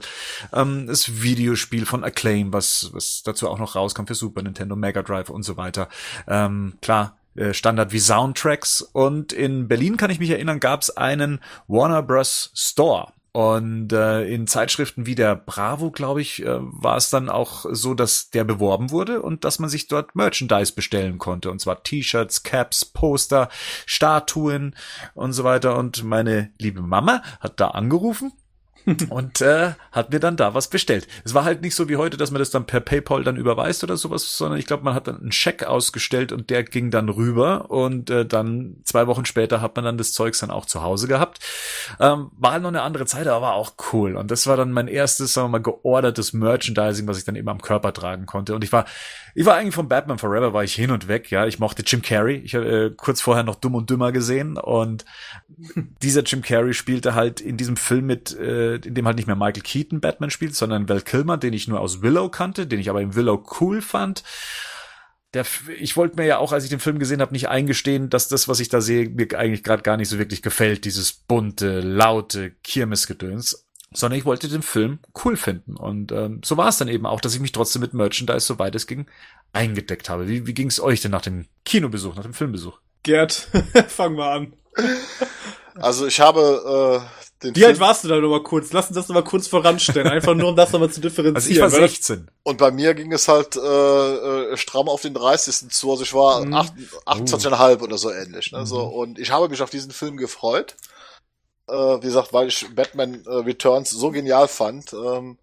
[0.52, 5.02] Ähm, das Videospiel von Acclaim, was, was dazu auch noch rauskam für Super Nintendo, Mega
[5.02, 5.88] Drive und so weiter.
[6.26, 8.80] Ähm, klar, äh, Standard wie Soundtracks.
[8.80, 12.50] Und in Berlin, kann ich mich erinnern, gab es einen Warner Bros.
[12.54, 13.12] Store.
[13.32, 17.94] Und äh, in Zeitschriften wie der Bravo, glaube ich, äh, war es dann auch so,
[17.94, 21.50] dass der beworben wurde und dass man sich dort Merchandise bestellen konnte.
[21.50, 23.48] Und zwar T-Shirts, Caps, Poster,
[23.86, 24.74] Statuen
[25.14, 25.76] und so weiter.
[25.76, 28.32] Und meine liebe Mama hat da angerufen
[29.10, 31.06] und äh, hat mir dann da was bestellt.
[31.24, 33.84] Es war halt nicht so wie heute, dass man das dann per PayPal dann überweist
[33.84, 37.08] oder sowas, sondern ich glaube, man hat dann einen Scheck ausgestellt und der ging dann
[37.08, 40.82] rüber und äh, dann zwei Wochen später hat man dann das Zeugs dann auch zu
[40.82, 41.40] Hause gehabt.
[42.00, 44.16] Ähm, war halt noch eine andere Zeit, aber war auch cool.
[44.16, 47.48] Und das war dann mein erstes, sagen wir mal, geordertes Merchandising, was ich dann eben
[47.48, 48.54] am Körper tragen konnte.
[48.54, 48.86] Und ich war,
[49.34, 51.46] ich war eigentlich von Batman Forever, war ich hin und weg, ja.
[51.46, 52.36] Ich mochte Jim Carrey.
[52.36, 55.04] Ich habe äh, kurz vorher noch Dumm und Dümmer gesehen und
[56.02, 59.36] dieser Jim Carrey spielte halt in diesem Film mit, äh, in dem halt nicht mehr
[59.36, 62.90] Michael Keaton Batman spielt, sondern Val Kilmer, den ich nur aus Willow kannte, den ich
[62.90, 64.22] aber im Willow cool fand.
[65.34, 65.44] Der,
[65.78, 68.48] ich wollte mir ja auch, als ich den Film gesehen habe, nicht eingestehen, dass das,
[68.48, 72.52] was ich da sehe, mir eigentlich gerade gar nicht so wirklich gefällt, dieses bunte, laute
[72.62, 73.66] Kirmesgedöns.
[73.90, 75.74] Sondern ich wollte den Film cool finden.
[75.76, 78.74] Und ähm, so war es dann eben auch, dass ich mich trotzdem mit Merchandise, soweit
[78.74, 79.06] es ging,
[79.54, 80.28] eingedeckt habe.
[80.28, 82.78] Wie, wie ging es euch denn nach dem Kinobesuch, nach dem Filmbesuch?
[83.02, 83.32] Gerd,
[83.88, 84.52] fang mal an.
[85.80, 88.72] Also ich habe äh, den Wie alt Film warst du da nochmal kurz?
[88.72, 91.36] Lass uns das nochmal kurz voranstellen, einfach nur um das nochmal zu differenzieren.
[91.36, 92.28] Also ich war weil das- 16.
[92.42, 93.60] und bei mir ging es halt äh,
[94.52, 95.68] äh, stramm auf den 30.
[95.70, 95.90] zu.
[95.90, 96.54] Also ich war Mhm.
[96.54, 96.72] acht-
[97.06, 98.50] 28,5 oder so ähnlich.
[98.52, 98.66] Ne?
[98.66, 100.76] So, und ich habe mich auf diesen Film gefreut.
[101.68, 104.92] Äh, wie gesagt, weil ich Batman äh, Returns so genial fand.
[104.92, 105.38] Ähm,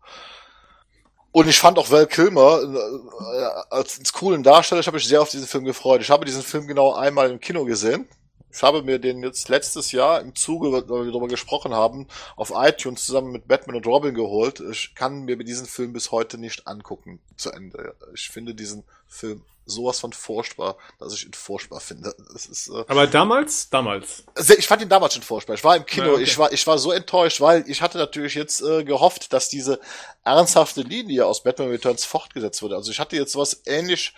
[1.31, 5.21] und ich fand auch Val Kilmer äh, als als coolen Darsteller, ich habe mich sehr
[5.21, 6.01] auf diesen Film gefreut.
[6.01, 8.07] Ich habe diesen Film genau einmal im Kino gesehen.
[8.55, 12.53] Ich habe mir den jetzt letztes Jahr im Zuge, weil wir darüber gesprochen haben, auf
[12.55, 14.61] iTunes zusammen mit Batman und Robin geholt.
[14.71, 17.95] Ich kann mir diesen Film bis heute nicht angucken zu Ende.
[18.13, 22.15] Ich finde diesen Film sowas von furchtbar, dass ich ihn furchtbar finde.
[22.31, 23.69] Das ist, äh, Aber damals?
[23.69, 24.23] Damals.
[24.57, 25.55] ich fand ihn damals schon furchtbar.
[25.55, 26.23] Ich war im Kino, Ja, okay.
[26.23, 29.79] ich war, ich war so enttäuscht, weil ich hatte natürlich jetzt äh, gehofft, dass diese
[30.23, 32.75] ernsthafte Linie aus Batman Returns fortgesetzt wurde.
[32.75, 34.13] Also ich hatte jetzt was ähnlich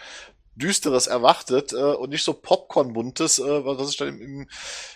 [0.57, 4.47] Düsteres erwartet äh, und nicht so Popcorn-buntes, äh, was ich dann im, im,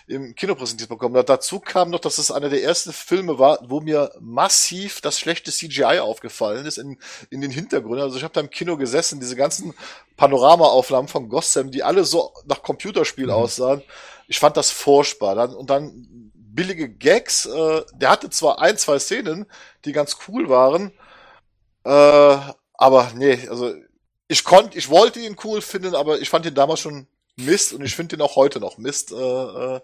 [0.06, 1.24] im Kino präsentiert bekommen habe.
[1.24, 5.52] Dazu kam noch, dass es einer der ersten Filme war, wo mir massiv das schlechte
[5.52, 6.98] CGI aufgefallen ist in,
[7.30, 8.02] in den Hintergründen.
[8.02, 9.72] Also ich habe da im Kino gesessen, diese ganzen
[10.16, 13.82] Panoramaaufnahmen von Gotham, die alle so nach Computerspiel aussahen.
[14.28, 15.34] Ich fand das furchtbar.
[15.34, 17.46] Dann, und dann billige Gags.
[17.46, 19.46] Äh, der hatte zwar ein, zwei Szenen,
[19.84, 20.92] die ganz cool waren,
[21.84, 22.36] äh,
[22.74, 23.74] aber nee, also
[24.32, 27.06] ich konnte, ich wollte ihn cool finden, aber ich fand ihn damals schon
[27.36, 29.12] Mist und ich finde den auch heute noch Mist.
[29.12, 29.80] Äh, äh,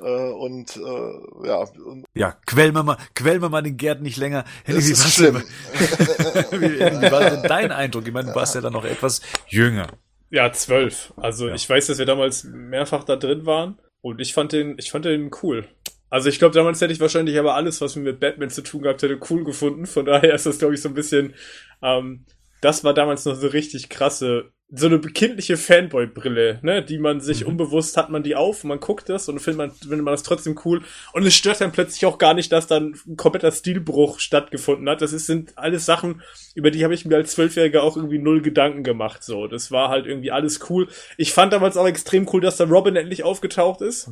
[0.00, 1.64] äh, und äh, ja.
[1.84, 4.44] Und Ja, quellen wir mal, quellen wir mal den Gerd nicht länger.
[4.64, 5.34] Henning, das wie ist schlimm.
[5.34, 8.06] denn- wie, wie war denn dein Eindruck?
[8.06, 9.88] Ich meine, du warst ja dann noch etwas jünger.
[10.30, 11.12] Ja, zwölf.
[11.16, 11.54] Also Ja.
[11.54, 15.04] ich weiß, dass wir damals mehrfach da drin waren und ich fand den, ich fand
[15.04, 15.66] den cool.
[16.10, 19.02] Also ich glaube, damals hätte ich wahrscheinlich aber alles, was mit Batman zu tun gehabt
[19.02, 19.86] hätte, cool gefunden.
[19.86, 21.34] Von daher ist das, glaube ich, so ein bisschen,
[21.82, 22.24] ähm,
[22.64, 27.42] das war damals noch so richtig krasse, so eine kindliche Fanboy-Brille, ne, die man sich
[27.42, 27.48] Mhm.
[27.48, 30.58] unbewusst hat man die auf, man guckt das und findet man, findet man das trotzdem
[30.64, 30.82] cool.
[31.12, 35.02] Und es stört dann plötzlich auch gar nicht, dass dann ein kompletter Stilbruch stattgefunden hat.
[35.02, 36.22] Das ist, sind alles Sachen,
[36.54, 39.22] über die habe ich mir als Zwölfjähriger auch irgendwie null Gedanken gemacht.
[39.22, 40.88] So, das war halt irgendwie alles cool.
[41.18, 44.10] Ich fand damals auch extrem cool, dass da Robin endlich aufgetaucht ist.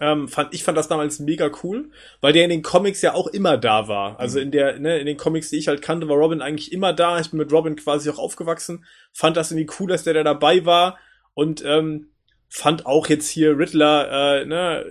[0.00, 1.90] Ähm, fand, ich fand das damals mega cool,
[2.20, 4.18] weil der in den Comics ja auch immer da war.
[4.18, 6.92] Also in der, ne, in den Comics, die ich halt kannte, war Robin eigentlich immer
[6.92, 7.20] da.
[7.20, 8.84] Ich bin mit Robin quasi auch aufgewachsen.
[9.12, 10.98] Fand das irgendwie cool, dass der da dabei war
[11.34, 12.08] und ähm,
[12.48, 14.84] fand auch jetzt hier Riddler, äh, ne,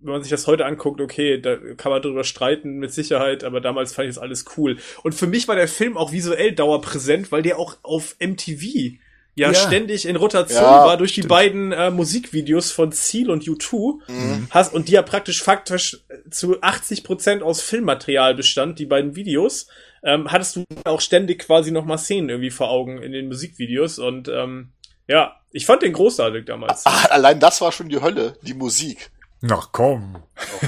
[0.00, 3.60] wenn man sich das heute anguckt, okay, da kann man drüber streiten mit Sicherheit, aber
[3.60, 4.78] damals fand ich das alles cool.
[5.02, 8.98] Und für mich war der Film auch visuell dauerpräsent, weil der auch auf MTV
[9.36, 9.54] ja, Ja.
[9.54, 14.46] ständig in Rotation Ja, war durch die beiden äh, Musikvideos von Seal und U2 Mhm.
[14.50, 15.98] hast und die ja praktisch faktisch
[16.30, 19.68] zu 80 Prozent aus Filmmaterial bestand, die beiden Videos,
[20.02, 23.98] ähm, hattest du auch ständig quasi noch mal Szenen irgendwie vor Augen in den Musikvideos
[23.98, 24.72] und ähm,
[25.06, 26.84] ja, ich fand den großartig damals.
[26.86, 29.10] Ah, allein das war schon die Hölle, die Musik.
[29.50, 30.16] Ach komm.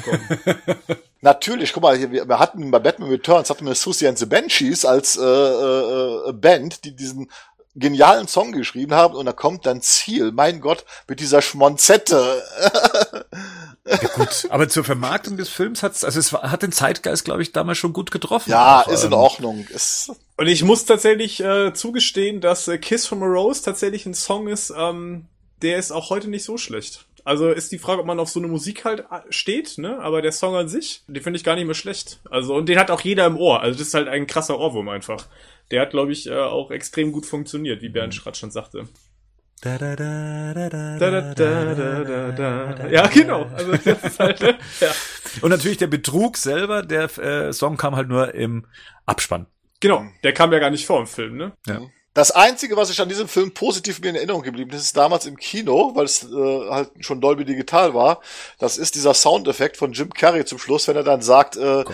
[1.20, 4.26] Natürlich, guck mal, hier, wir, wir hatten bei Batman Returns hatten wir Susie and the
[4.26, 7.28] Banshees als äh, äh, äh, Band, die diesen
[7.78, 12.42] genialen Song geschrieben haben und da kommt dann Ziel, mein Gott, mit dieser Schmonzette.
[14.14, 17.78] Gut, aber zur Vermarktung des Films hat's, also es hat den Zeitgeist, glaube ich, damals
[17.78, 18.50] schon gut getroffen.
[18.50, 19.66] Ja, Auch, ist in ähm, Ordnung.
[19.74, 24.14] Ist, Und ich muss tatsächlich äh, zugestehen, dass äh, Kiss from a Rose tatsächlich ein
[24.14, 25.26] Song ist, ähm,
[25.62, 27.06] der ist auch heute nicht so schlecht.
[27.24, 29.98] Also ist die Frage, ob man auf so eine Musik halt äh, steht, ne?
[30.00, 32.20] Aber der Song an sich, den finde ich gar nicht mehr schlecht.
[32.30, 33.60] Also und den hat auch jeder im Ohr.
[33.60, 35.26] Also das ist halt ein krasser Ohrwurm einfach.
[35.70, 38.88] Der hat, glaube ich, äh, auch extrem gut funktioniert, wie Bernd gerade schon sagte.
[39.60, 42.88] Da, da, da, da, da, Da, da, da, da, da, da.
[42.88, 43.44] Ja, genau.
[43.46, 44.56] Also das ist halt, ne?
[44.80, 44.90] ja.
[45.40, 48.66] Und natürlich der Betrug selber, der äh, Song kam halt nur im
[49.04, 49.46] Abspann.
[49.80, 51.52] Genau, der kam ja gar nicht vor im Film, ne?
[51.66, 51.80] Ja.
[52.18, 55.24] Das Einzige, was ich an diesem Film positiv mir in Erinnerung geblieben ist, ist damals
[55.24, 58.20] im Kino, weil es äh, halt schon Dolby Digital war,
[58.58, 61.84] das ist dieser Soundeffekt von Jim Carrey zum Schluss, wenn er dann sagt, äh, äh,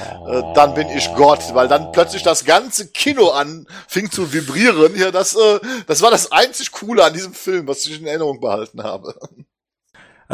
[0.54, 4.96] dann bin ich Gott, weil dann plötzlich das ganze Kino anfing zu vibrieren.
[4.96, 8.40] Ja, das, äh, das war das einzig Coole an diesem Film, was ich in Erinnerung
[8.40, 9.14] behalten habe.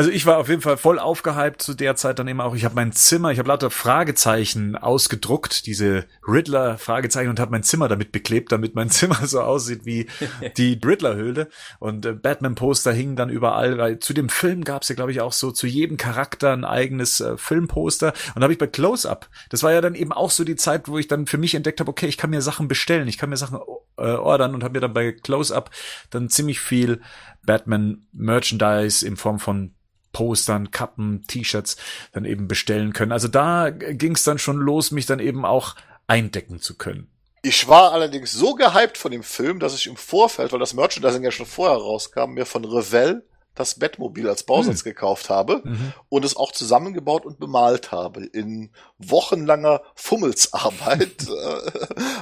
[0.00, 2.54] Also ich war auf jeden Fall voll aufgehypt zu der Zeit dann eben auch.
[2.54, 7.64] Ich habe mein Zimmer, ich habe lauter Fragezeichen ausgedruckt, diese Riddler Fragezeichen und habe mein
[7.64, 10.06] Zimmer damit beklebt, damit mein Zimmer so aussieht wie
[10.56, 14.84] die Riddler Höhle und äh, Batman Poster hingen dann überall, weil zu dem Film gab
[14.84, 18.54] es ja glaube ich auch so zu jedem Charakter ein eigenes äh, Filmposter und habe
[18.54, 19.28] ich bei Close Up.
[19.50, 21.78] Das war ja dann eben auch so die Zeit, wo ich dann für mich entdeckt
[21.78, 23.58] habe, okay, ich kann mir Sachen bestellen, ich kann mir Sachen
[23.98, 25.70] äh, ordern und habe mir dann bei Close Up
[26.08, 27.02] dann ziemlich viel
[27.44, 29.74] Batman Merchandise in Form von
[30.12, 31.76] Postern, Kappen, T-Shirts
[32.12, 33.12] dann eben bestellen können.
[33.12, 37.08] Also da ging es dann schon los, mich dann eben auch eindecken zu können.
[37.42, 41.22] Ich war allerdings so gehypt von dem Film, dass ich im Vorfeld, weil das Merchandising
[41.22, 43.22] ja schon vorher rauskam, mir von Revell
[43.54, 45.62] das Bettmobil als Bausatz gekauft habe
[46.08, 51.70] und es auch zusammengebaut und bemalt habe in wochenlanger Fummelsarbeit, äh,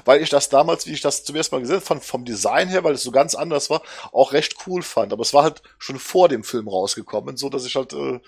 [0.04, 2.68] weil ich das damals, wie ich das zum ersten Mal gesehen habe, von, vom Design
[2.68, 3.82] her, weil es so ganz anders war,
[4.12, 5.12] auch recht cool fand.
[5.12, 8.20] Aber es war halt schon vor dem Film rausgekommen, so dass ich halt äh,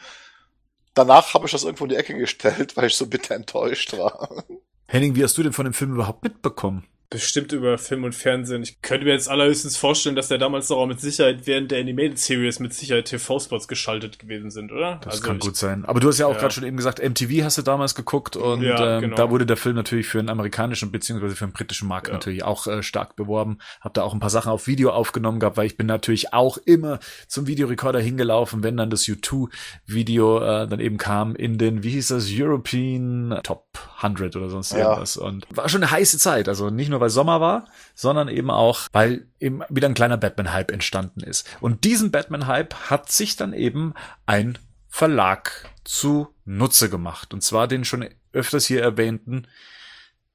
[0.95, 4.45] danach habe ich das irgendwo in die Ecke gestellt, weil ich so bitter enttäuscht war.
[4.87, 6.87] Henning, wie hast du denn von dem Film überhaupt mitbekommen?
[7.13, 8.63] Bestimmt über Film und Fernsehen.
[8.63, 12.21] Ich könnte mir jetzt allerhöchstens vorstellen, dass der damals auch mit Sicherheit während der Animated
[12.21, 15.01] Series mit Sicherheit TV-Spots geschaltet gewesen sind, oder?
[15.03, 15.85] Das Also kann ich- gut sein.
[15.87, 16.39] Aber du hast ja auch Ja.
[16.39, 19.17] gerade schon eben gesagt, MTV hast du damals geguckt und Ja, ähm, genau.
[19.17, 22.13] da wurde der Film natürlich für einen amerikanischen beziehungsweise für einen britischen Markt Ja.
[22.15, 23.59] natürlich auch äh, stark beworben.
[23.81, 26.59] Hab da auch ein paar Sachen auf Video aufgenommen gehabt, weil ich bin natürlich auch
[26.59, 31.91] immer zum Videorekorder hingelaufen, wenn dann das U2-Video äh, dann eben kam in den, wie
[31.91, 33.67] hieß das, European Top
[34.03, 34.79] 100 oder sonst Ja.
[34.79, 35.17] irgendwas.
[35.17, 36.49] Und war schon eine heiße Zeit.
[36.49, 40.71] Also nicht nur, weil Sommer war, sondern eben auch, weil eben wieder ein kleiner Batman-Hype
[40.71, 41.47] entstanden ist.
[41.61, 43.95] Und diesen Batman-Hype hat sich dann eben
[44.27, 44.59] ein
[44.89, 47.33] Verlag zu Nutze gemacht.
[47.35, 49.47] Und zwar den schon öfters hier erwähnten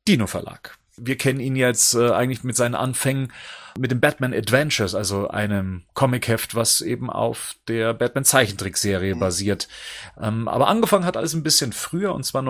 [0.08, 0.78] Dino Verlag.
[0.98, 3.34] Wir kennen ihn jetzt äh, eigentlich mit seinen Anfängen
[3.78, 9.68] mit dem Batman Adventures, also einem Comicheft, was eben auf der Batman Zeichentrickserie basiert.
[10.22, 12.42] Ähm, aber angefangen hat alles ein bisschen früher, und zwar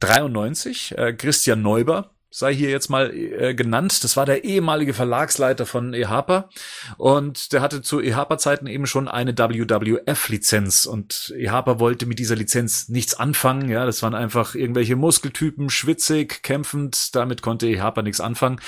[0.00, 0.98] 1993.
[0.98, 4.02] Äh, Christian Neuber, sei hier jetzt mal äh, genannt.
[4.02, 6.50] Das war der ehemalige Verlagsleiter von EHAPA
[6.96, 12.88] und der hatte zu EHAPA-Zeiten eben schon eine WWF-Lizenz und EHAPA wollte mit dieser Lizenz
[12.88, 13.68] nichts anfangen.
[13.68, 17.14] Ja, das waren einfach irgendwelche Muskeltypen, schwitzig, kämpfend.
[17.14, 18.60] Damit konnte EHAPA nichts anfangen.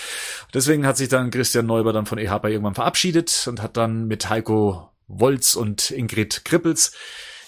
[0.54, 4.30] Deswegen hat sich dann Christian Neuber dann von EHAPA irgendwann verabschiedet und hat dann mit
[4.30, 6.92] Heiko Wolz und Ingrid Krippels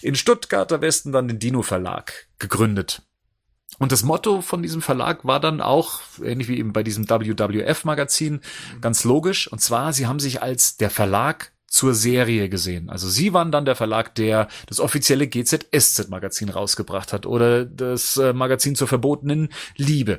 [0.03, 3.03] in Stuttgarter Westen dann den Dino Verlag gegründet.
[3.79, 8.41] Und das Motto von diesem Verlag war dann auch, ähnlich wie eben bei diesem WWF-Magazin,
[8.81, 9.51] ganz logisch.
[9.51, 12.89] Und zwar, sie haben sich als der Verlag zur Serie gesehen.
[12.89, 18.33] Also sie waren dann der Verlag, der das offizielle GZSZ-Magazin rausgebracht hat oder das äh,
[18.33, 20.19] Magazin zur verbotenen Liebe.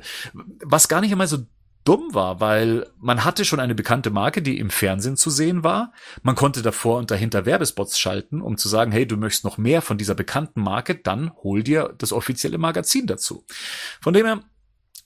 [0.62, 1.38] Was gar nicht einmal so
[1.84, 5.92] dumm war, weil man hatte schon eine bekannte Marke, die im Fernsehen zu sehen war.
[6.22, 9.82] Man konnte davor und dahinter Werbespots schalten, um zu sagen, hey, du möchtest noch mehr
[9.82, 13.44] von dieser bekannten Marke, dann hol dir das offizielle Magazin dazu.
[14.00, 14.40] Von dem her,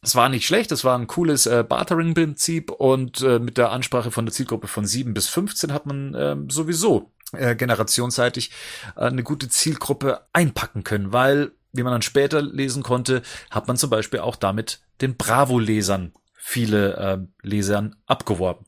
[0.03, 4.11] es war nicht schlecht, es war ein cooles äh, Bartering-Prinzip und äh, mit der Ansprache
[4.11, 8.51] von der Zielgruppe von 7 bis 15 hat man äh, sowieso äh, generationsseitig
[8.97, 13.77] äh, eine gute Zielgruppe einpacken können, weil, wie man dann später lesen konnte, hat man
[13.77, 16.13] zum Beispiel auch damit den Bravo-Lesern
[16.47, 18.67] viele äh, Lesern abgeworben.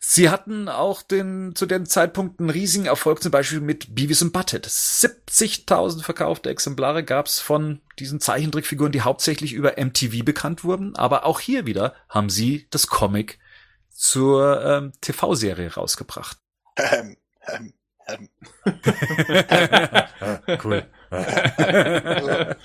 [0.00, 4.32] Sie hatten auch den, zu dem Zeitpunkt einen riesigen Erfolg, zum Beispiel mit Beavis and
[4.32, 4.66] Butthead.
[4.66, 10.96] 70.000 verkaufte Exemplare gab's von diesen Zeichentrickfiguren, die hauptsächlich über MTV bekannt wurden.
[10.96, 13.38] Aber auch hier wieder haben sie das Comic
[13.90, 16.38] zur ähm, TV-Serie rausgebracht.
[16.76, 17.74] Ähm, ähm,
[18.06, 18.28] ähm.
[20.64, 20.86] cool.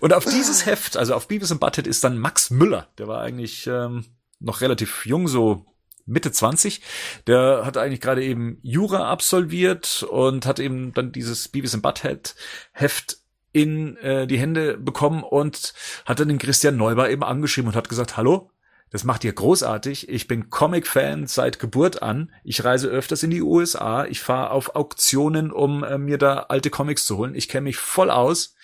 [0.00, 3.20] und auf dieses Heft, also auf Beavis and Butthead, ist dann Max Müller, der war
[3.20, 4.04] eigentlich ähm,
[4.40, 5.64] noch relativ jung, so
[6.06, 6.80] Mitte 20.
[7.26, 12.34] Der hat eigentlich gerade eben Jura absolviert und hat eben dann dieses Beavis and Butthead
[12.72, 13.18] Heft
[13.52, 15.74] in äh, die Hände bekommen und
[16.04, 18.50] hat dann den Christian Neuber eben angeschrieben und hat gesagt, hallo,
[18.90, 20.08] das macht ihr großartig.
[20.08, 22.32] Ich bin Comic-Fan seit Geburt an.
[22.44, 24.04] Ich reise öfters in die USA.
[24.04, 27.34] Ich fahre auf Auktionen, um äh, mir da alte Comics zu holen.
[27.34, 28.54] Ich kenne mich voll aus.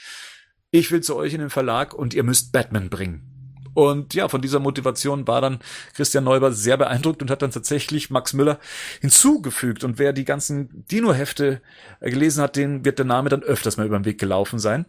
[0.70, 3.28] Ich will zu euch in den Verlag und ihr müsst Batman bringen.
[3.74, 5.58] Und ja, von dieser Motivation war dann
[5.94, 8.58] Christian Neuber sehr beeindruckt und hat dann tatsächlich Max Müller
[9.00, 9.82] hinzugefügt.
[9.82, 11.60] Und wer die ganzen Dino-Hefte
[12.00, 14.86] äh, gelesen hat, den wird der Name dann öfters mal über den Weg gelaufen sein,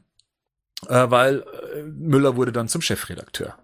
[0.88, 1.44] äh, weil
[1.76, 3.58] äh, Müller wurde dann zum Chefredakteur.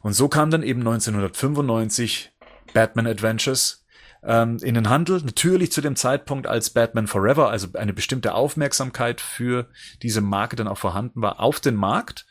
[0.00, 2.32] Und so kam dann eben 1995
[2.72, 3.84] Batman Adventures
[4.22, 5.20] ähm, in den Handel.
[5.22, 9.68] Natürlich zu dem Zeitpunkt, als Batman Forever, also eine bestimmte Aufmerksamkeit für
[10.02, 12.26] diese Marke dann auch vorhanden war, auf den Markt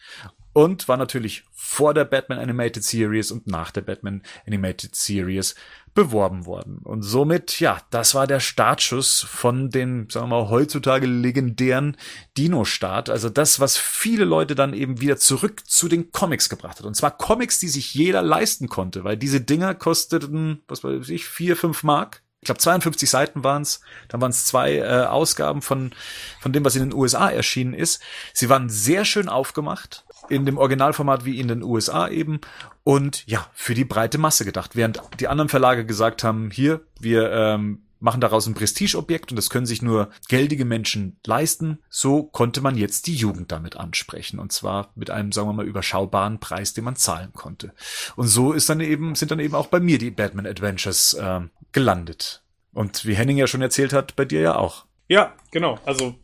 [0.57, 5.53] und war natürlich vor der Batman Animated Series und nach der Batman Animated Series
[5.97, 6.77] beworben worden.
[6.83, 11.97] Und somit, ja, das war der Startschuss von dem, sagen wir mal, heutzutage legendären
[12.37, 13.09] Dino-Start.
[13.09, 16.85] Also das, was viele Leute dann eben wieder zurück zu den Comics gebracht hat.
[16.85, 21.25] Und zwar Comics, die sich jeder leisten konnte, weil diese Dinger kosteten, was weiß ich,
[21.25, 22.21] vier, fünf Mark.
[22.41, 23.81] Ich glaube 52 Seiten waren es.
[24.09, 25.91] Dann waren es zwei äh, Ausgaben von
[26.39, 28.01] von dem, was in den USA erschienen ist.
[28.33, 32.41] Sie waren sehr schön aufgemacht in dem Originalformat wie in den USA eben
[32.83, 34.75] und ja, für die breite Masse gedacht.
[34.75, 39.49] Während die anderen Verlage gesagt haben, hier, wir ähm, machen daraus ein Prestigeobjekt und das
[39.49, 44.51] können sich nur geldige Menschen leisten, so konnte man jetzt die Jugend damit ansprechen und
[44.51, 47.73] zwar mit einem, sagen wir mal, überschaubaren Preis, den man zahlen konnte.
[48.15, 51.41] Und so ist dann eben, sind dann eben auch bei mir die Batman Adventures äh,
[51.71, 52.43] gelandet.
[52.73, 54.85] Und wie Henning ja schon erzählt hat, bei dir ja auch.
[55.07, 55.79] Ja, genau.
[55.85, 56.15] Also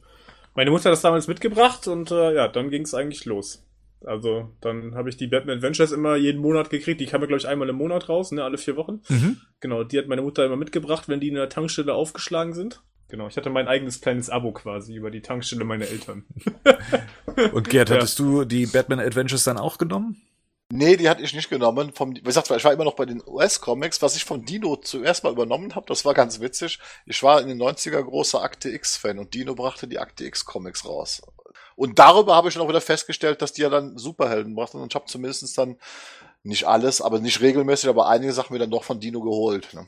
[0.56, 3.63] meine Mutter hat das damals mitgebracht und äh, ja, dann ging es eigentlich los.
[4.06, 7.02] Also dann habe ich die Batman Adventures immer jeden Monat gekriegt.
[7.02, 9.02] Die kamen, glaube ich, einmal im Monat raus, ne, alle vier Wochen.
[9.10, 9.38] Mhm.
[9.60, 12.82] Genau, die hat meine Mutter immer mitgebracht, wenn die in der Tankstelle aufgeschlagen sind.
[13.10, 16.26] Genau, ich hatte mein eigenes kleines Abo quasi über die Tankstelle meiner Eltern.
[17.54, 18.26] Und Gerd, hattest ja.
[18.26, 20.22] du die Batman Adventures dann auch genommen?
[20.72, 21.92] Nee, die hatte ich nicht genommen.
[21.94, 24.02] Vom, wie gesagt, ich war immer noch bei den US-Comics.
[24.02, 26.80] Was ich von Dino zuerst mal übernommen habe, das war ganz witzig.
[27.06, 31.22] Ich war in den 90er großer Akte X-Fan und Dino brachte die Akte X-Comics raus.
[31.76, 34.78] Und darüber habe ich dann auch wieder festgestellt, dass die ja dann Superhelden brachten.
[34.78, 35.78] Und ich habe zumindest dann
[36.44, 39.74] nicht alles, aber nicht regelmäßig, aber einige Sachen wieder noch von Dino geholt.
[39.74, 39.88] Ne?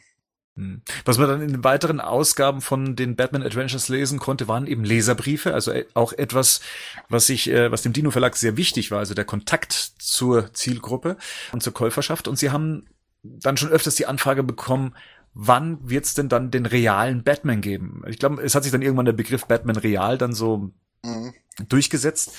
[0.56, 0.82] Hm.
[1.04, 4.86] Was man dann in den weiteren Ausgaben von den Batman Adventures lesen konnte, waren eben
[4.86, 6.62] Leserbriefe, also äh, auch etwas,
[7.10, 11.18] was ich, äh, was dem Dino Verlag sehr wichtig war, also der Kontakt zur Zielgruppe
[11.52, 12.30] und zur Käuferschaft.
[12.30, 12.86] Und sie haben
[13.22, 14.96] dann schon öfters die Anfrage bekommen,
[15.34, 18.04] wann wird's denn dann den realen Batman geben?
[18.08, 20.72] Ich glaube, es hat sich dann irgendwann der Begriff Batman real dann so
[21.06, 21.34] mhm.
[21.70, 22.34] durchgesetzt.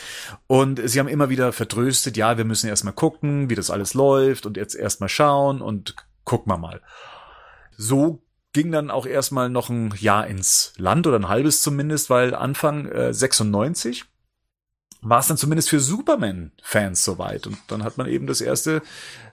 [0.46, 4.46] Und sie haben immer wieder vertröstet, ja, wir müssen erstmal gucken, wie das alles läuft
[4.46, 5.94] und jetzt erstmal schauen und
[6.24, 6.82] gucken wir mal.
[7.76, 8.22] So
[8.52, 12.86] ging dann auch erstmal noch ein Jahr ins Land oder ein halbes zumindest, weil Anfang
[12.86, 14.04] äh, 96
[15.02, 17.46] war es dann zumindest für Superman-Fans soweit.
[17.46, 18.82] Und dann hat man eben das erste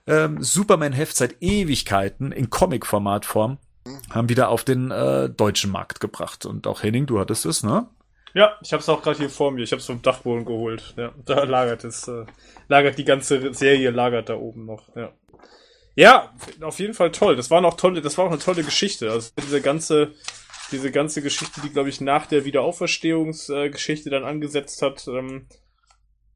[0.05, 3.57] ähm, Superman-Heft seit Ewigkeiten in Comic-Formatform
[4.11, 6.45] haben wieder auf den äh, deutschen Markt gebracht.
[6.45, 7.88] Und auch Henning, du hattest es, ne?
[8.34, 9.64] Ja, ich habe es auch gerade hier vor mir.
[9.64, 10.93] Ich habe es vom Dachboden geholt.
[10.97, 12.26] Ja, da lagert es, äh,
[12.68, 14.95] lagert die ganze Serie lagert da oben noch.
[14.95, 15.14] Ja.
[15.95, 17.35] Ja, auf jeden Fall toll.
[17.35, 19.11] Das war noch tolle, das war auch eine tolle Geschichte.
[19.11, 20.14] Also diese ganze,
[20.72, 25.47] diese ganze Geschichte, die glaube ich nach der Wiederaufverstehungsgeschichte dann angesetzt hat, ähm,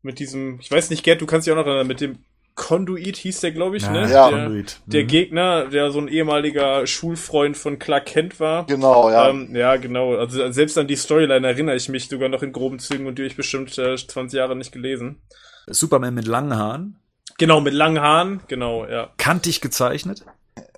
[0.04, 2.24] mit diesem, ich weiß nicht, Gerd, du kannst dich auch noch erinnern, mit dem
[2.58, 4.02] Conduit hieß der, glaube ich, Ja, ne?
[4.12, 4.30] ja.
[4.30, 4.80] Der, Conduit.
[4.88, 5.08] der Mhm.
[5.08, 8.66] Gegner, der so ein ehemaliger Schulfreund von Clark Kent war.
[8.66, 9.30] Genau, ja.
[9.30, 10.16] Ähm, ja, genau.
[10.16, 13.22] Also selbst an die Storyline erinnere ich mich sogar noch in groben Zügen und die
[13.22, 15.22] habe ich bestimmt äh, 20 Jahre nicht gelesen.
[15.68, 17.00] Superman mit langen Haaren,
[17.38, 19.12] Genau, mit langen Haaren, genau, ja.
[19.18, 20.26] kantig gezeichnet.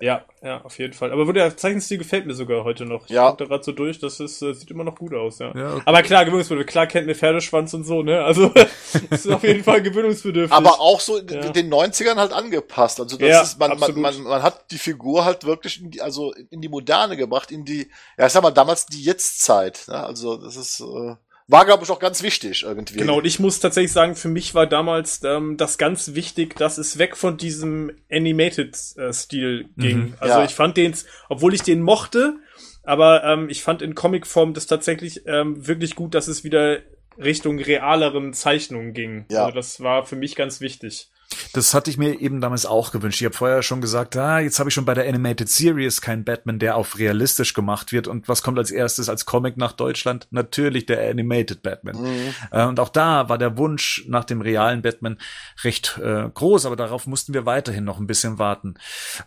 [0.00, 1.12] Ja, ja, auf jeden Fall.
[1.12, 3.04] Aber wo der Zeichenstil gefällt mir sogar heute noch.
[3.04, 3.28] Ich Ja.
[3.30, 5.52] guck da gerade so durch, das ist, äh, sieht immer noch gut aus, ja.
[5.56, 5.82] Ja, okay.
[5.84, 6.70] Aber klar, gewöhnungsbedürftig.
[6.72, 8.22] Klar kennt mir Pferdeschwanz und so, ne?
[8.24, 8.68] Also, das
[9.10, 10.56] ist auf jeden Fall gewöhnungsbedürftig.
[10.56, 11.48] Aber auch so in Ja.
[11.50, 13.00] den 90ern halt angepasst.
[13.00, 16.00] Also das Ja, ist, man, man, man, man hat die Figur halt wirklich in die,
[16.00, 19.84] also in die Moderne gebracht, in die, ja, ich sag mal, damals die Jetztzeit.
[19.88, 19.94] Ne?
[20.02, 21.14] Also das ist, äh,
[21.50, 22.96] war, glaube ich, auch ganz wichtig irgendwie.
[22.96, 26.78] Genau, und ich muss tatsächlich sagen, für mich war damals ähm, das ganz wichtig, dass
[26.78, 29.98] es weg von diesem Animated-Stil ging.
[29.98, 30.44] Mhm, also ja.
[30.44, 30.94] ich fand den,
[31.28, 32.36] obwohl ich den mochte,
[32.84, 36.78] aber ähm, ich fand in Comicform das tatsächlich ähm, wirklich gut, dass es wieder
[37.18, 39.26] Richtung realeren Zeichnungen ging.
[39.30, 39.46] Ja.
[39.46, 41.10] Also das war für mich ganz wichtig.
[41.52, 43.20] Das hatte ich mir eben damals auch gewünscht.
[43.20, 46.24] Ich habe vorher schon gesagt, ah, jetzt habe ich schon bei der Animated Series keinen
[46.24, 48.08] Batman, der auf realistisch gemacht wird.
[48.08, 50.28] Und was kommt als erstes als Comic nach Deutschland?
[50.30, 52.00] Natürlich der Animated Batman.
[52.02, 52.34] Mhm.
[52.50, 55.18] Äh, und auch da war der Wunsch nach dem realen Batman
[55.62, 58.74] recht äh, groß, aber darauf mussten wir weiterhin noch ein bisschen warten.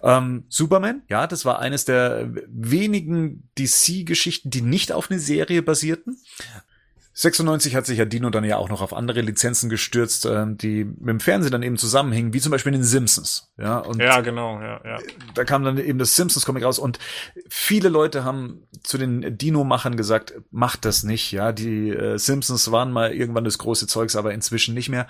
[0.02, 6.18] Ähm, Superman, ja, das war eines der wenigen DC-Geschichten, die nicht auf eine Serie basierten.
[7.16, 10.84] 96 hat sich ja Dino dann ja auch noch auf andere Lizenzen gestürzt, ähm, die
[10.84, 13.52] mit dem Fernsehen dann eben zusammenhängen, wie zum Beispiel in den Simpsons.
[13.58, 14.98] Ja, und Ja, genau, ja, ja.
[15.36, 16.98] da kam dann eben das Simpsons-Comic raus und
[17.48, 22.92] viele Leute haben zu den Dino-Machern gesagt, macht das nicht, ja, die äh, Simpsons waren
[22.92, 25.08] mal irgendwann das große Zeugs, aber inzwischen nicht mehr.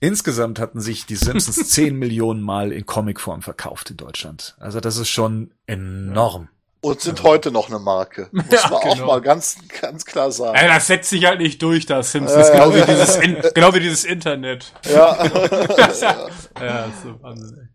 [0.00, 4.56] Insgesamt hatten sich die Simpsons 10 Millionen Mal in Comicform verkauft in Deutschland.
[4.58, 6.48] Also das ist schon enorm.
[6.86, 8.28] Und sind heute noch eine Marke.
[8.32, 9.06] Muss Ja, man auch genau.
[9.06, 10.56] mal ganz, ganz klar sagen.
[10.56, 12.50] Ey, das setzt sich halt nicht durch, das Simpsons.
[12.50, 14.72] genau, wie dieses In genau wie dieses Internet.
[14.84, 15.16] Ja.
[16.60, 17.68] Ja, so Wahnsinn.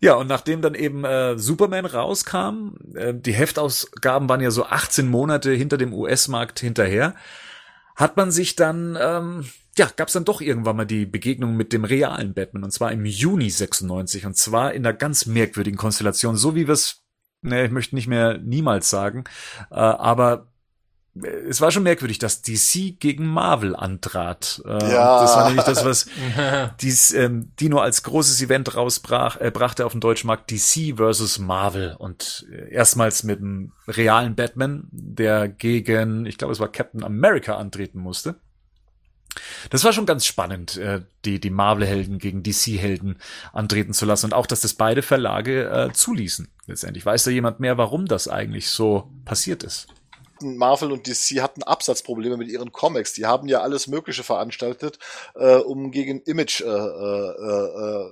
[0.00, 5.08] Ja, und nachdem dann eben äh, Superman rauskam, äh, die Heftausgaben waren ja so 18
[5.08, 7.14] Monate hinter dem US-Markt hinterher,
[7.94, 9.48] hat man sich dann, ähm,
[9.78, 12.90] ja, gab es dann doch irgendwann mal die Begegnung mit dem realen Batman, und zwar
[12.90, 17.01] im Juni 96, und zwar in einer ganz merkwürdigen Konstellation, so wie wir es,
[17.42, 19.24] ne, ich möchte nicht mehr niemals sagen,
[19.70, 20.46] äh, aber
[21.14, 24.62] äh, es war schon merkwürdig, dass DC gegen Marvel antrat.
[24.64, 25.20] Äh, Ja.
[25.20, 26.06] Das war nämlich das, was
[26.80, 31.38] dies ähm, Dino als großes Event rausbrach, äh, brachte auf den deutschen Markt DC versus
[31.38, 37.04] Marvel und äh, erstmals mit einem realen Batman, der gegen, ich glaube, es war Captain
[37.04, 38.36] America antreten musste.
[39.70, 43.18] Das war schon ganz spannend, äh, die, die Marvel-Helden gegen DC-Helden
[43.52, 46.48] antreten zu lassen und auch, dass das beide Verlage äh, zuließen.
[46.66, 49.88] Letztendlich weiß da jemand mehr, warum das eigentlich so passiert ist.
[50.42, 53.12] Marvel und DC hatten Absatzprobleme mit ihren Comics.
[53.12, 54.98] Die haben ja alles Mögliche veranstaltet,
[55.34, 58.10] äh, um gegen Image äh, äh, äh,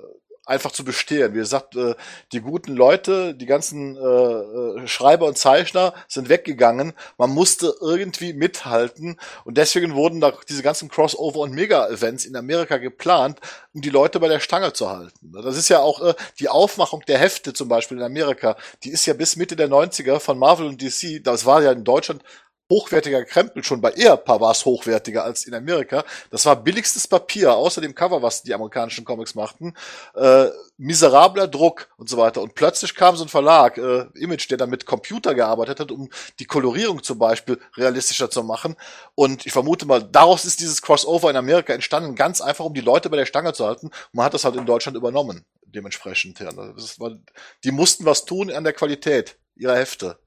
[0.51, 1.33] einfach zu bestehen.
[1.33, 1.95] Wie gesagt, äh,
[2.33, 6.93] die guten Leute, die ganzen äh, äh, Schreiber und Zeichner sind weggegangen.
[7.17, 12.79] Man musste irgendwie mithalten und deswegen wurden da diese ganzen Crossover und Mega-Events in Amerika
[12.79, 13.39] geplant,
[13.73, 15.33] um die Leute bei der Stange zu halten.
[15.33, 18.57] Das ist ja auch äh, die Aufmachung der Hefte zum Beispiel in Amerika.
[18.83, 21.85] Die ist ja bis Mitte der 90er von Marvel und DC, das war ja in
[21.85, 22.23] Deutschland
[22.71, 26.05] hochwertiger Krempel, schon bei Ehepaar war es hochwertiger als in Amerika.
[26.31, 29.75] Das war billigstes Papier, außer dem Cover, was die amerikanischen Comics machten.
[30.15, 30.47] Äh,
[30.79, 32.41] miserabler Druck und so weiter.
[32.41, 36.09] Und plötzlich kam so ein Verlag, äh, Image, der dann mit Computer gearbeitet hat, um
[36.39, 38.77] die Kolorierung zum Beispiel realistischer zu machen.
[39.15, 42.81] Und ich vermute mal, daraus ist dieses Crossover in Amerika entstanden, ganz einfach, um die
[42.81, 43.87] Leute bei der Stange zu halten.
[43.87, 46.39] Und man hat das halt in Deutschland übernommen, dementsprechend.
[46.39, 47.19] Ja, war,
[47.65, 50.19] die mussten was tun an der Qualität ihrer Hefte.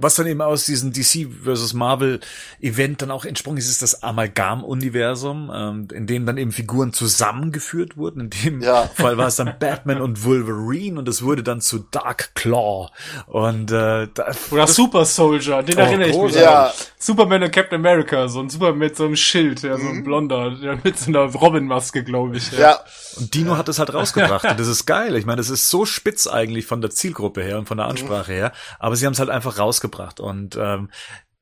[0.00, 2.20] Was dann eben aus diesem DC versus Marvel
[2.60, 7.96] Event dann auch entsprungen ist, ist das Amalgam-Universum, ähm, in dem dann eben Figuren zusammengeführt
[7.96, 8.20] wurden.
[8.20, 8.88] In dem Ja.
[8.94, 12.88] Fall war es dann Batman und Wolverine und es wurde dann zu Dark Claw.
[13.26, 16.34] Und äh, da, Oder Super Soldier, den Oh, erinnere ich mich.
[16.34, 16.66] Ja.
[16.66, 16.72] an.
[17.00, 20.50] Superman und Captain America, so ein Superman mit so einem Schild, ja, so ein blonder,
[20.50, 22.50] der mit so einer Robin-Maske, glaube ich.
[22.52, 22.80] Ja,
[23.16, 24.44] und Dino hat es halt rausgebracht.
[24.44, 25.16] Und das ist geil.
[25.16, 28.32] Ich meine, das ist so spitz eigentlich von der Zielgruppe her und von der Ansprache
[28.32, 28.52] her.
[28.78, 29.87] Aber sie haben es halt einfach rausgebracht.
[30.20, 30.90] Und ähm,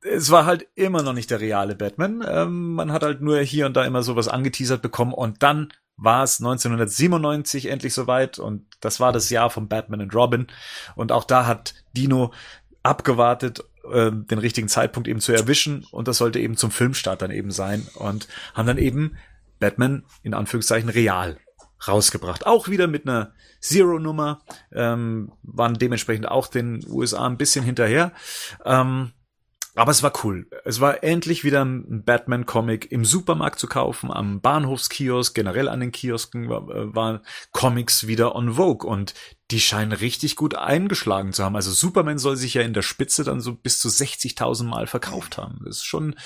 [0.02, 2.24] es war halt immer noch nicht der reale Batman.
[2.26, 5.12] Ähm, man hat halt nur hier und da immer sowas angeteasert bekommen.
[5.12, 8.38] Und dann war es 1997 endlich soweit.
[8.38, 10.46] Und das war das Jahr von Batman und Robin.
[10.94, 12.32] Und auch da hat Dino
[12.82, 15.84] abgewartet, äh, den richtigen Zeitpunkt eben zu erwischen.
[15.90, 17.86] Und das sollte eben zum Filmstart dann eben sein.
[17.94, 19.16] Und haben dann eben
[19.58, 21.38] Batman in Anführungszeichen real
[21.86, 22.46] rausgebracht.
[22.46, 24.42] Auch wieder mit einer Zero-Nummer,
[24.72, 28.12] ähm, waren dementsprechend auch den USA ein bisschen hinterher.
[28.64, 29.12] Ähm,
[29.76, 30.48] aber es war cool.
[30.64, 35.92] Es war endlich wieder ein Batman-Comic im Supermarkt zu kaufen, am Bahnhofskiosk, generell an den
[35.92, 37.20] Kiosken äh, waren
[37.52, 39.12] Comics wieder on Vogue und
[39.50, 41.56] die scheinen richtig gut eingeschlagen zu haben.
[41.56, 45.36] Also Superman soll sich ja in der Spitze dann so bis zu 60.000 Mal verkauft
[45.36, 45.60] haben.
[45.66, 46.16] Das ist schon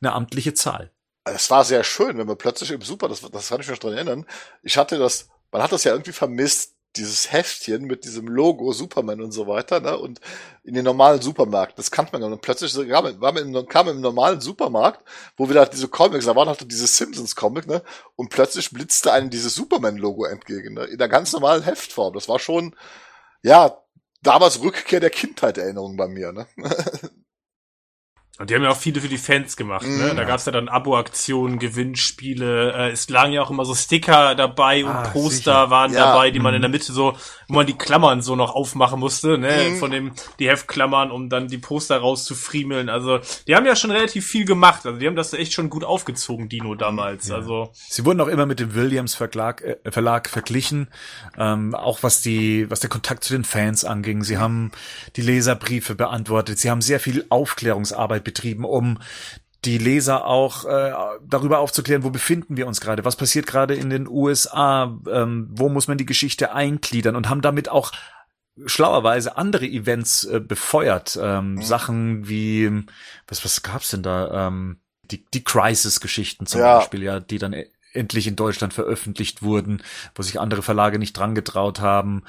[0.00, 0.92] eine amtliche Zahl.
[1.24, 3.78] Es war sehr schön, wenn man plötzlich im Super, das, das kann ich mich noch
[3.78, 4.26] dran erinnern,
[4.62, 9.20] ich hatte das, man hat das ja irgendwie vermisst, dieses Heftchen mit diesem Logo Superman
[9.20, 9.96] und so weiter, ne?
[9.96, 10.20] Und
[10.64, 12.28] in den normalen Supermärkten, das kannte man ja.
[12.28, 15.04] Und plötzlich kam man, im, kam im normalen Supermarkt,
[15.36, 17.82] wo wieder diese Comics, da waren halt diese Simpsons-Comic, ne?
[18.16, 20.84] Und plötzlich blitzte einem dieses Superman-Logo entgegen, ne?
[20.84, 22.14] In der ganz normalen Heftform.
[22.14, 22.74] Das war schon,
[23.42, 23.78] ja,
[24.22, 26.46] damals Rückkehr der Kindheit Erinnerung bei mir, ne?
[28.40, 30.12] Und die haben ja auch viele für die Fans gemacht, ne?
[30.12, 30.16] Mhm.
[30.16, 34.82] Da gab's ja dann Abo-Aktionen, Gewinnspiele, äh, es lagen ja auch immer so Sticker dabei
[34.82, 35.70] und ah, Poster sicher.
[35.70, 36.06] waren ja.
[36.06, 36.72] dabei, die man in der mhm.
[36.72, 37.18] Mitte so,
[37.48, 39.68] wo man die Klammern so noch aufmachen musste, ne?
[39.68, 39.76] Mhm.
[39.76, 42.88] Von dem, die Heftklammern, um dann die Poster rauszufriemeln.
[42.88, 44.86] Also, die haben ja schon relativ viel gemacht.
[44.86, 47.28] Also, die haben das echt schon gut aufgezogen, Dino damals.
[47.28, 47.34] Ja.
[47.34, 47.68] Also.
[47.74, 50.88] Sie wurden auch immer mit dem Williams Verlag, äh, Verlag verglichen,
[51.36, 54.24] ähm, auch was die, was der Kontakt zu den Fans anging.
[54.24, 54.72] Sie haben
[55.16, 56.58] die Leserbriefe beantwortet.
[56.58, 58.98] Sie haben sehr viel Aufklärungsarbeit betrieben, um
[59.64, 60.92] die Leser auch äh,
[61.26, 65.68] darüber aufzuklären, wo befinden wir uns gerade, was passiert gerade in den USA, ähm, wo
[65.68, 67.92] muss man die Geschichte eingliedern und haben damit auch
[68.64, 71.18] schlauerweise andere Events äh, befeuert.
[71.20, 71.62] Ähm, mhm.
[71.62, 72.84] Sachen wie,
[73.28, 74.46] was, was gab's denn da?
[74.46, 74.78] Ähm,
[75.10, 76.78] die, die Crisis-Geschichten zum ja.
[76.78, 79.82] Beispiel, ja, die dann e-, endlich in Deutschland veröffentlicht wurden,
[80.14, 82.22] wo sich andere Verlage nicht dran getraut haben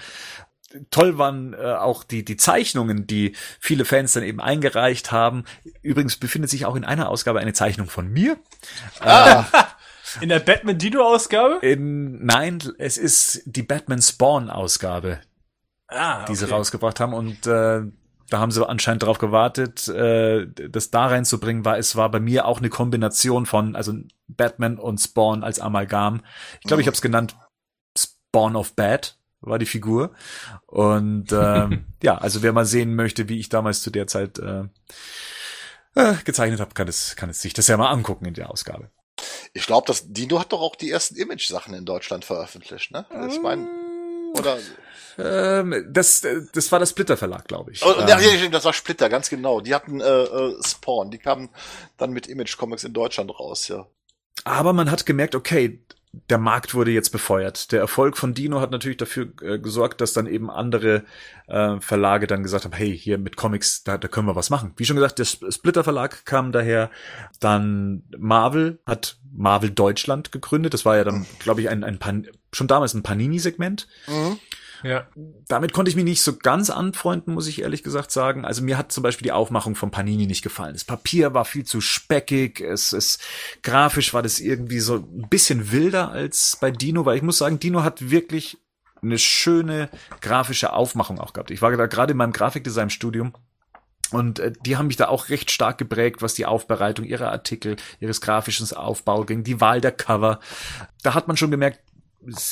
[0.90, 5.46] toll waren äh, auch die, die Zeichnungen, die viele Fans dann eben eingereicht haben.
[5.82, 8.38] Übrigens befindet sich auch in einer Ausgabe eine Zeichnung von mir.
[9.00, 9.46] Ah.
[10.22, 11.66] in der Batman Dino Ausgabe?
[11.66, 15.22] In, nein, es ist die Batman Spawn Ausgabe,
[15.88, 16.26] ah, okay.
[16.32, 17.82] die sie rausgebracht haben und äh,
[18.30, 22.46] da haben sie anscheinend darauf gewartet, äh, das da reinzubringen, weil es war bei mir
[22.46, 23.94] auch eine Kombination von, also
[24.28, 26.22] Batman und Spawn als Amalgam.
[26.62, 27.36] Ich glaube, ich habe es genannt
[27.98, 30.14] Spawn of Bad war die Figur.
[30.68, 34.64] Und ähm, ja, also wer mal sehen möchte, wie ich damals zu der Zeit äh,
[35.96, 38.90] äh, gezeichnet habe, kann es, kann es sich das ja mal angucken in der Ausgabe.
[39.54, 43.06] Ich glaube, das Dino hat doch auch die ersten Image-Sachen in Deutschland veröffentlicht, ne?
[43.30, 43.68] Ich meine,
[44.34, 44.58] oder?
[45.18, 47.84] Ähm, das, das war das Splitter Verlag, glaube ich.
[47.86, 49.60] Oh, ähm, ja, das war Splitter, ganz genau.
[49.60, 51.50] Die hatten äh, äh, Spawn, die kamen
[51.98, 53.86] dann mit Image Comics in Deutschland raus, ja.
[54.44, 57.72] Aber man hat gemerkt, okay, der Markt wurde jetzt befeuert.
[57.72, 61.04] Der Erfolg von Dino hat natürlich dafür äh, gesorgt, dass dann eben andere
[61.48, 64.74] äh, Verlage dann gesagt haben, hey, hier mit Comics, da, da können wir was machen.
[64.76, 66.90] Wie schon gesagt, der Splitter Verlag kam daher.
[67.40, 70.74] Dann Marvel hat Marvel Deutschland gegründet.
[70.74, 73.88] Das war ja dann, glaube ich, ein, ein Pan schon damals ein Panini-Segment.
[74.08, 74.38] Mhm.
[74.84, 75.08] Ja.
[75.48, 78.46] Damit konnte ich mich nicht so ganz anfreunden, muss ich ehrlich gesagt sagen.
[78.46, 80.74] Also mir hat zum Beispiel die Aufmachung von Panini nicht gefallen.
[80.74, 82.62] Das Papier war viel zu speckig.
[82.62, 83.22] Es ist
[83.64, 87.60] grafisch war das irgendwie so ein bisschen wilder als bei Dino, weil ich muss sagen,
[87.60, 88.58] Dino hat wirklich
[89.02, 89.90] eine schöne
[90.22, 91.52] grafische Aufmachung auch gehabt.
[91.52, 93.34] Ich war da gerade in meinem Grafikdesign-Studium
[94.12, 97.78] und äh, die haben mich da auch recht stark geprägt, was die Aufbereitung ihrer Artikel,
[98.00, 100.40] ihres grafischen Aufbau ging, die Wahl der Cover.
[101.02, 101.80] Da hat man schon gemerkt,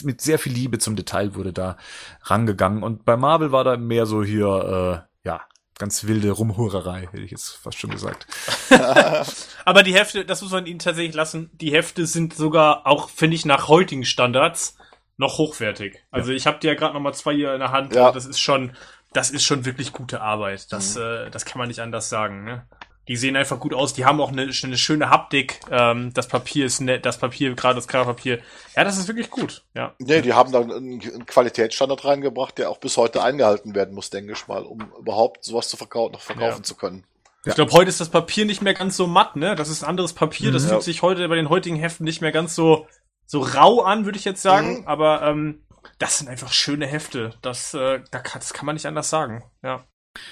[0.04, 1.78] mit sehr viel Liebe zum Detail wurde da
[2.24, 2.84] rangegangen.
[2.84, 5.42] Und bei Marvel war da mehr so hier, äh, ja,
[5.78, 8.28] ganz wilde Rumhurerei, hätte ich jetzt fast schon gesagt.
[9.66, 13.36] Aber die Hefte, das muss man ihnen tatsächlich lassen, die Hefte sind sogar auch, finde
[13.36, 14.78] ich, nach heutigen Standards
[15.18, 16.04] noch hochwertig.
[16.12, 16.38] Also ja.
[16.38, 17.96] ich habe die ja gerade noch mal zwei hier in der Hand.
[17.96, 18.12] Ja.
[18.12, 18.76] Das ist schon,
[19.14, 20.72] das ist schon wirklich gute Arbeit.
[20.72, 21.02] Das, mhm.
[21.02, 22.44] äh, das kann man nicht anders sagen.
[22.44, 22.66] Ne?
[23.10, 23.94] Die sehen einfach gut aus.
[23.94, 25.60] Die haben auch eine, eine schöne Haptik.
[25.72, 27.06] Ähm, das Papier ist nett.
[27.06, 28.40] Das Papier, gerade das Coverpapier.
[28.76, 29.64] Ja, das ist wirklich gut.
[29.74, 29.96] Ja.
[29.98, 34.34] Nee, die haben da einen Qualitätsstandard reingebracht, der auch bis heute eingehalten werden muss, denke
[34.34, 36.64] ich mal, um überhaupt sowas zu verkaufen, noch verkaufen ja.
[36.64, 37.04] zu können.
[37.46, 39.56] Ich glaube, heute ist das Papier nicht mehr ganz so matt, ne?
[39.56, 40.52] Das ist ein anderes Papier.
[40.52, 40.70] Das mhm.
[40.70, 42.86] fühlt sich heute bei den heutigen Heften nicht mehr ganz so
[43.26, 44.82] so rau an, würde ich jetzt sagen.
[44.82, 44.88] Mhm.
[44.88, 45.64] Aber ähm,
[45.98, 47.34] das sind einfach schöne Hefte.
[47.42, 49.44] Das, äh, das kann man nicht anders sagen.
[49.64, 49.84] Ja.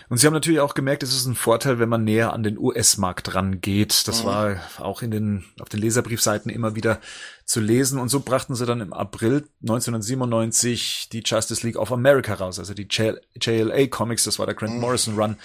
[0.09, 2.57] Und sie haben natürlich auch gemerkt, es ist ein Vorteil, wenn man näher an den
[2.57, 4.07] US-Markt rangeht.
[4.07, 4.27] Das mhm.
[4.27, 6.99] war auch in den, auf den Leserbriefseiten immer wieder
[7.45, 7.99] zu lesen.
[7.99, 12.73] Und so brachten sie dann im April 1997 die Justice League of America raus, also
[12.73, 14.81] die JLA Comics, das war der Grant mhm.
[14.81, 15.37] Morrison Run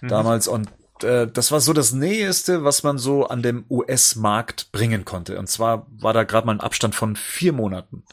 [0.00, 0.08] mhm.
[0.08, 0.48] damals.
[0.48, 0.68] Und
[1.02, 5.38] äh, das war so das Näheste, was man so an dem US-Markt bringen konnte.
[5.38, 8.04] Und zwar war da gerade mal ein Abstand von vier Monaten.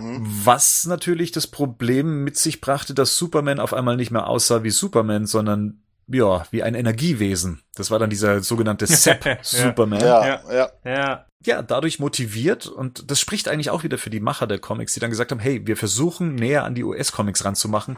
[0.00, 4.70] Was natürlich das Problem mit sich brachte, dass Superman auf einmal nicht mehr aussah wie
[4.70, 5.82] Superman, sondern
[6.12, 7.62] ja, wie ein Energiewesen.
[7.74, 10.00] Das war dann dieser sogenannte Sepp-Superman.
[10.00, 10.40] Ja, Ja.
[10.52, 10.70] ja.
[10.84, 11.26] Ja.
[11.44, 15.00] ja, dadurch motiviert und das spricht eigentlich auch wieder für die Macher der Comics, die
[15.00, 17.96] dann gesagt haben, hey, wir versuchen näher an die US-Comics ranzumachen.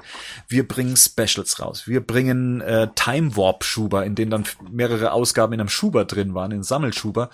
[0.48, 1.86] Wir bringen Specials raus.
[1.86, 6.34] Wir bringen äh, Time Warp Schuber, in denen dann mehrere Ausgaben in einem Schuber drin
[6.34, 7.30] waren, in Sammelschuber,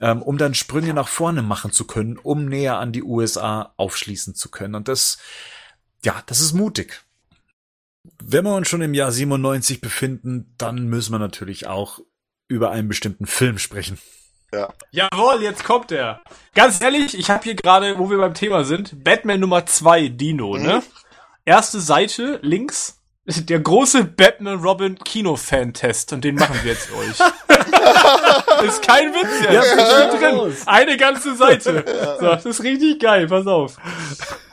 [0.00, 4.34] ähm, um dann Sprünge nach vorne machen zu können, um näher an die USA aufschließen
[4.34, 4.74] zu können.
[4.74, 5.18] Und das,
[6.04, 7.02] ja, das ist mutig.
[8.22, 12.00] Wenn wir uns schon im Jahr 97 befinden, dann müssen wir natürlich auch
[12.48, 13.98] über einen bestimmten Film sprechen.
[14.90, 16.22] Jawohl, jetzt kommt er.
[16.54, 20.56] Ganz ehrlich, ich habe hier gerade, wo wir beim Thema sind, Batman Nummer 2, Dino,
[20.56, 20.82] ne?
[21.44, 27.08] Erste Seite, links, der große Batman Robin Kino-Fan-Test und den machen wir jetzt euch.
[28.66, 29.76] ist kein Witz jetzt.
[29.76, 30.56] Ja, Ja, drin.
[30.64, 31.84] Eine ganze Seite.
[32.18, 33.76] So, das ist richtig geil, pass auf.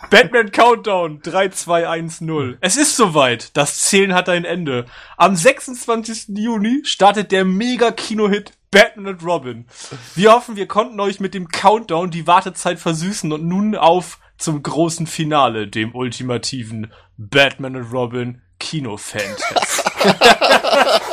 [0.09, 2.57] Batman Countdown 3, 2, 1, 0.
[2.61, 3.55] Es ist soweit.
[3.57, 4.85] Das Zählen hat ein Ende.
[5.17, 6.29] Am 26.
[6.37, 9.65] Juni startet der Mega-Kino-Hit Batman und Robin.
[10.15, 14.61] Wir hoffen, wir konnten euch mit dem Countdown die Wartezeit versüßen und nun auf zum
[14.61, 19.91] großen Finale, dem ultimativen Batman und Robin Kino-Fan-Test.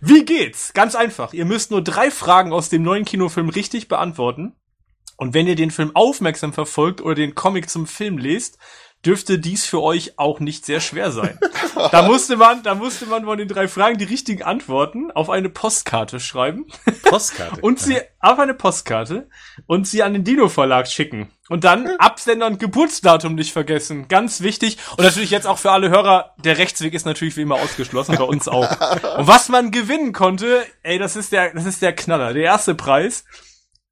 [0.00, 0.72] Wie geht's?
[0.74, 1.32] Ganz einfach.
[1.32, 4.54] Ihr müsst nur drei Fragen aus dem neuen Kinofilm richtig beantworten.
[5.18, 8.56] Und wenn ihr den Film aufmerksam verfolgt oder den Comic zum Film lest,
[9.04, 11.38] dürfte dies für euch auch nicht sehr schwer sein.
[11.92, 15.48] da musste man, da musste man von den drei Fragen die richtigen Antworten auf eine
[15.48, 16.66] Postkarte schreiben
[17.02, 17.60] Postkarte.
[17.60, 19.28] und sie auf eine Postkarte
[19.66, 21.30] und sie an den Dino Verlag schicken.
[21.48, 24.06] Und dann Absender und Geburtsdatum nicht vergessen.
[24.06, 24.78] Ganz wichtig.
[24.96, 28.24] Und natürlich jetzt auch für alle Hörer, der Rechtsweg ist natürlich wie immer ausgeschlossen, bei
[28.24, 28.70] uns auch.
[29.18, 32.34] Und was man gewinnen konnte, ey, das ist der, das ist der Knaller.
[32.34, 33.24] Der erste Preis.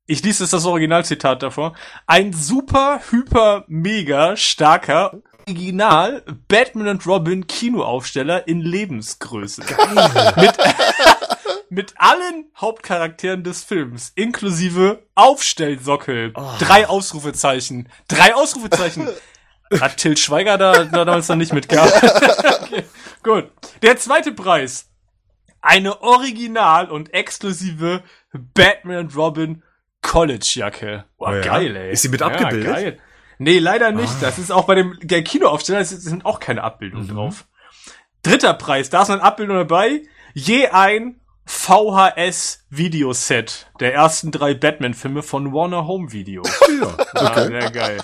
[0.09, 1.75] Ich lese jetzt das Originalzitat davor.
[2.07, 9.63] Ein super, hyper, mega starker Original Batman und Robin Kinoaufsteller in Lebensgröße.
[10.37, 10.55] mit,
[11.71, 16.33] mit allen Hauptcharakteren des Films, inklusive Aufstellsockel.
[16.61, 17.89] Drei Ausrufezeichen.
[18.07, 19.09] Drei Ausrufezeichen.
[19.81, 21.93] Hat Till Schweiger da, da damals noch nicht mitgehabt?
[22.63, 22.85] okay,
[23.25, 23.51] gut.
[23.83, 24.89] Der zweite Preis.
[25.61, 29.63] Eine original und exklusive Batman und Robin
[30.07, 31.05] College-Jacke.
[31.19, 31.41] Boah, Oh ja?
[31.43, 31.93] geil, ey.
[31.93, 32.73] Ist sie mit abgebildet?
[32.73, 32.99] geil.
[33.39, 34.15] Nee, leider nicht.
[34.23, 37.47] Das ist auch bei dem der Kinoaufsteller, es sind auch keine Abbildungen drauf.
[38.23, 40.03] Dritter Preis, da ist eine Abbildung dabei.
[40.33, 41.21] Je ein
[42.27, 46.43] VHS-Videoset der ersten drei Batman-Filme von Warner Home Video.
[46.79, 46.95] Ja.
[47.15, 47.97] Ah, sehr geil.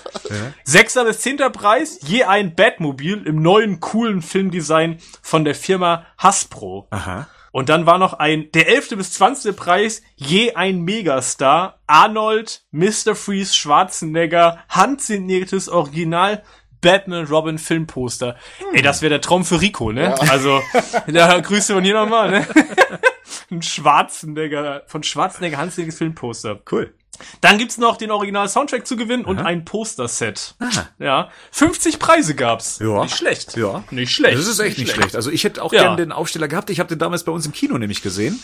[0.63, 6.87] Sechster bis zehnter Preis, je ein Batmobil im neuen coolen Filmdesign von der Firma Hasbro.
[6.89, 7.27] Aha.
[7.53, 13.13] Und dann war noch ein, der elfte bis zwanzigste Preis, je ein Megastar, Arnold, Mr.
[13.13, 16.43] Freeze, Schwarzenegger, handsigniertes Original
[16.81, 18.37] Batman Robin Filmposter.
[18.73, 20.19] Ey, das wäre der Traum für Rico, ne?
[20.31, 20.61] Also,
[21.07, 22.47] da grüße von hier nochmal, ne?
[23.51, 26.59] Ein Schwarzenegger, von Schwarzenegger handsigniertes Filmposter.
[26.71, 26.95] Cool.
[27.41, 30.55] Dann gibt's noch den Original-Soundtrack zu gewinnen und ein Poster-Set.
[30.99, 32.79] Ja, 50 Preise gab's.
[32.79, 33.03] Ja.
[33.03, 33.55] Nicht schlecht.
[33.55, 33.83] Ja.
[33.91, 34.37] Nicht schlecht.
[34.37, 35.15] Das ist echt nicht schlecht.
[35.15, 35.83] Also ich hätte auch Ja.
[35.83, 36.69] gern den Aufsteller gehabt.
[36.69, 38.41] Ich habe den damals bei uns im Kino nämlich gesehen.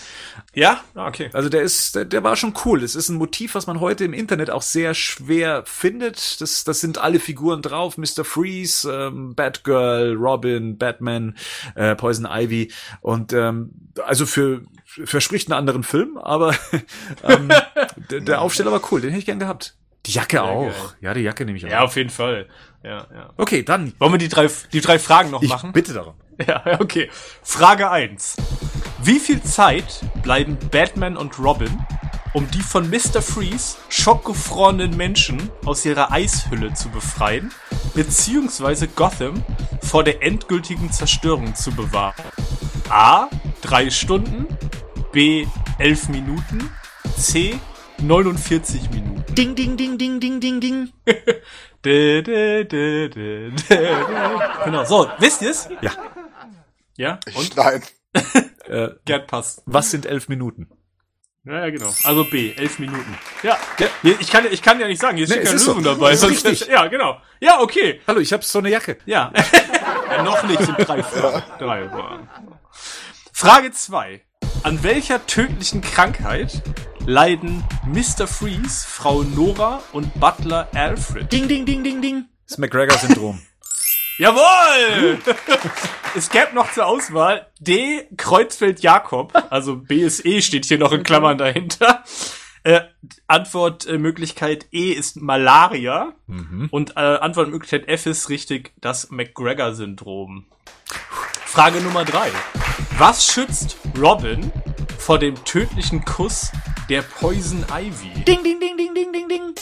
[0.54, 0.82] Ja?
[0.96, 1.30] Ah, okay.
[1.34, 2.84] Also der ist, der, der war schon cool.
[2.84, 6.40] Es ist ein Motiv, was man heute im Internet auch sehr schwer findet.
[6.42, 7.98] Das, das sind alle Figuren drauf.
[7.98, 8.24] Mr.
[8.24, 11.36] Freeze, ähm, Batgirl, Robin, Batman,
[11.76, 12.72] äh, Poison Ivy.
[13.02, 13.72] Und ähm,
[14.06, 14.62] also für
[15.06, 16.56] verspricht einen anderen Film, aber
[17.24, 17.50] ähm,
[18.10, 19.02] der, der Aufsteller war cool.
[19.02, 19.76] Den hätte ich gern gehabt.
[20.06, 20.64] Die Jacke auch.
[20.64, 20.74] geil.
[21.02, 21.70] Ja, die Jacke nehme ich auch.
[21.70, 22.48] Ja, auf jeden Fall.
[22.84, 23.30] Ja, ja.
[23.38, 23.94] Okay, dann.
[24.00, 25.74] Wollen wir die drei, die drei Fragen noch Ich machen?
[25.74, 26.16] bitte darum.
[26.46, 27.10] Ja, ja, okay.
[27.44, 28.38] Frage eins:
[29.04, 31.86] Wie viel Zeit bleiben Batman und Robin,
[32.34, 33.22] um die von Mr.
[33.22, 37.52] Freeze schockgefrorenen Menschen aus ihrer Eishülle zu befreien,
[37.94, 39.44] beziehungsweise Gotham
[39.82, 42.24] vor der endgültigen Zerstörung zu bewahren?
[42.90, 43.28] A.
[43.62, 44.48] Drei Stunden,
[45.12, 45.46] B.
[45.80, 46.70] Elf Minuten,
[47.18, 47.60] C.
[48.00, 49.24] 49 Minuten.
[49.36, 50.94] Ding, ding, ding, ding, ding, ding, ding.
[51.86, 54.64] Dä, dä, dä, dä, dä, dä.
[54.66, 55.70] Genau, so, wisst ihr's?
[55.82, 55.92] Ja.
[56.98, 57.20] Ja?
[57.36, 57.44] Und?
[57.50, 57.84] Ich, nein.
[58.70, 59.64] Äh, Gerd passt.
[59.66, 60.70] was sind elf Minuten?
[61.44, 61.92] Ja, ja, genau.
[62.04, 63.18] Also B, elf Minuten.
[63.42, 63.58] Ja.
[64.04, 65.90] Hier, Ich kann, ich kann ja nicht sagen, hier Nee, steht keine ist Lösung so.
[65.96, 66.16] dabei.
[66.16, 66.68] Sonst- richtig.
[66.76, 67.20] Ja, genau.
[67.40, 68.00] Ja, okay.
[68.06, 68.98] Hallo, ich habe so eine Jacke.
[69.08, 69.32] Ja.
[70.12, 71.44] ja noch nicht, sind drei Fragen.
[71.58, 72.30] Drei Fragen.
[73.40, 74.20] Frage zwei:
[74.64, 76.62] An welcher tödlichen Krankheit
[77.06, 78.28] leiden Mr.
[78.28, 81.32] Freeze, Frau Nora und Butler Alfred?
[81.32, 82.26] Ding, ding, ding, ding, ding.
[82.50, 83.40] Das McGregor-Syndrom.
[84.18, 85.20] Jawohl!
[86.18, 88.10] es gäbe noch zur Auswahl D.
[88.18, 89.32] Kreuzfeld Jakob.
[89.50, 92.04] Also BSE steht hier noch in Klammern dahinter.
[92.64, 92.82] Äh,
[93.28, 96.12] Antwortmöglichkeit E ist Malaria.
[96.28, 96.68] Mhm.
[96.72, 100.46] Und äh, Antwortmöglichkeit F ist richtig das McGregor-Syndrom.
[101.52, 102.32] Frage Nummer drei.
[103.00, 104.52] Was schützt Robin
[105.00, 106.52] vor dem tödlichen Kuss
[106.90, 108.24] der Poison Ivy?
[108.24, 109.56] Ding, ding, ding, ding, ding, ding, ding.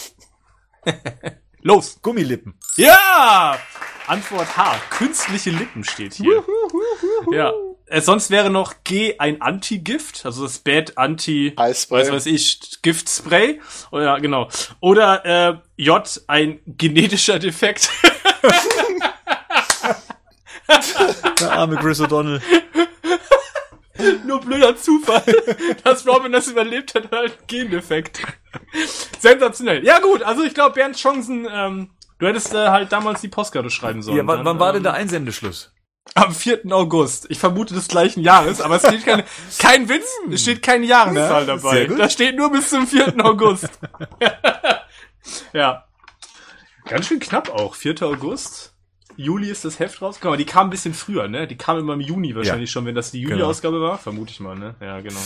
[1.61, 2.01] Los!
[2.01, 2.59] Gummilippen.
[2.75, 3.57] Ja!
[4.05, 4.75] Antwort H.
[4.89, 6.43] Künstliche Lippen steht hier.
[7.31, 7.53] Ja.
[7.85, 13.61] Äh, sonst wäre noch G ein Anti-Gift, also das Bad Anti, weiß was ich, Giftspray.
[13.91, 14.49] Oder ja, genau.
[14.81, 17.89] Oder äh, J ein genetischer Defekt.
[21.39, 22.41] Der arme Chris O'Donnell.
[24.25, 25.23] Nur blöder Zufall,
[25.83, 28.21] dass Robin das überlebt hat, halt Gendefekt.
[29.19, 29.83] Sensationell.
[29.83, 31.89] Ja gut, also ich glaube, Bernds Chancen, ähm,
[32.19, 34.17] du hättest äh, halt damals die Postkarte schreiben sollen.
[34.17, 35.73] Ja, wann, Dann, wann war denn ähm, der Einsendeschluss?
[36.13, 36.61] Am 4.
[36.71, 37.25] August.
[37.29, 39.25] Ich vermute des gleichen Jahres, aber es steht keine,
[39.59, 41.85] kein Witz, es steht keine Jahreszahl Na, dabei.
[41.85, 43.15] Da steht nur bis zum 4.
[43.25, 43.69] August.
[45.53, 45.83] ja.
[46.85, 47.75] Ganz schön knapp auch.
[47.75, 48.01] 4.
[48.03, 48.76] August.
[49.17, 51.47] Juli ist das Heft rausgekommen, aber die kam ein bisschen früher, ne?
[51.47, 53.97] Die kam immer im Juni wahrscheinlich schon, wenn das die Juli-Ausgabe war.
[53.97, 54.75] Vermute ich mal, ne?
[54.79, 55.19] Ja, genau.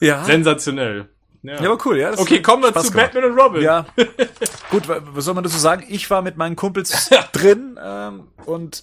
[0.00, 0.24] Ja.
[0.24, 1.08] Sensationell.
[1.42, 2.12] Ja, aber cool, ja.
[2.18, 3.12] Okay, kommen wir zu gemacht.
[3.14, 3.62] Batman und Robin.
[3.62, 3.86] Ja.
[4.70, 5.84] Gut, wa- was soll man dazu sagen?
[5.88, 8.82] Ich war mit meinen Kumpels drin ähm, und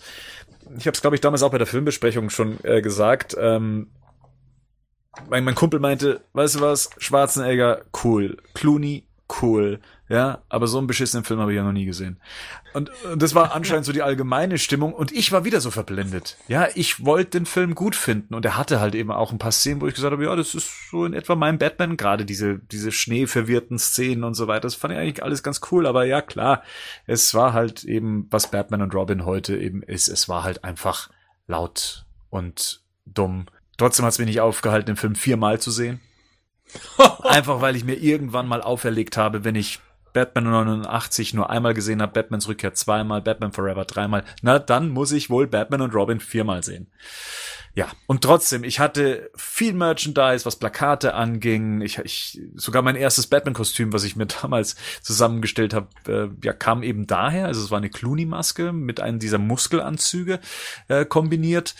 [0.77, 3.35] ich habe es, glaube ich, damals auch bei der Filmbesprechung schon äh, gesagt.
[3.39, 3.91] Ähm,
[5.29, 8.37] mein, mein Kumpel meinte, weißt du was, Schwarzenegger, cool.
[8.53, 9.05] Clooney,
[9.41, 9.79] cool.
[10.09, 12.17] Ja, aber so einen beschissenen Film habe ich ja noch nie gesehen.
[12.73, 16.37] Und, und das war anscheinend so die allgemeine Stimmung und ich war wieder so verblendet.
[16.47, 19.51] Ja, ich wollte den Film gut finden und er hatte halt eben auch ein paar
[19.51, 22.59] Szenen, wo ich gesagt habe, ja, das ist so in etwa mein Batman, gerade diese,
[22.59, 24.61] diese schneeverwirrten Szenen und so weiter.
[24.61, 26.63] Das fand ich eigentlich alles ganz cool, aber ja, klar,
[27.05, 31.09] es war halt eben, was Batman und Robin heute eben ist, es war halt einfach
[31.47, 33.47] laut und dumm.
[33.77, 35.99] Trotzdem hat es mich nicht aufgehalten, den Film viermal zu sehen.
[37.23, 39.79] Einfach weil ich mir irgendwann mal auferlegt habe, wenn ich
[40.17, 45.11] Batman 89 nur einmal gesehen habe, Batmans Rückkehr zweimal, Batman Forever dreimal, na dann muss
[45.11, 46.87] ich wohl Batman und Robin viermal sehen.
[47.75, 51.81] Ja, und trotzdem, ich hatte viel Merchandise, was Plakate anging.
[51.81, 56.81] Ich, ich sogar mein erstes Batman-Kostüm, was ich mir damals zusammengestellt habe, äh, ja, kam
[56.81, 57.45] eben daher.
[57.45, 60.39] Also es war eine Clooney-Maske mit einem dieser Muskelanzüge
[60.87, 61.75] äh, kombiniert.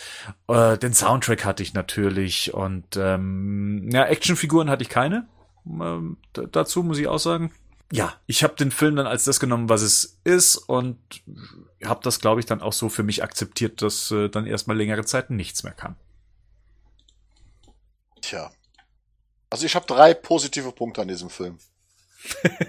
[0.46, 5.26] Äh, den Soundtrack hatte ich natürlich und ähm, ja, Actionfiguren hatte ich keine.
[5.66, 6.18] Ähm,
[6.52, 7.50] dazu muss ich auch sagen.
[7.90, 10.98] Ja, ich habe den Film dann als das genommen, was es ist und
[11.82, 15.04] habe das, glaube ich, dann auch so für mich akzeptiert, dass äh, dann erstmal längere
[15.04, 15.96] Zeit nichts mehr kam.
[18.20, 18.50] Tja.
[19.48, 21.58] Also ich habe drei positive Punkte an diesem Film.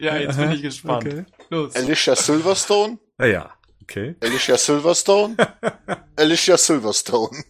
[0.00, 1.06] ja, jetzt bin ich gespannt.
[1.06, 1.24] Okay.
[1.50, 1.74] Los.
[1.76, 3.52] Alicia Silverstone, Ja, ja,
[3.82, 4.16] okay.
[4.20, 5.36] Alicia Silverstone,
[6.16, 7.44] Alicia Silverstone.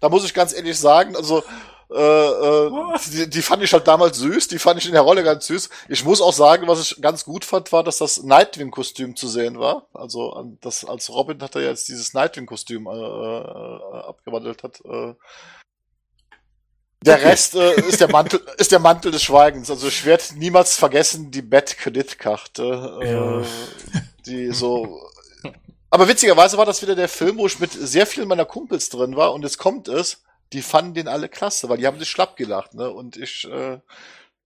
[0.00, 1.44] Da muss ich ganz ehrlich sagen, also
[1.90, 2.70] äh, äh,
[3.12, 5.68] die, die fand ich halt damals süß, die fand ich in der Rolle ganz süß.
[5.88, 9.58] Ich muss auch sagen, was ich ganz gut fand, war, dass das Nightwing-Kostüm zu sehen
[9.58, 9.86] war.
[9.94, 14.82] Also das als Robin hat er ja jetzt dieses Nightwing-Kostüm äh, äh, abgewandelt hat.
[17.02, 19.70] Der Rest ist der Mantel ist der Mantel des Schweigens.
[19.70, 23.42] Also ich werde niemals vergessen die Bett-Kreditkarte, äh, Ja.
[24.26, 25.00] die so
[25.90, 29.16] aber witzigerweise war das wieder der Film, wo ich mit sehr vielen meiner Kumpels drin
[29.16, 30.22] war und jetzt kommt es,
[30.52, 32.90] die fanden den alle klasse, weil die haben sich schlapp gelacht, ne?
[32.90, 33.80] Und ich, äh,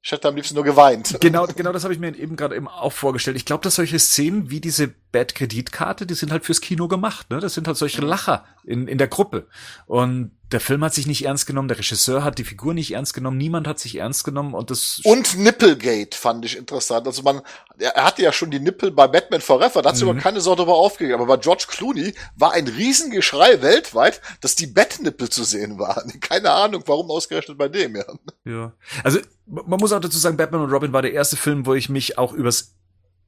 [0.02, 1.18] ich hätte am liebsten nur geweint.
[1.20, 3.36] Genau, genau das habe ich mir eben gerade eben auch vorgestellt.
[3.36, 7.30] Ich glaube, dass solche Szenen wie diese Bad-Kreditkarte, die sind halt fürs Kino gemacht.
[7.30, 7.40] Ne?
[7.40, 9.46] Das sind halt solche Lacher in, in der Gruppe.
[9.86, 13.14] Und der Film hat sich nicht ernst genommen, der Regisseur hat die Figur nicht ernst
[13.14, 17.06] genommen, niemand hat sich ernst genommen und das Und Nipplegate fand ich interessant.
[17.06, 17.42] Also man,
[17.78, 20.10] er hatte ja schon die Nippel bei Batman Forever, da hat sich Mhm.
[20.10, 21.14] aber keine Sorge darüber aufgeregt.
[21.14, 26.10] Aber bei George Clooney war ein Riesengeschrei weltweit, dass die Bettnippel zu sehen waren.
[26.20, 28.04] Keine Ahnung, warum ausgerechnet bei dem, ja.
[28.44, 28.72] Ja.
[29.04, 31.88] Also man muss auch dazu sagen, Batman und Robin war der erste Film, wo ich
[31.88, 32.74] mich auch übers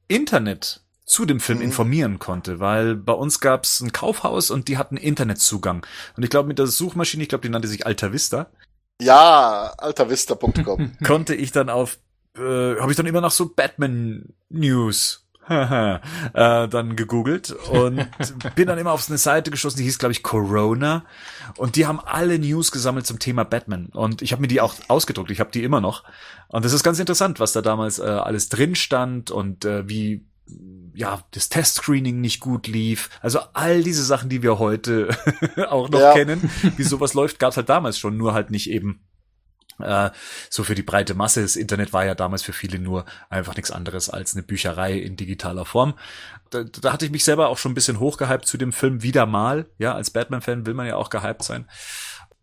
[0.07, 1.65] Internet zu dem Film Mhm.
[1.65, 5.85] informieren konnte, weil bei uns gab's ein Kaufhaus und die hatten Internetzugang.
[6.15, 8.47] Und ich glaube, mit der Suchmaschine, ich glaube, die nannte sich Alta Vista,
[9.01, 10.97] Ja, altervista.com.
[11.05, 11.97] konnte ich dann auf,
[12.37, 15.19] äh, habe ich dann immer nach so Batman News
[15.49, 15.99] äh,
[16.33, 18.07] dann gegoogelt und
[18.55, 21.03] bin dann immer auf eine Seite gestoßen, die hieß, glaube ich, Corona.
[21.57, 23.87] Und die haben alle News gesammelt zum Thema Batman.
[23.87, 26.05] Und ich habe mir die auch ausgedruckt, ich habe die immer noch.
[26.47, 30.25] Und das ist ganz interessant, was da damals äh, alles drin stand und äh, wie
[30.95, 33.09] ja, das Testscreening nicht gut lief.
[33.21, 35.09] Also all diese Sachen, die wir heute
[35.69, 36.13] auch noch Ja.
[36.13, 39.01] kennen, wie sowas läuft, gab's halt damals schon, nur halt nicht eben
[39.79, 40.11] Äh,
[40.51, 41.41] so für die breite Masse.
[41.41, 45.15] Das Internet war ja damals für viele nur einfach nichts anderes als eine Bücherei in
[45.15, 45.95] digitaler Form.
[46.51, 49.25] Da, da hatte ich mich selber auch schon ein bisschen hochgehypt zu dem Film wieder
[49.25, 49.65] mal.
[49.79, 51.67] Ja, als Batman-Fan will man ja auch gehypt sein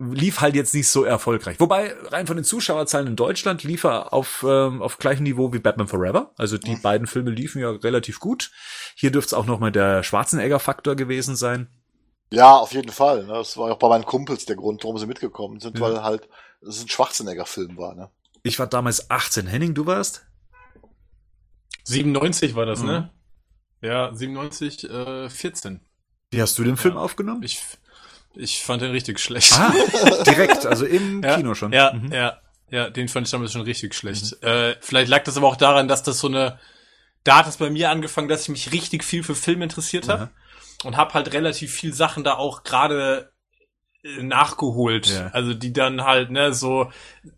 [0.01, 1.61] lief halt jetzt nicht so erfolgreich.
[1.61, 5.59] Wobei, rein von den Zuschauerzahlen in Deutschland lief er auf, ähm, auf gleichem Niveau wie
[5.59, 6.33] Batman Forever.
[6.39, 6.83] Also die mhm.
[6.83, 8.51] beiden Filme liefen ja relativ gut.
[8.95, 11.69] Hier dürfte es auch noch mal der Schwarzenegger-Faktor gewesen sein.
[12.33, 13.27] Ja, auf jeden Fall.
[13.27, 13.35] Ne?
[13.35, 15.85] Das war auch bei meinen Kumpels der Grund, warum sie mitgekommen sind, ja.
[15.85, 16.29] weil halt
[16.67, 17.95] es ein Schwarzenegger-Film war.
[17.95, 18.11] Ne?
[18.43, 19.47] Ich war damals 18.
[19.47, 20.27] Henning, du warst?
[21.85, 22.87] 97 war das, ne?
[22.87, 22.93] mhm.
[22.93, 23.11] ne?
[23.83, 25.81] Ja, 97, äh, 14.
[26.31, 27.01] Wie hast du den Film ja.
[27.01, 27.43] aufgenommen?
[27.43, 27.61] Ich,
[28.35, 29.53] ich fand den richtig schlecht.
[29.59, 29.73] Ah,
[30.27, 31.73] direkt, also im ja, Kino schon.
[31.73, 32.13] Ja, mhm.
[32.13, 32.41] ja,
[32.71, 34.37] ja, den fand ich damals schon richtig schlecht.
[34.43, 34.49] Mhm.
[34.49, 36.59] Äh, vielleicht lag das aber auch daran, dass das so eine,
[37.25, 40.25] da hat es bei mir angefangen, dass ich mich richtig viel für Film interessiert habe
[40.25, 40.89] mhm.
[40.89, 43.33] und habe halt relativ viel Sachen da auch gerade
[44.05, 45.09] äh, nachgeholt.
[45.09, 45.29] Ja.
[45.29, 46.91] Also die dann halt, ne, so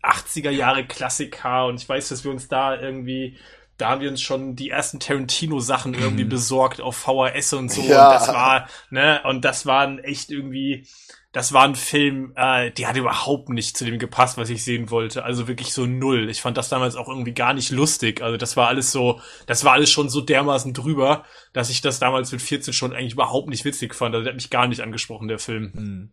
[0.03, 3.37] 80er Jahre Klassiker und ich weiß, dass wir uns da irgendwie
[3.77, 6.29] da haben wir uns schon die ersten Tarantino-Sachen irgendwie mhm.
[6.29, 7.81] besorgt auf VHS und so.
[7.81, 8.07] Ja.
[8.07, 10.87] Und das war, ne, und das waren echt irgendwie,
[11.31, 14.91] das war ein Film, äh, die hat überhaupt nicht zu dem gepasst, was ich sehen
[14.91, 15.23] wollte.
[15.23, 16.29] Also wirklich so null.
[16.29, 18.21] Ich fand das damals auch irgendwie gar nicht lustig.
[18.21, 21.97] Also das war alles so, das war alles schon so dermaßen drüber, dass ich das
[21.97, 24.13] damals mit 14 schon eigentlich überhaupt nicht witzig fand.
[24.13, 25.71] Also der hat mich gar nicht angesprochen, der Film.
[25.73, 26.09] Mhm.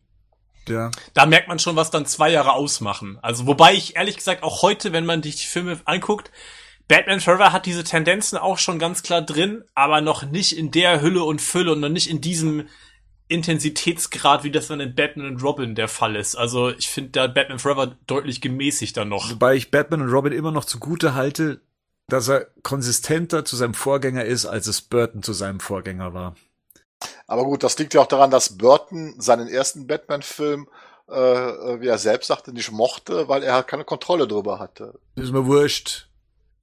[0.68, 0.90] Ja.
[1.14, 3.18] Da merkt man schon, was dann zwei Jahre ausmachen.
[3.22, 6.30] Also, wobei ich ehrlich gesagt auch heute, wenn man sich die Filme anguckt,
[6.90, 11.00] Batman Forever hat diese Tendenzen auch schon ganz klar drin, aber noch nicht in der
[11.00, 12.66] Hülle und Fülle und noch nicht in diesem
[13.28, 16.34] Intensitätsgrad, wie das dann in Batman und Robin der Fall ist.
[16.34, 19.30] Also ich finde da Batman Forever deutlich gemäßigter noch.
[19.30, 21.60] Wobei ich Batman und Robin immer noch zugute halte,
[22.08, 26.34] dass er konsistenter zu seinem Vorgänger ist, als es Burton zu seinem Vorgänger war.
[27.28, 30.66] Aber gut, das liegt ja auch daran, dass Burton seinen ersten Batman-Film,
[31.06, 34.98] äh, wie er selbst sagte, nicht mochte, weil er halt keine Kontrolle drüber hatte.
[35.14, 36.09] Ist mir wurscht.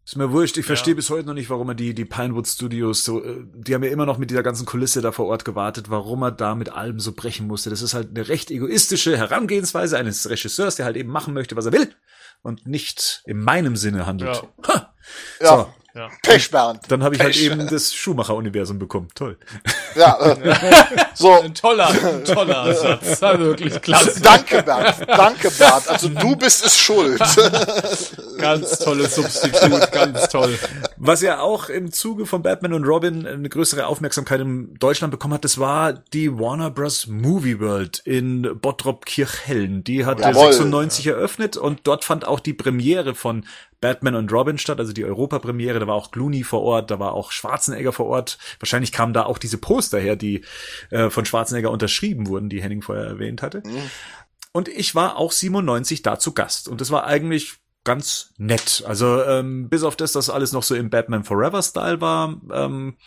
[0.08, 0.56] Ist mir wurscht.
[0.56, 0.68] Ich ja.
[0.68, 3.84] verstehe bis heute noch nicht, warum er die, die Pinewood Studios so, äh, die haben
[3.84, 6.70] ja immer noch mit dieser ganzen Kulisse da vor Ort gewartet, warum er da mit
[6.70, 7.70] allem so brechen musste.
[7.70, 11.66] Das ist halt eine recht egoistische Herangehensweise eines Regisseurs, der halt eben machen möchte, was
[11.66, 11.94] er will
[12.42, 14.44] und nicht in meinem Sinne handelt.
[14.66, 14.68] Ja.
[14.70, 14.94] Ha!
[15.40, 15.46] So.
[15.46, 15.74] Ja.
[16.22, 16.82] Pechbernd.
[16.90, 17.50] Dann habe ich halt Pech.
[17.50, 19.08] halt eben das Schumacher-Universum bekommen.
[19.16, 19.38] Toll.
[19.96, 20.56] Ja, äh,
[21.14, 21.42] so.
[21.42, 23.22] Ein toller, ein toller Satz.
[23.22, 24.22] wirklich klasse.
[24.22, 24.96] Danke, Bernd.
[25.08, 25.88] Danke, Bernd.
[25.90, 27.22] Also du bist es schuld.
[28.38, 30.58] ganz tolles Substitut, ganz toll.
[31.00, 35.36] Was ja auch im Zuge von Batman und Robin eine größere Aufmerksamkeit in Deutschland bekommen
[35.36, 37.08] hat, das war die Warner Bros.
[37.08, 39.84] Movie World in Bottrop Kirchhellen.
[39.84, 40.52] Die hat Jawohl.
[40.52, 43.46] 96 eröffnet und dort fand auch die Premiere von
[43.80, 45.80] Batman und Robin statt, also die Europapremiere.
[45.80, 48.40] Da war auch Clooney vor Ort, da war auch Schwarzenegger vor Ort.
[48.60, 50.44] Wahrscheinlich kamen da auch diese Poster her, die
[50.90, 53.62] äh, von Schwarzenegger unterschrieben wurden, die Henning vorher erwähnt hatte.
[53.66, 53.92] Mhm.
[54.52, 56.68] Und ich war auch 97 da zu Gast.
[56.68, 57.58] Und das war eigentlich
[57.88, 58.84] ganz nett.
[58.86, 62.98] Also ähm, bis auf das, dass alles noch so im Batman Forever Style war, ähm,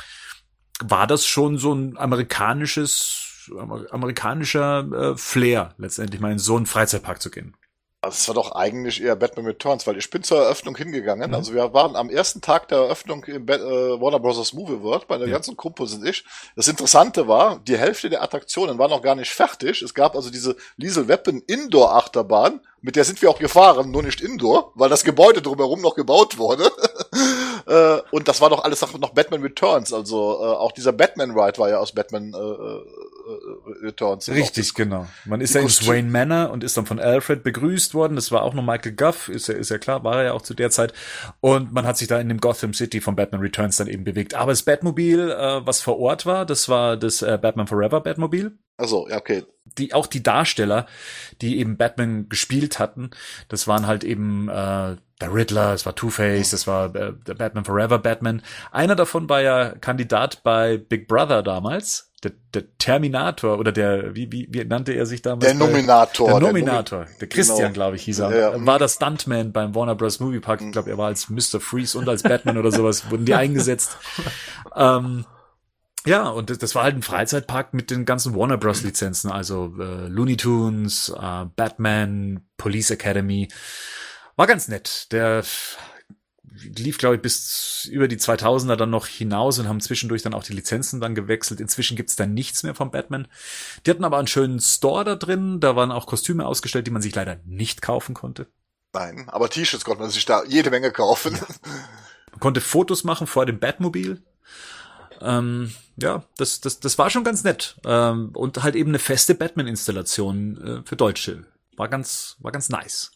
[0.83, 3.51] war das schon so ein amerikanisches,
[3.91, 7.55] amerikanischer äh, Flair letztendlich mal in so einen Freizeitpark zu gehen.
[8.03, 11.29] Also es war doch eigentlich eher Batman Returns, weil ich bin zur Eröffnung hingegangen.
[11.29, 11.35] Mhm.
[11.35, 13.59] Also wir waren am ersten Tag der Eröffnung im äh,
[14.01, 14.55] Warner Bros.
[14.55, 15.35] Movie World, bei der ja.
[15.35, 16.25] ganzen Kumpel sind ich.
[16.57, 19.83] Das Interessante war, die Hälfte der Attraktionen war noch gar nicht fertig.
[19.83, 24.03] Es gab also diese Liesel Weapon Indoor Achterbahn, mit der sind wir auch gefahren, nur
[24.03, 26.71] nicht Indoor, weil das Gebäude drumherum noch gebaut wurde.
[27.67, 31.59] Äh, und das war doch alles noch Batman Returns, also äh, auch dieser Batman Ride
[31.59, 32.85] war ja aus Batman äh äh,
[33.83, 34.29] Returns.
[34.29, 35.07] Richtig, genau.
[35.25, 38.17] Man ist ja in Wayne Manor und ist dann von Alfred begrüßt worden.
[38.17, 40.43] Das war auch noch Michael Guff, ist ja, ist ja klar, war er ja auch
[40.43, 40.93] zu der Zeit.
[41.41, 44.35] Und man hat sich da in dem Gotham City von Batman Returns dann eben bewegt.
[44.35, 48.59] Aber das Batmobil, äh, was vor Ort war, das war das äh, Batman Forever Batmobil.
[48.77, 49.45] Also, ja, okay.
[49.79, 50.87] Die, auch die Darsteller,
[51.43, 53.11] die eben Batman gespielt hatten,
[53.49, 57.65] das waren halt eben äh, der Riddler, es war Two-Face, es war äh, der Batman
[57.65, 58.43] Forever Batman.
[58.73, 64.31] Einer davon war ja Kandidat bei Big Brother damals der, der Terminator oder der, wie,
[64.31, 65.47] wie, wie nannte er sich damals?
[65.47, 66.29] Der Nominator.
[66.29, 67.05] Der Nominator.
[67.05, 67.73] Der, der Christian, genau.
[67.73, 68.39] glaube ich, hieß er.
[68.39, 68.67] Ja.
[68.67, 70.21] War der Stuntman beim Warner Bros.
[70.21, 70.61] Movie Park.
[70.61, 71.61] Ich glaube, er war als Mr.
[71.61, 73.97] Freeze und als Batman oder sowas, wurden die eingesetzt.
[74.77, 75.25] ähm,
[76.05, 78.83] ja, und das, das war halt ein Freizeitpark mit den ganzen Warner Bros.
[78.83, 83.49] Lizenzen, also äh, Looney Tunes, äh, Batman, Police Academy.
[84.41, 85.13] War ganz nett.
[85.13, 85.45] Der
[86.63, 90.43] lief, glaube ich, bis über die 2000er dann noch hinaus und haben zwischendurch dann auch
[90.43, 91.61] die Lizenzen dann gewechselt.
[91.61, 93.29] Inzwischen gibt's da nichts mehr von Batman.
[93.85, 95.61] Die hatten aber einen schönen Store da drin.
[95.61, 98.47] Da waren auch Kostüme ausgestellt, die man sich leider nicht kaufen konnte.
[98.95, 101.35] Nein, aber T-Shirts konnte man sich da jede Menge kaufen.
[101.35, 101.47] Ja.
[102.31, 104.23] Man konnte Fotos machen vor dem Batmobil.
[105.21, 107.77] Ähm, ja, das, das, das war schon ganz nett.
[107.85, 111.45] Ähm, und halt eben eine feste Batman-Installation äh, für Deutsche.
[111.77, 113.13] War ganz, war ganz nice.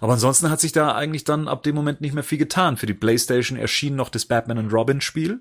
[0.00, 2.76] Aber ansonsten hat sich da eigentlich dann ab dem Moment nicht mehr viel getan.
[2.76, 5.40] Für die PlayStation erschien noch das Batman und Robin Spiel.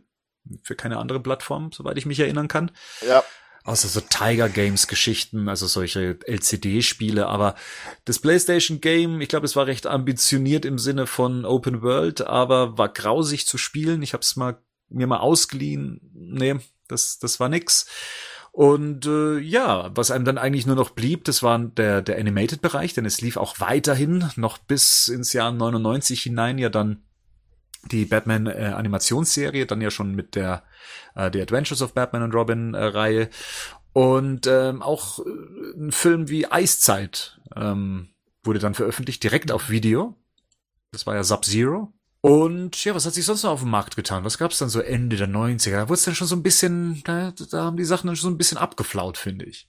[0.64, 2.72] Für keine andere Plattform, soweit ich mich erinnern kann.
[3.08, 3.24] Ja.
[3.64, 7.28] Außer so Tiger Games Geschichten, also solche LCD-Spiele.
[7.28, 7.56] Aber
[8.06, 12.78] das PlayStation Game, ich glaube, es war recht ambitioniert im Sinne von Open World, aber
[12.78, 14.02] war grausig zu spielen.
[14.04, 14.58] Ich habe es mal
[14.90, 16.00] mir mal ausgeliehen.
[16.14, 16.56] Nee,
[16.88, 17.88] das, das war nix.
[18.58, 22.96] Und äh, ja, was einem dann eigentlich nur noch blieb, das war der, der Animated-Bereich,
[22.96, 27.04] denn es lief auch weiterhin noch bis ins Jahr 99 hinein ja dann
[27.92, 30.64] die Batman äh, Animationsserie, dann ja schon mit der
[31.14, 33.30] äh, The Adventures of Batman and Robin äh, Reihe
[33.94, 35.24] und ähm, auch äh,
[35.78, 38.10] ein Film wie Eiszeit ähm,
[38.44, 40.16] wurde dann veröffentlicht direkt auf Video.
[40.92, 44.26] Das war ja Sub-Zero und ja, was hat sich sonst noch auf dem Markt getan?
[44.26, 45.72] Was gab's dann so Ende der 90er?
[45.72, 48.30] Da wurde es dann schon so ein bisschen, da, da haben die Sachen dann schon
[48.30, 49.68] so ein bisschen abgeflaut, finde ich.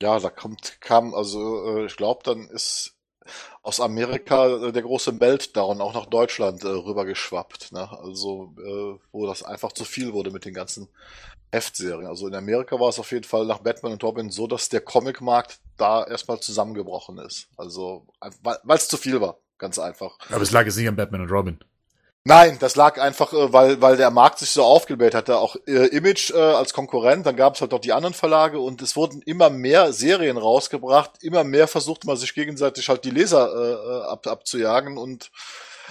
[0.00, 2.94] Ja, da kommt, kam, also äh, ich glaube, dann ist
[3.62, 7.72] aus Amerika äh, der große Meltdown auch nach Deutschland äh, rübergeschwappt.
[7.72, 7.88] Ne?
[7.90, 10.88] Also, äh, wo das einfach zu viel wurde mit den ganzen
[11.52, 12.06] Heftserien.
[12.06, 14.80] Also in Amerika war es auf jeden Fall nach Batman und Robin so, dass der
[14.80, 17.48] Comicmarkt da erstmal zusammengebrochen ist.
[17.56, 18.06] Also,
[18.42, 19.38] weil es zu viel war.
[19.64, 20.18] Ganz einfach.
[20.28, 21.58] Aber es lag jetzt nicht an Batman und Robin.
[22.22, 25.38] Nein, das lag einfach, äh, weil, weil der Markt sich so aufgebläht hatte.
[25.38, 28.82] Auch äh, Image äh, als Konkurrent, dann gab es halt auch die anderen Verlage und
[28.82, 33.50] es wurden immer mehr Serien rausgebracht, immer mehr versuchte man sich gegenseitig halt die Leser
[33.54, 35.30] äh ab, abzujagen und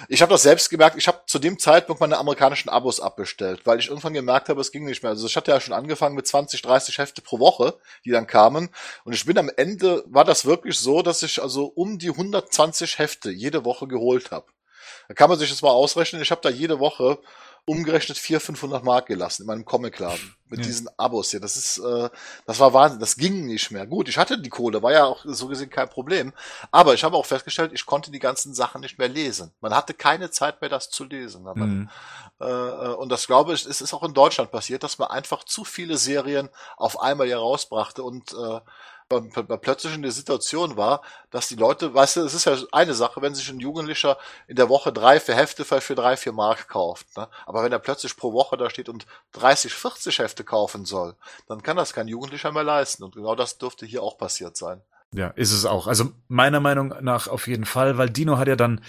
[0.08, 3.80] ich habe das selbst gemerkt, ich habe zu dem Zeitpunkt meine amerikanischen Abos abbestellt, weil
[3.80, 5.12] ich irgendwann gemerkt habe, es ging nicht mehr.
[5.12, 7.76] Also ich hatte ja schon angefangen mit 20, 30 Hefte pro Woche,
[8.06, 8.70] die dann kamen.
[9.04, 13.00] Und ich bin am Ende, war das wirklich so, dass ich also um die 120
[13.00, 14.48] Hefte jede Woche geholt habe.
[15.08, 16.22] Da kann man sich das mal ausrechnen.
[16.22, 17.20] Ich habe da jede Woche
[17.66, 20.66] umgerechnet 400, 500 Mark gelassen in meinem Comicladen mit ja.
[20.66, 21.40] diesen Abos hier.
[21.40, 22.10] Das ist, äh,
[22.46, 23.00] das war Wahnsinn.
[23.00, 23.88] Das ging nicht mehr.
[23.88, 26.34] Gut, ich hatte die Kohle, war ja auch so gesehen kein Problem.
[26.72, 29.52] Aber ich habe auch festgestellt, ich konnte die ganzen Sachen nicht mehr lesen.
[29.62, 31.44] Man hatte keine Zeit mehr, das zu lesen.
[31.44, 31.90] Mhm.
[32.42, 35.46] Äh, äh, und das glaube ich, es ist auch in Deutschland passiert, dass man einfach
[35.46, 38.60] zu viele Serien auf einmal hier rausbrachte und äh,
[39.22, 43.22] plötzlich in der Situation war, dass die Leute, weißt du, es ist ja eine Sache,
[43.22, 44.18] wenn sich ein Jugendlicher
[44.48, 47.16] in der Woche drei, vier Hefte für, für drei, vier Mark kauft.
[47.18, 47.28] Ne?
[47.46, 51.16] Aber wenn er plötzlich pro Woche da steht und 30, 40 Hefte kaufen soll,
[51.48, 53.04] dann kann das kein Jugendlicher mehr leisten.
[53.04, 54.82] Und genau das dürfte hier auch passiert sein.
[55.14, 55.88] Ja, ist es auch.
[55.88, 58.82] Also meiner Meinung nach auf jeden Fall, weil Dino hat ja dann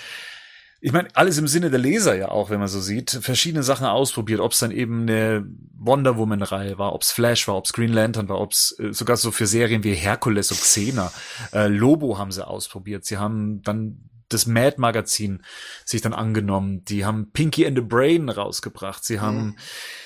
[0.84, 3.86] ich meine, alles im Sinne der Leser ja auch, wenn man so sieht, verschiedene Sachen
[3.86, 5.46] ausprobiert, ob es dann eben eine
[5.78, 8.92] Wonder Woman-Reihe war, ob es Flash war, ob es Green Lantern war, ob es äh,
[8.92, 11.10] sogar so für Serien wie Hercules und Xena,
[11.54, 13.06] äh, Lobo haben sie ausprobiert.
[13.06, 15.42] Sie haben dann das Mad-Magazin
[15.86, 16.84] sich dann angenommen.
[16.84, 19.06] Die haben Pinky and the Brain rausgebracht.
[19.06, 19.56] Sie haben mhm.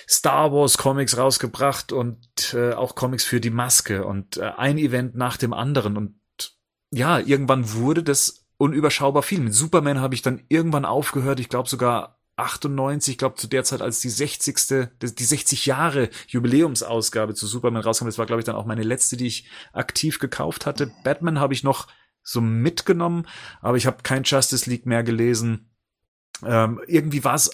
[0.08, 5.16] Star Wars Comics rausgebracht und äh, auch Comics für die Maske und äh, ein Event
[5.16, 5.96] nach dem anderen.
[5.96, 6.20] Und
[6.92, 9.40] ja, irgendwann wurde das unüberschaubar viel.
[9.40, 13.64] Mit Superman habe ich dann irgendwann aufgehört, ich glaube sogar 98, ich glaube zu der
[13.64, 14.54] Zeit, als die 60.
[15.00, 19.16] die 60 Jahre Jubiläumsausgabe zu Superman rauskam, das war glaube ich dann auch meine letzte,
[19.16, 20.92] die ich aktiv gekauft hatte.
[21.02, 21.88] Batman habe ich noch
[22.22, 23.26] so mitgenommen,
[23.60, 25.70] aber ich habe kein Justice League mehr gelesen.
[26.44, 27.50] Ähm, irgendwie war es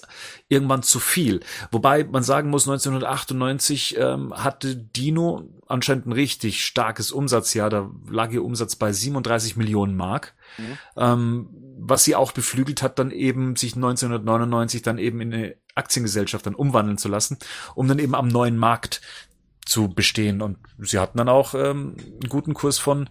[0.47, 1.39] irgendwann zu viel.
[1.71, 7.71] Wobei man sagen muss, 1998 ähm, hatte Dino anscheinend ein richtig starkes Umsatzjahr.
[7.71, 10.34] Da lag ihr Umsatz bei 37 Millionen Mark.
[10.57, 10.77] Mhm.
[10.97, 16.45] Ähm, was sie auch beflügelt hat, dann eben sich 1999 dann eben in eine Aktiengesellschaft
[16.45, 17.37] dann umwandeln zu lassen,
[17.75, 19.01] um dann eben am neuen Markt
[19.65, 20.41] zu bestehen.
[20.41, 23.09] Und sie hatten dann auch ähm, einen guten Kurs von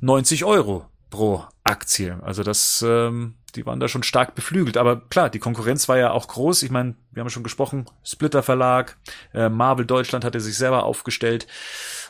[0.00, 2.18] 90 Euro pro Aktie.
[2.22, 4.76] Also das, ähm, die waren da schon stark beflügelt.
[4.76, 6.62] Aber klar, die Konkurrenz war ja auch groß.
[6.62, 8.96] Ich meine, wir haben schon gesprochen, Splitter Verlag,
[9.34, 11.46] äh, Marvel Deutschland hatte sich selber aufgestellt.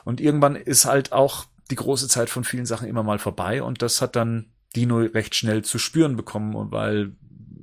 [0.04, 3.62] Und irgendwann ist halt auch die große Zeit von vielen Sachen immer mal vorbei.
[3.62, 6.70] Und das hat dann Dino recht schnell zu spüren bekommen.
[6.70, 7.12] Weil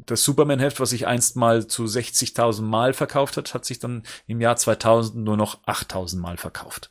[0.06, 4.42] das Superman-Heft, was sich einst mal zu 60.000 Mal verkauft hat, hat sich dann im
[4.42, 6.90] Jahr 2000 nur noch 8.000 Mal verkauft.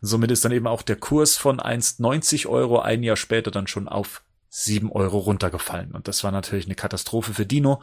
[0.00, 3.66] Somit ist dann eben auch der Kurs von einst 90 Euro ein Jahr später dann
[3.66, 5.92] schon auf 7 Euro runtergefallen.
[5.92, 7.82] Und das war natürlich eine Katastrophe für Dino.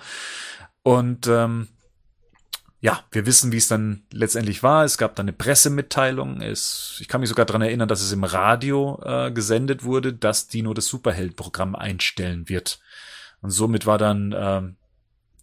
[0.83, 1.69] Und ähm,
[2.83, 4.83] ja, wir wissen, wie es dann letztendlich war.
[4.83, 6.41] Es gab dann eine Pressemitteilung.
[6.41, 10.47] Es, ich kann mich sogar dran erinnern, dass es im Radio äh, gesendet wurde, dass
[10.49, 12.81] Dino das Superheld-Programm einstellen wird.
[13.39, 14.75] Und somit war dann ähm,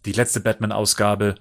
[0.05, 1.33] die letzte Batman-Ausgabe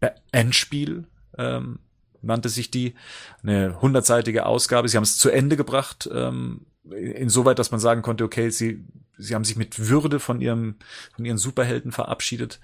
[0.00, 1.06] ba Endspiel,
[1.36, 1.80] ähm,
[2.22, 2.94] nannte sich die,
[3.42, 4.88] eine hundertseitige Ausgabe.
[4.88, 8.86] Sie haben es zu Ende gebracht, ähm, insoweit, dass man sagen konnte, okay, sie,
[9.18, 10.76] sie haben sich mit Würde von ihrem,
[11.14, 12.58] von ihren Superhelden verabschiedet.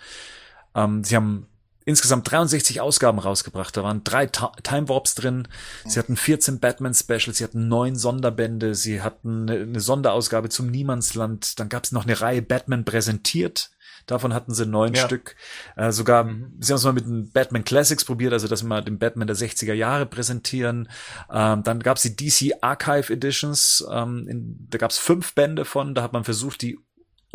[0.75, 1.49] Ähm, sie haben
[1.85, 3.77] insgesamt 63 Ausgaben rausgebracht.
[3.77, 5.49] Da waren drei Ta Time Warps drin.
[5.85, 10.71] Sie hatten 14 Batman Specials, sie hatten neun Sonderbände, sie hatten eine, eine Sonderausgabe zum
[10.71, 11.61] Niemandsland.
[11.61, 13.71] Dann gab es noch eine Reihe Batman präsentiert.
[14.07, 15.05] Davon hatten sie neun ja.
[15.05, 15.35] Stück.
[15.77, 16.57] Äh, sogar, mhm.
[16.61, 19.27] sie haben es mal mit den Batman Classics probiert, also dass wir mal den Batman
[19.27, 20.89] der 60er Jahre präsentieren.
[21.33, 23.85] Ähm, dann gab es die DC Archive Editions.
[23.91, 25.95] Ähm, in, da gab es fünf Bände von.
[25.95, 26.79] Da hat man versucht, die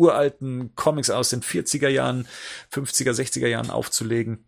[0.00, 2.26] uralten Comics aus den 40er Jahren,
[2.72, 4.46] 50er, 60er Jahren aufzulegen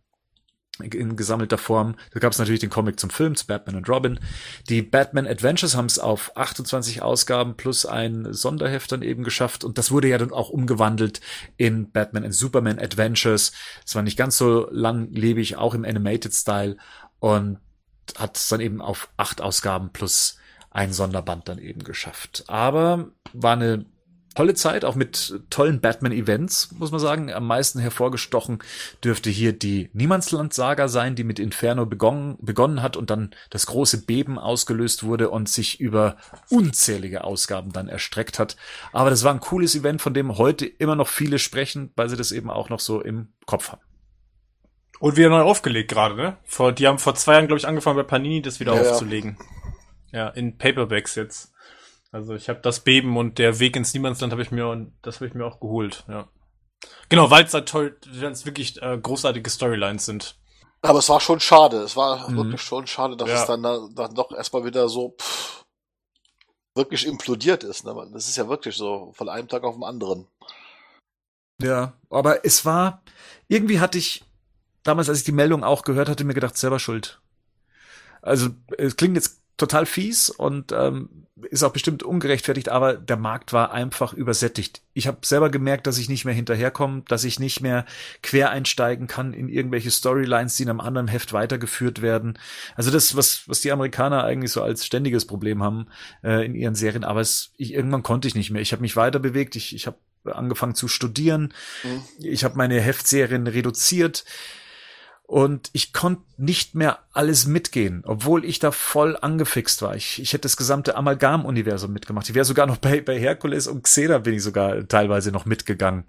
[0.80, 1.96] in gesammelter Form.
[2.12, 4.18] Da gab es natürlich den Comic zum Film, zu Batman und Robin.
[4.70, 9.76] Die Batman Adventures haben es auf 28 Ausgaben plus ein Sonderheft dann eben geschafft und
[9.76, 11.20] das wurde ja dann auch umgewandelt
[11.58, 13.52] in Batman and Superman Adventures.
[13.84, 16.78] Es war nicht ganz so langlebig, auch im Animated Style
[17.18, 17.58] und
[18.16, 20.38] hat es dann eben auf acht Ausgaben plus
[20.70, 22.44] ein Sonderband dann eben geschafft.
[22.48, 23.84] Aber war eine
[24.34, 27.32] tolle Zeit, auch mit tollen Batman-Events, muss man sagen.
[27.32, 28.58] Am meisten hervorgestochen
[29.04, 34.04] dürfte hier die Niemandsland-Saga sein, die mit Inferno begonnen, begonnen hat und dann das große
[34.04, 36.16] Beben ausgelöst wurde und sich über
[36.50, 38.56] unzählige Ausgaben dann erstreckt hat.
[38.92, 42.16] Aber das war ein cooles Event, von dem heute immer noch viele sprechen, weil sie
[42.16, 43.82] das eben auch noch so im Kopf haben.
[45.02, 46.36] Und wieder neu aufgelegt gerade, ne?
[46.44, 49.36] Vor, die haben vor zwei Jahren, glaube ich, angefangen bei Panini das wieder ja, aufzulegen.
[50.12, 50.26] Ja.
[50.26, 51.52] ja, in Paperbacks jetzt.
[52.12, 55.26] Also ich habe das Beben und der Weg ins Niemandsland habe ich mir das habe
[55.26, 56.28] ich mir auch geholt, ja.
[57.08, 60.36] Genau, weil es halt toll, weil es wirklich äh, großartige Storylines sind.
[60.82, 61.78] Aber es war schon schade.
[61.78, 62.36] Es war mhm.
[62.36, 63.40] wirklich schon schade, dass ja.
[63.40, 65.64] es dann, dann doch erstmal wieder so pff,
[66.74, 67.84] wirklich implodiert ist.
[67.84, 67.94] Ne?
[68.12, 70.26] Das ist ja wirklich so von einem Tag auf den anderen.
[71.62, 73.02] Ja, aber es war,
[73.46, 74.24] irgendwie hatte ich,
[74.82, 77.20] damals, als ich die Meldung auch gehört hatte, mir gedacht, selber schuld.
[78.20, 81.08] Also, es klingt jetzt total fies und ähm,
[81.50, 84.82] ist auch bestimmt ungerechtfertigt, aber der Markt war einfach übersättigt.
[84.92, 87.84] Ich habe selber gemerkt, dass ich nicht mehr hinterherkomme, dass ich nicht mehr
[88.22, 92.38] quer einsteigen kann in irgendwelche Storylines, die in einem anderen Heft weitergeführt werden.
[92.74, 95.86] Also das, was, was die Amerikaner eigentlich so als ständiges Problem haben
[96.24, 98.62] äh, in ihren Serien, aber es, ich, irgendwann konnte ich nicht mehr.
[98.62, 102.02] Ich habe mich weiter bewegt, ich, ich habe angefangen zu studieren, mhm.
[102.18, 104.24] ich habe meine Heftserien reduziert
[105.22, 109.96] und ich konnte nicht mehr alles mitgehen, obwohl ich da voll angefixt war.
[109.96, 112.28] Ich, ich hätte das gesamte Amalgam-Universum mitgemacht.
[112.28, 116.04] Ich wäre sogar noch bei, bei Herkules und Xena bin ich sogar teilweise noch mitgegangen.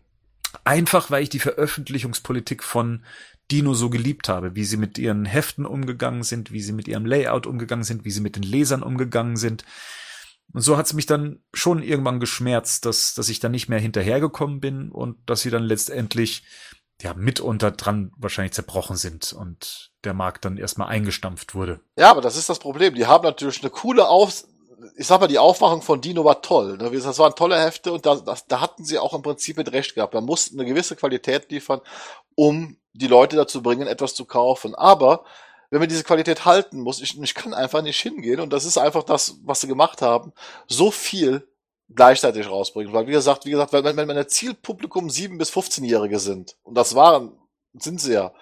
[0.65, 3.03] Einfach, weil ich die Veröffentlichungspolitik von
[3.49, 7.05] Dino so geliebt habe, wie sie mit ihren Heften umgegangen sind, wie sie mit ihrem
[7.05, 9.65] Layout umgegangen sind, wie sie mit den Lesern umgegangen sind.
[10.53, 13.79] Und so hat es mich dann schon irgendwann geschmerzt, dass, dass ich dann nicht mehr
[13.79, 16.43] hinterhergekommen bin und dass sie dann letztendlich
[17.03, 21.79] ja mitunter dran wahrscheinlich zerbrochen sind und der Markt dann erstmal eingestampft wurde.
[21.97, 22.95] Ja, aber das ist das Problem.
[22.95, 24.45] Die haben natürlich eine coole Auf
[24.97, 26.77] ich sag mal, die Aufmachung von Dino war toll.
[26.77, 26.91] Ne?
[26.91, 29.95] Das waren tolle Hefte und da, das, da hatten sie auch im Prinzip mit Recht
[29.95, 30.13] gehabt.
[30.13, 31.81] Man musste eine gewisse Qualität liefern,
[32.35, 34.75] um die Leute dazu bringen, etwas zu kaufen.
[34.75, 35.23] Aber
[35.69, 38.77] wenn man diese Qualität halten muss, ich, ich kann einfach nicht hingehen und das ist
[38.77, 40.33] einfach das, was sie gemacht haben,
[40.67, 41.47] so viel
[41.95, 42.93] gleichzeitig rausbringen.
[42.93, 46.95] Weil, wie gesagt, wie gesagt, wenn, wenn meine Zielpublikum 7- bis 15-Jährige sind, und das
[46.95, 47.37] waren,
[47.73, 48.33] sind sie ja,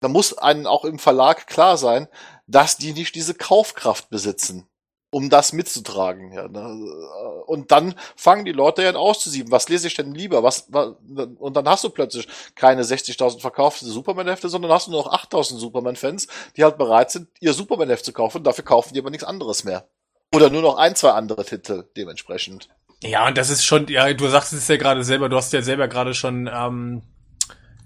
[0.00, 2.08] dann muss einem auch im Verlag klar sein,
[2.46, 4.68] dass die nicht diese Kaufkraft besitzen,
[5.10, 6.32] um das mitzutragen.
[6.32, 7.42] Ja, ne?
[7.46, 9.50] Und dann fangen die Leute ja an auszusieben.
[9.50, 10.42] Was lese ich denn lieber?
[10.42, 10.94] Was, was
[11.38, 15.56] und dann hast du plötzlich keine 60.000 verkaufte Superman-Hefte, sondern hast du nur noch 8.000
[15.56, 16.26] Superman-Fans,
[16.56, 18.44] die halt bereit sind, ihr Superman-Heft zu kaufen.
[18.44, 19.88] Dafür kaufen die aber nichts anderes mehr.
[20.34, 22.68] Oder nur noch ein, zwei andere Titel dementsprechend.
[23.02, 25.62] Ja, und das ist schon, ja, du sagst es ja gerade selber, du hast ja
[25.62, 27.02] selber gerade schon ähm,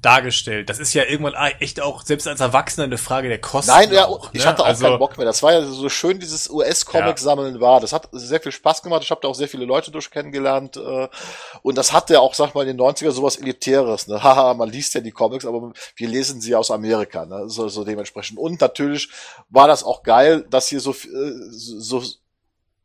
[0.02, 0.70] dargestellt.
[0.70, 3.72] Das ist ja irgendwann echt auch selbst als Erwachsener eine Frage der Kosten.
[3.72, 4.48] Nein, ja, auch, ich ne?
[4.48, 5.26] hatte auch also, keinen Bock mehr.
[5.26, 7.60] Das war ja so schön, dieses US-Comic-Sammeln ja.
[7.60, 7.80] war.
[7.80, 9.02] Das hat sehr viel Spaß gemacht.
[9.02, 10.76] Ich habe da auch sehr viele Leute durch kennengelernt.
[10.76, 11.08] Äh,
[11.62, 14.06] und das hatte auch, sag mal, in den 90er sowas Elitäres.
[14.06, 14.22] Ne?
[14.22, 17.26] Haha, man liest ja die Comics, aber wir lesen sie aus Amerika.
[17.26, 17.48] Ne?
[17.48, 18.38] So, so dementsprechend.
[18.38, 19.08] Und natürlich
[19.48, 22.04] war das auch geil, dass hier so, äh, so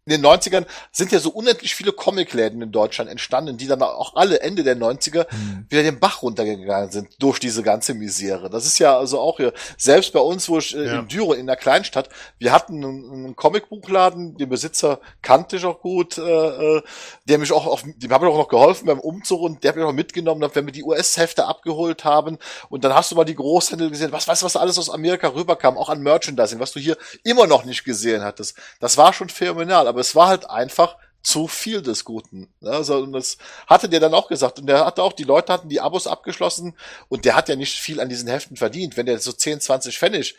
[0.05, 4.15] in den 90ern sind ja so unendlich viele Comicläden in Deutschland entstanden, die dann auch
[4.15, 5.65] alle Ende der 90er mhm.
[5.69, 8.49] wieder den Bach runtergegangen sind durch diese ganze Misere.
[8.49, 10.99] Das ist ja also auch hier, selbst bei uns, wo ich äh, ja.
[10.99, 16.17] in Düren, in der Kleinstadt, wir hatten einen, Comicbuchladen, den Besitzer kannte ich auch gut,
[16.17, 16.81] äh, äh
[17.25, 19.77] der mich auch auf, dem habe ich auch noch geholfen beim Umzug und der hat
[19.77, 22.37] mich auch mitgenommen, wenn wir die US-Hefte abgeholt haben
[22.69, 25.29] und dann hast du mal die Großhändler gesehen, was weißt du, was alles aus Amerika
[25.29, 28.57] rüberkam, auch an Merchandising, was du hier immer noch nicht gesehen hattest.
[28.81, 32.53] Das war schon phänomenal aber es war halt einfach zu viel des Guten.
[32.61, 33.37] Also, und das
[33.67, 34.59] hatte der dann auch gesagt.
[34.59, 36.75] Und der hatte auch, die Leute hatten die Abos abgeschlossen
[37.07, 38.97] und der hat ja nicht viel an diesen Heften verdient.
[38.97, 40.35] Wenn der so 10, 20 Pfennig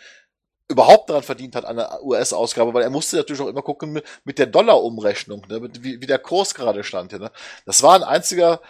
[0.69, 4.39] überhaupt daran verdient hat an der US-Ausgabe, weil er musste natürlich auch immer gucken mit,
[4.39, 7.13] der Dollar-Umrechnung, ne, wie, wie der Kurs gerade stand.
[7.13, 7.31] Ne.
[7.67, 8.61] Das war ein einziger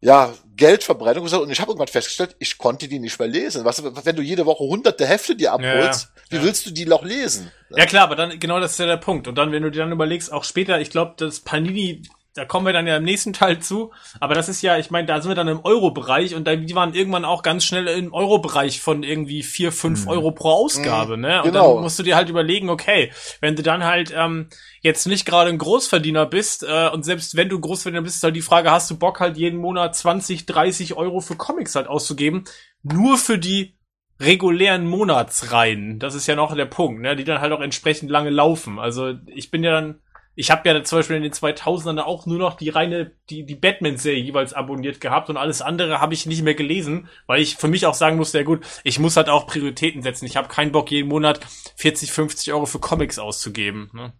[0.00, 3.64] ja, Geldverbrennung gesagt und ich habe irgendwann festgestellt, ich konnte die nicht mehr lesen.
[3.64, 6.42] Du, wenn du jede Woche hunderte Hefte dir abholst, Ja, wie ja.
[6.42, 7.50] willst du die noch lesen?
[7.70, 9.28] Ja klar, aber dann genau das ist ja der Punkt.
[9.28, 12.02] Und dann, wenn du dir dann überlegst, auch später, ich glaube, das Panini,
[12.36, 13.92] da kommen wir dann ja im nächsten Teil zu.
[14.20, 16.74] Aber das ist ja, ich meine, da sind wir dann im Euro-Bereich und da, die
[16.74, 21.22] waren irgendwann auch ganz schnell im Euro-Bereich von irgendwie vier, fünf Euro pro Ausgabe, Mhm,
[21.22, 21.42] ne?
[21.42, 21.74] Und genau.
[21.74, 23.10] dann musst du dir halt überlegen, okay,
[23.40, 24.48] wenn du dann halt ähm,
[24.82, 28.36] jetzt nicht gerade ein Großverdiener bist äh, und selbst wenn du Großverdiener bist, ist halt
[28.36, 32.44] die Frage, hast du Bock halt jeden Monat 20, 30 Euro für Comics halt auszugeben?
[32.82, 33.76] Nur für die
[34.20, 35.98] regulären Monatsreihen.
[35.98, 37.16] Das ist ja noch der Punkt, ne?
[37.16, 38.78] Die dann halt auch entsprechend lange laufen.
[38.78, 40.00] Also ich bin ja dann,
[40.38, 43.54] ich habe ja zum Beispiel in den 2000ern auch nur noch die reine, die, die
[43.54, 47.68] Batman-Serie jeweils abonniert gehabt und alles andere habe ich nicht mehr gelesen, weil ich für
[47.68, 50.26] mich auch sagen musste, ja gut, ich muss halt auch Prioritäten setzen.
[50.26, 51.40] Ich habe keinen Bock, jeden Monat
[51.76, 53.90] 40, 50 Euro für Comics auszugeben.
[53.94, 54.12] Ne?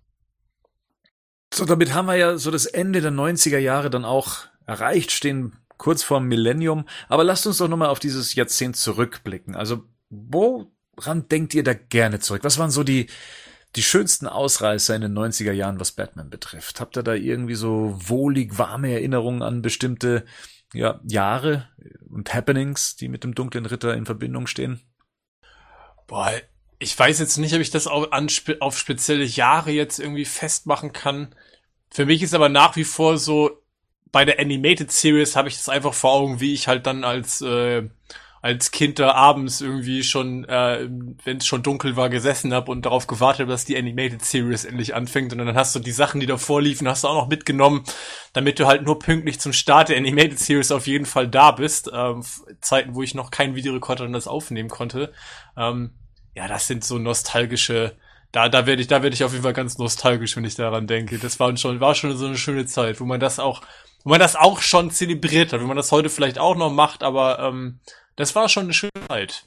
[1.53, 5.59] So, damit haben wir ja so das Ende der 90er Jahre dann auch erreicht, stehen
[5.77, 6.87] kurz vorm Millennium.
[7.11, 9.55] Aber lasst uns doch nochmal auf dieses Jahrzehnt zurückblicken.
[9.55, 12.43] Also, woran denkt ihr da gerne zurück?
[12.43, 13.09] Was waren so die,
[13.77, 16.81] die schönsten Ausreißer in den 90er Jahren, was Batman betrifft?
[16.81, 20.25] Habt ihr da irgendwie so wohlig warme Erinnerungen an bestimmte
[20.73, 21.69] ja, Jahre
[22.09, 24.81] und Happenings, die mit dem dunklen Ritter in Verbindung stehen?
[26.07, 26.33] Boah,
[26.79, 28.29] ich weiß jetzt nicht, ob ich das auf, an,
[28.61, 31.35] auf spezielle Jahre jetzt irgendwie festmachen kann.
[31.91, 33.63] Für mich ist aber nach wie vor so,
[34.13, 37.43] bei der Animated Series habe ich das einfach vor Augen, wie ich halt dann als,
[37.43, 37.89] äh,
[38.47, 40.89] als Kind da abends irgendwie schon, äh,
[41.25, 44.65] wenn es schon dunkel war, gesessen habe und darauf gewartet habe, dass die Animated Series
[44.65, 45.33] endlich anfängt.
[45.33, 47.83] Und dann hast du die Sachen, die davor liefen, hast du auch noch mitgenommen,
[48.35, 51.91] damit du halt nur pünktlich zum Start der Animated Series auf jeden Fall da bist.
[51.93, 52.23] Ähm,
[52.61, 55.13] Zeiten, wo ich noch keinen Videorekorder und das aufnehmen konnte.
[55.57, 55.91] Ähm,
[56.37, 57.97] ja, das sind so nostalgische,
[58.31, 60.87] da, da werde ich, da werde ich auf jeden Fall ganz nostalgisch, wenn ich daran
[60.87, 61.19] denke.
[61.19, 63.63] Das war schon, war schon so eine schöne Zeit, wo man das auch,
[64.05, 67.03] wo man das auch schon zelebriert hat, wenn man das heute vielleicht auch noch macht,
[67.03, 67.81] aber ähm,
[68.17, 69.45] das war schon eine schöne Zeit.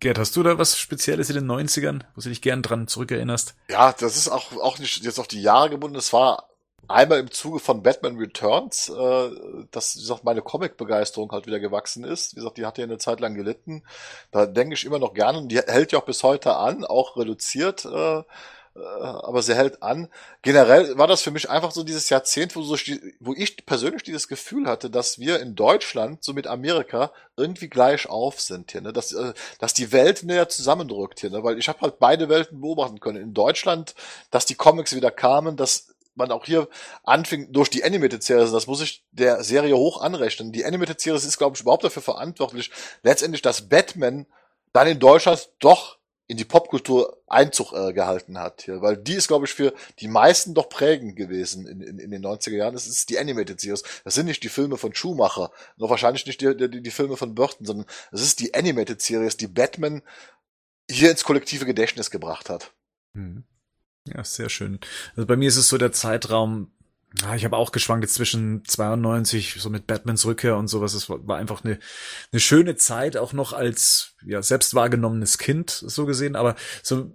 [0.00, 3.54] Gerd, hast du da was Spezielles in den 90ern, wo du dich gern dran zurückerinnerst?
[3.70, 5.96] Ja, das ist auch, auch nicht jetzt auf die Jahre gebunden.
[5.96, 6.48] Es war
[6.88, 9.30] einmal im Zuge von Batman Returns, äh,
[9.70, 12.32] dass, wie gesagt, meine Comic-Begeisterung halt wieder gewachsen ist.
[12.32, 13.84] Wie gesagt, die hat ja eine Zeit lang gelitten.
[14.30, 17.16] Da denke ich immer noch gerne und die hält ja auch bis heute an, auch
[17.16, 18.24] reduziert, äh, äh,
[18.74, 20.08] aber sie hält an.
[20.42, 22.76] Generell war das für mich einfach so dieses Jahrzehnt, wo, so,
[23.20, 28.08] wo ich persönlich dieses Gefühl hatte, dass wir in Deutschland so mit Amerika irgendwie gleich
[28.08, 28.92] auf sind hier, ne?
[28.92, 31.44] dass, äh, dass die Welt näher zusammendrückt hier, ne?
[31.44, 33.22] weil ich habe halt beide Welten beobachten können.
[33.22, 33.94] In Deutschland,
[34.30, 36.68] dass die Comics wieder kamen, dass man auch hier
[37.04, 40.52] anfing durch die Animated Series, das muss ich der Serie hoch anrechnen.
[40.52, 42.70] Die Animated Series ist, glaube ich, überhaupt dafür verantwortlich,
[43.02, 44.26] letztendlich, dass Batman
[44.72, 49.28] dann in Deutschland doch in die Popkultur Einzug äh, gehalten hat hier, weil die ist,
[49.28, 52.74] glaube ich, für die meisten doch prägend gewesen in, in, in den 90er Jahren.
[52.74, 53.82] Das ist die Animated Series.
[54.04, 57.34] Das sind nicht die Filme von Schumacher, noch wahrscheinlich nicht die, die, die Filme von
[57.34, 60.02] Burton, sondern es ist die Animated Series, die Batman
[60.90, 62.72] hier ins kollektive Gedächtnis gebracht hat.
[63.14, 63.44] Hm.
[64.06, 64.80] Ja, sehr schön.
[65.16, 66.70] Also bei mir ist es so der Zeitraum,
[67.22, 70.94] ja, ich habe auch geschwankt zwischen 92, so mit Batmans Rückkehr und sowas.
[70.94, 71.78] Es war, war einfach eine,
[72.32, 76.34] eine schöne Zeit, auch noch als ja, selbst wahrgenommenes Kind, so gesehen.
[76.34, 77.12] Aber so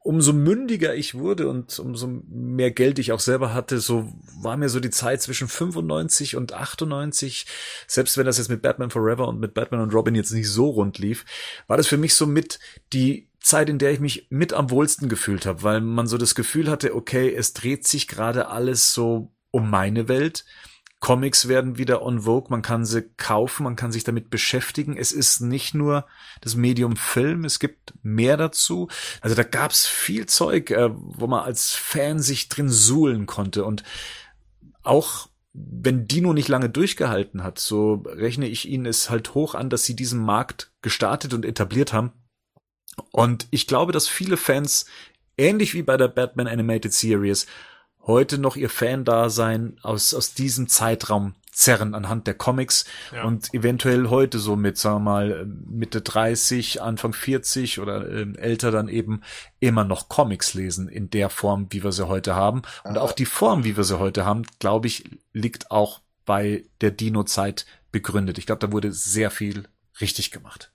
[0.00, 4.68] umso mündiger ich wurde und umso mehr Geld ich auch selber hatte, so war mir
[4.68, 7.46] so die Zeit zwischen 95 und 98,
[7.86, 10.70] selbst wenn das jetzt mit Batman Forever und mit Batman und Robin jetzt nicht so
[10.70, 11.24] rund lief,
[11.66, 12.58] war das für mich so mit
[12.92, 16.34] die Zeit, in der ich mich mit am wohlsten gefühlt habe, weil man so das
[16.34, 20.44] Gefühl hatte, okay, es dreht sich gerade alles so um meine Welt.
[21.02, 24.96] Comics werden wieder on vogue, man kann sie kaufen, man kann sich damit beschäftigen.
[24.96, 26.06] Es ist nicht nur
[26.40, 28.88] das Medium Film, es gibt mehr dazu.
[29.20, 33.64] Also da gab's viel Zeug, äh, wo man als Fan sich drin suhlen konnte.
[33.64, 33.82] Und
[34.84, 39.70] auch wenn Dino nicht lange durchgehalten hat, so rechne ich ihnen es halt hoch an,
[39.70, 42.12] dass sie diesen Markt gestartet und etabliert haben.
[43.10, 44.86] Und ich glaube, dass viele Fans,
[45.36, 47.46] ähnlich wie bei der Batman Animated Series,
[48.06, 53.24] heute noch ihr Fan-Dasein aus, aus diesem Zeitraum zerren anhand der Comics Ja.
[53.24, 58.70] und eventuell heute so mit, sagen wir mal, Mitte 30, Anfang 40 oder ähm, älter
[58.70, 59.20] dann eben
[59.60, 62.62] immer noch Comics lesen in der Form, wie wir sie heute haben.
[62.84, 66.90] Und auch die Form, wie wir sie heute haben, glaube ich, liegt auch bei der
[66.90, 68.38] Dino-Zeit begründet.
[68.38, 69.68] Ich glaube, da wurde sehr viel
[70.00, 70.72] richtig gemacht.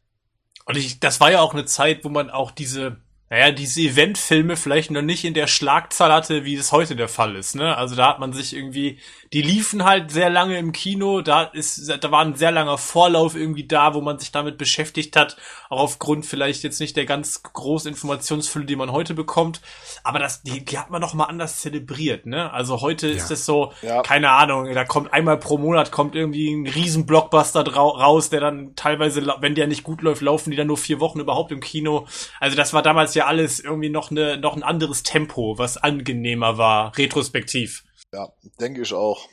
[0.66, 2.98] Und ich, das war ja auch eine Zeit, wo man auch diese,
[3.30, 7.36] naja, diese Eventfilme vielleicht noch nicht in der Schlagzahl hatte, wie es heute der Fall
[7.36, 7.76] ist, ne?
[7.76, 8.99] Also da hat man sich irgendwie,
[9.34, 13.36] die liefen halt sehr lange im Kino, da ist, da war ein sehr langer Vorlauf
[13.36, 15.38] irgendwie da, wo man sich damit beschäftigt hat,
[15.70, 19.62] auch aufgrund vielleicht jetzt nicht der ganz großen Informationsfülle, die man heute bekommt,
[20.04, 22.52] aber das, die, die hat man noch mal anders zelebriert, ne?
[22.54, 24.02] Also heute ist es so, Ja.
[24.02, 28.76] keine Ahnung, da kommt einmal pro Monat kommt irgendwie ein riesen Blockbuster raus, der dann
[28.76, 32.08] teilweise, wenn der nicht gut läuft, laufen die dann nur vier Wochen überhaupt im Kino.
[32.40, 36.58] Also das war damals ja alles irgendwie noch eine, noch ein anderes Tempo, was angenehmer
[36.58, 37.84] war, retrospektiv.
[38.14, 38.30] Ja,
[38.60, 39.28] denke ich auch.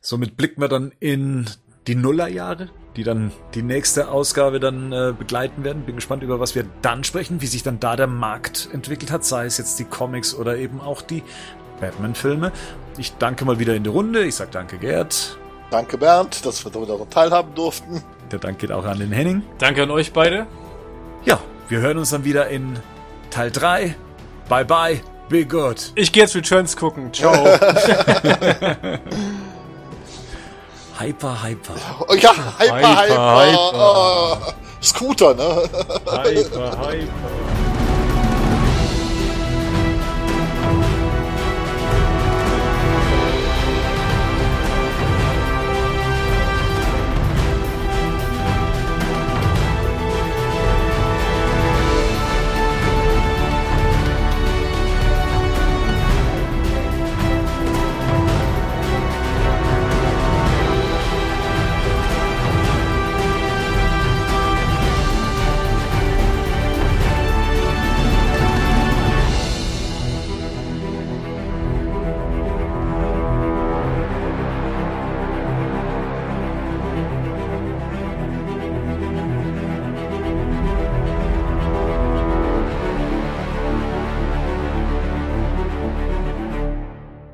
[0.00, 1.48] Somit blicken wir dann in
[1.86, 5.84] die Nullerjahre, die dann die nächste Ausgabe dann äh, begleiten werden.
[5.84, 9.24] Bin gespannt, über was wir dann sprechen, wie sich dann da der Markt entwickelt hat,
[9.24, 11.22] sei es jetzt die Comics oder eben auch die
[11.80, 12.52] Batman-Filme.
[12.96, 14.24] Ich danke mal wieder in die Runde.
[14.24, 15.38] Ich sag danke, Gerd.
[15.70, 18.02] Danke, Bernd, dass wir daran teilhaben durften.
[18.30, 19.42] Der Dank geht auch an den Henning.
[19.58, 20.46] Danke an euch beide.
[21.24, 22.78] Ja, wir hören uns dann wieder in
[23.30, 23.96] Teil 3.
[24.48, 25.76] Bye bye, be good.
[25.94, 27.12] Ich gehe jetzt Returns gucken.
[27.12, 27.32] Ciao.
[30.98, 31.74] Hyper, hyper.
[32.08, 32.96] Oh, ja, Hyper, Hyper.
[32.96, 33.72] Hyper, Hyper.
[33.74, 34.36] Oh,
[34.80, 35.68] Scooter, ne?
[36.06, 37.63] Hyper, hyper.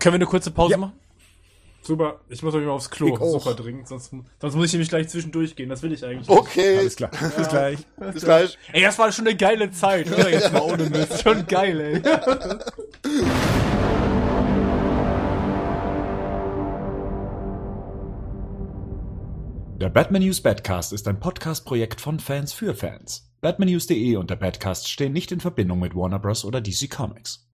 [0.01, 0.79] Können wir eine kurze Pause Ja.
[0.79, 0.93] machen?
[1.83, 3.09] Super, ich muss euch mal aufs Klo.
[3.15, 3.41] Ich auch.
[3.43, 4.11] Super dringend, sonst,
[4.41, 5.71] sonst muss ich nämlich gleich zwischendurch gehen.
[5.71, 6.31] Das will ich eigentlich nicht.
[6.31, 7.11] Okay, Alles klar.
[7.11, 7.79] Bis gleich.
[8.13, 8.59] bis gleich.
[8.73, 10.29] Ey, das war schon eine geile Zeit, oder?
[10.31, 11.23] Jetzt mal ohne Mist.
[11.23, 12.03] Schon geil, ey.
[19.81, 23.31] Der Batman News Badcast ist ein Podcast-Projekt von Fans für Fans.
[23.41, 26.45] Batmannews.de und der Badcast stehen nicht in Verbindung mit Warner Bros.
[26.45, 27.47] oder DC Comics.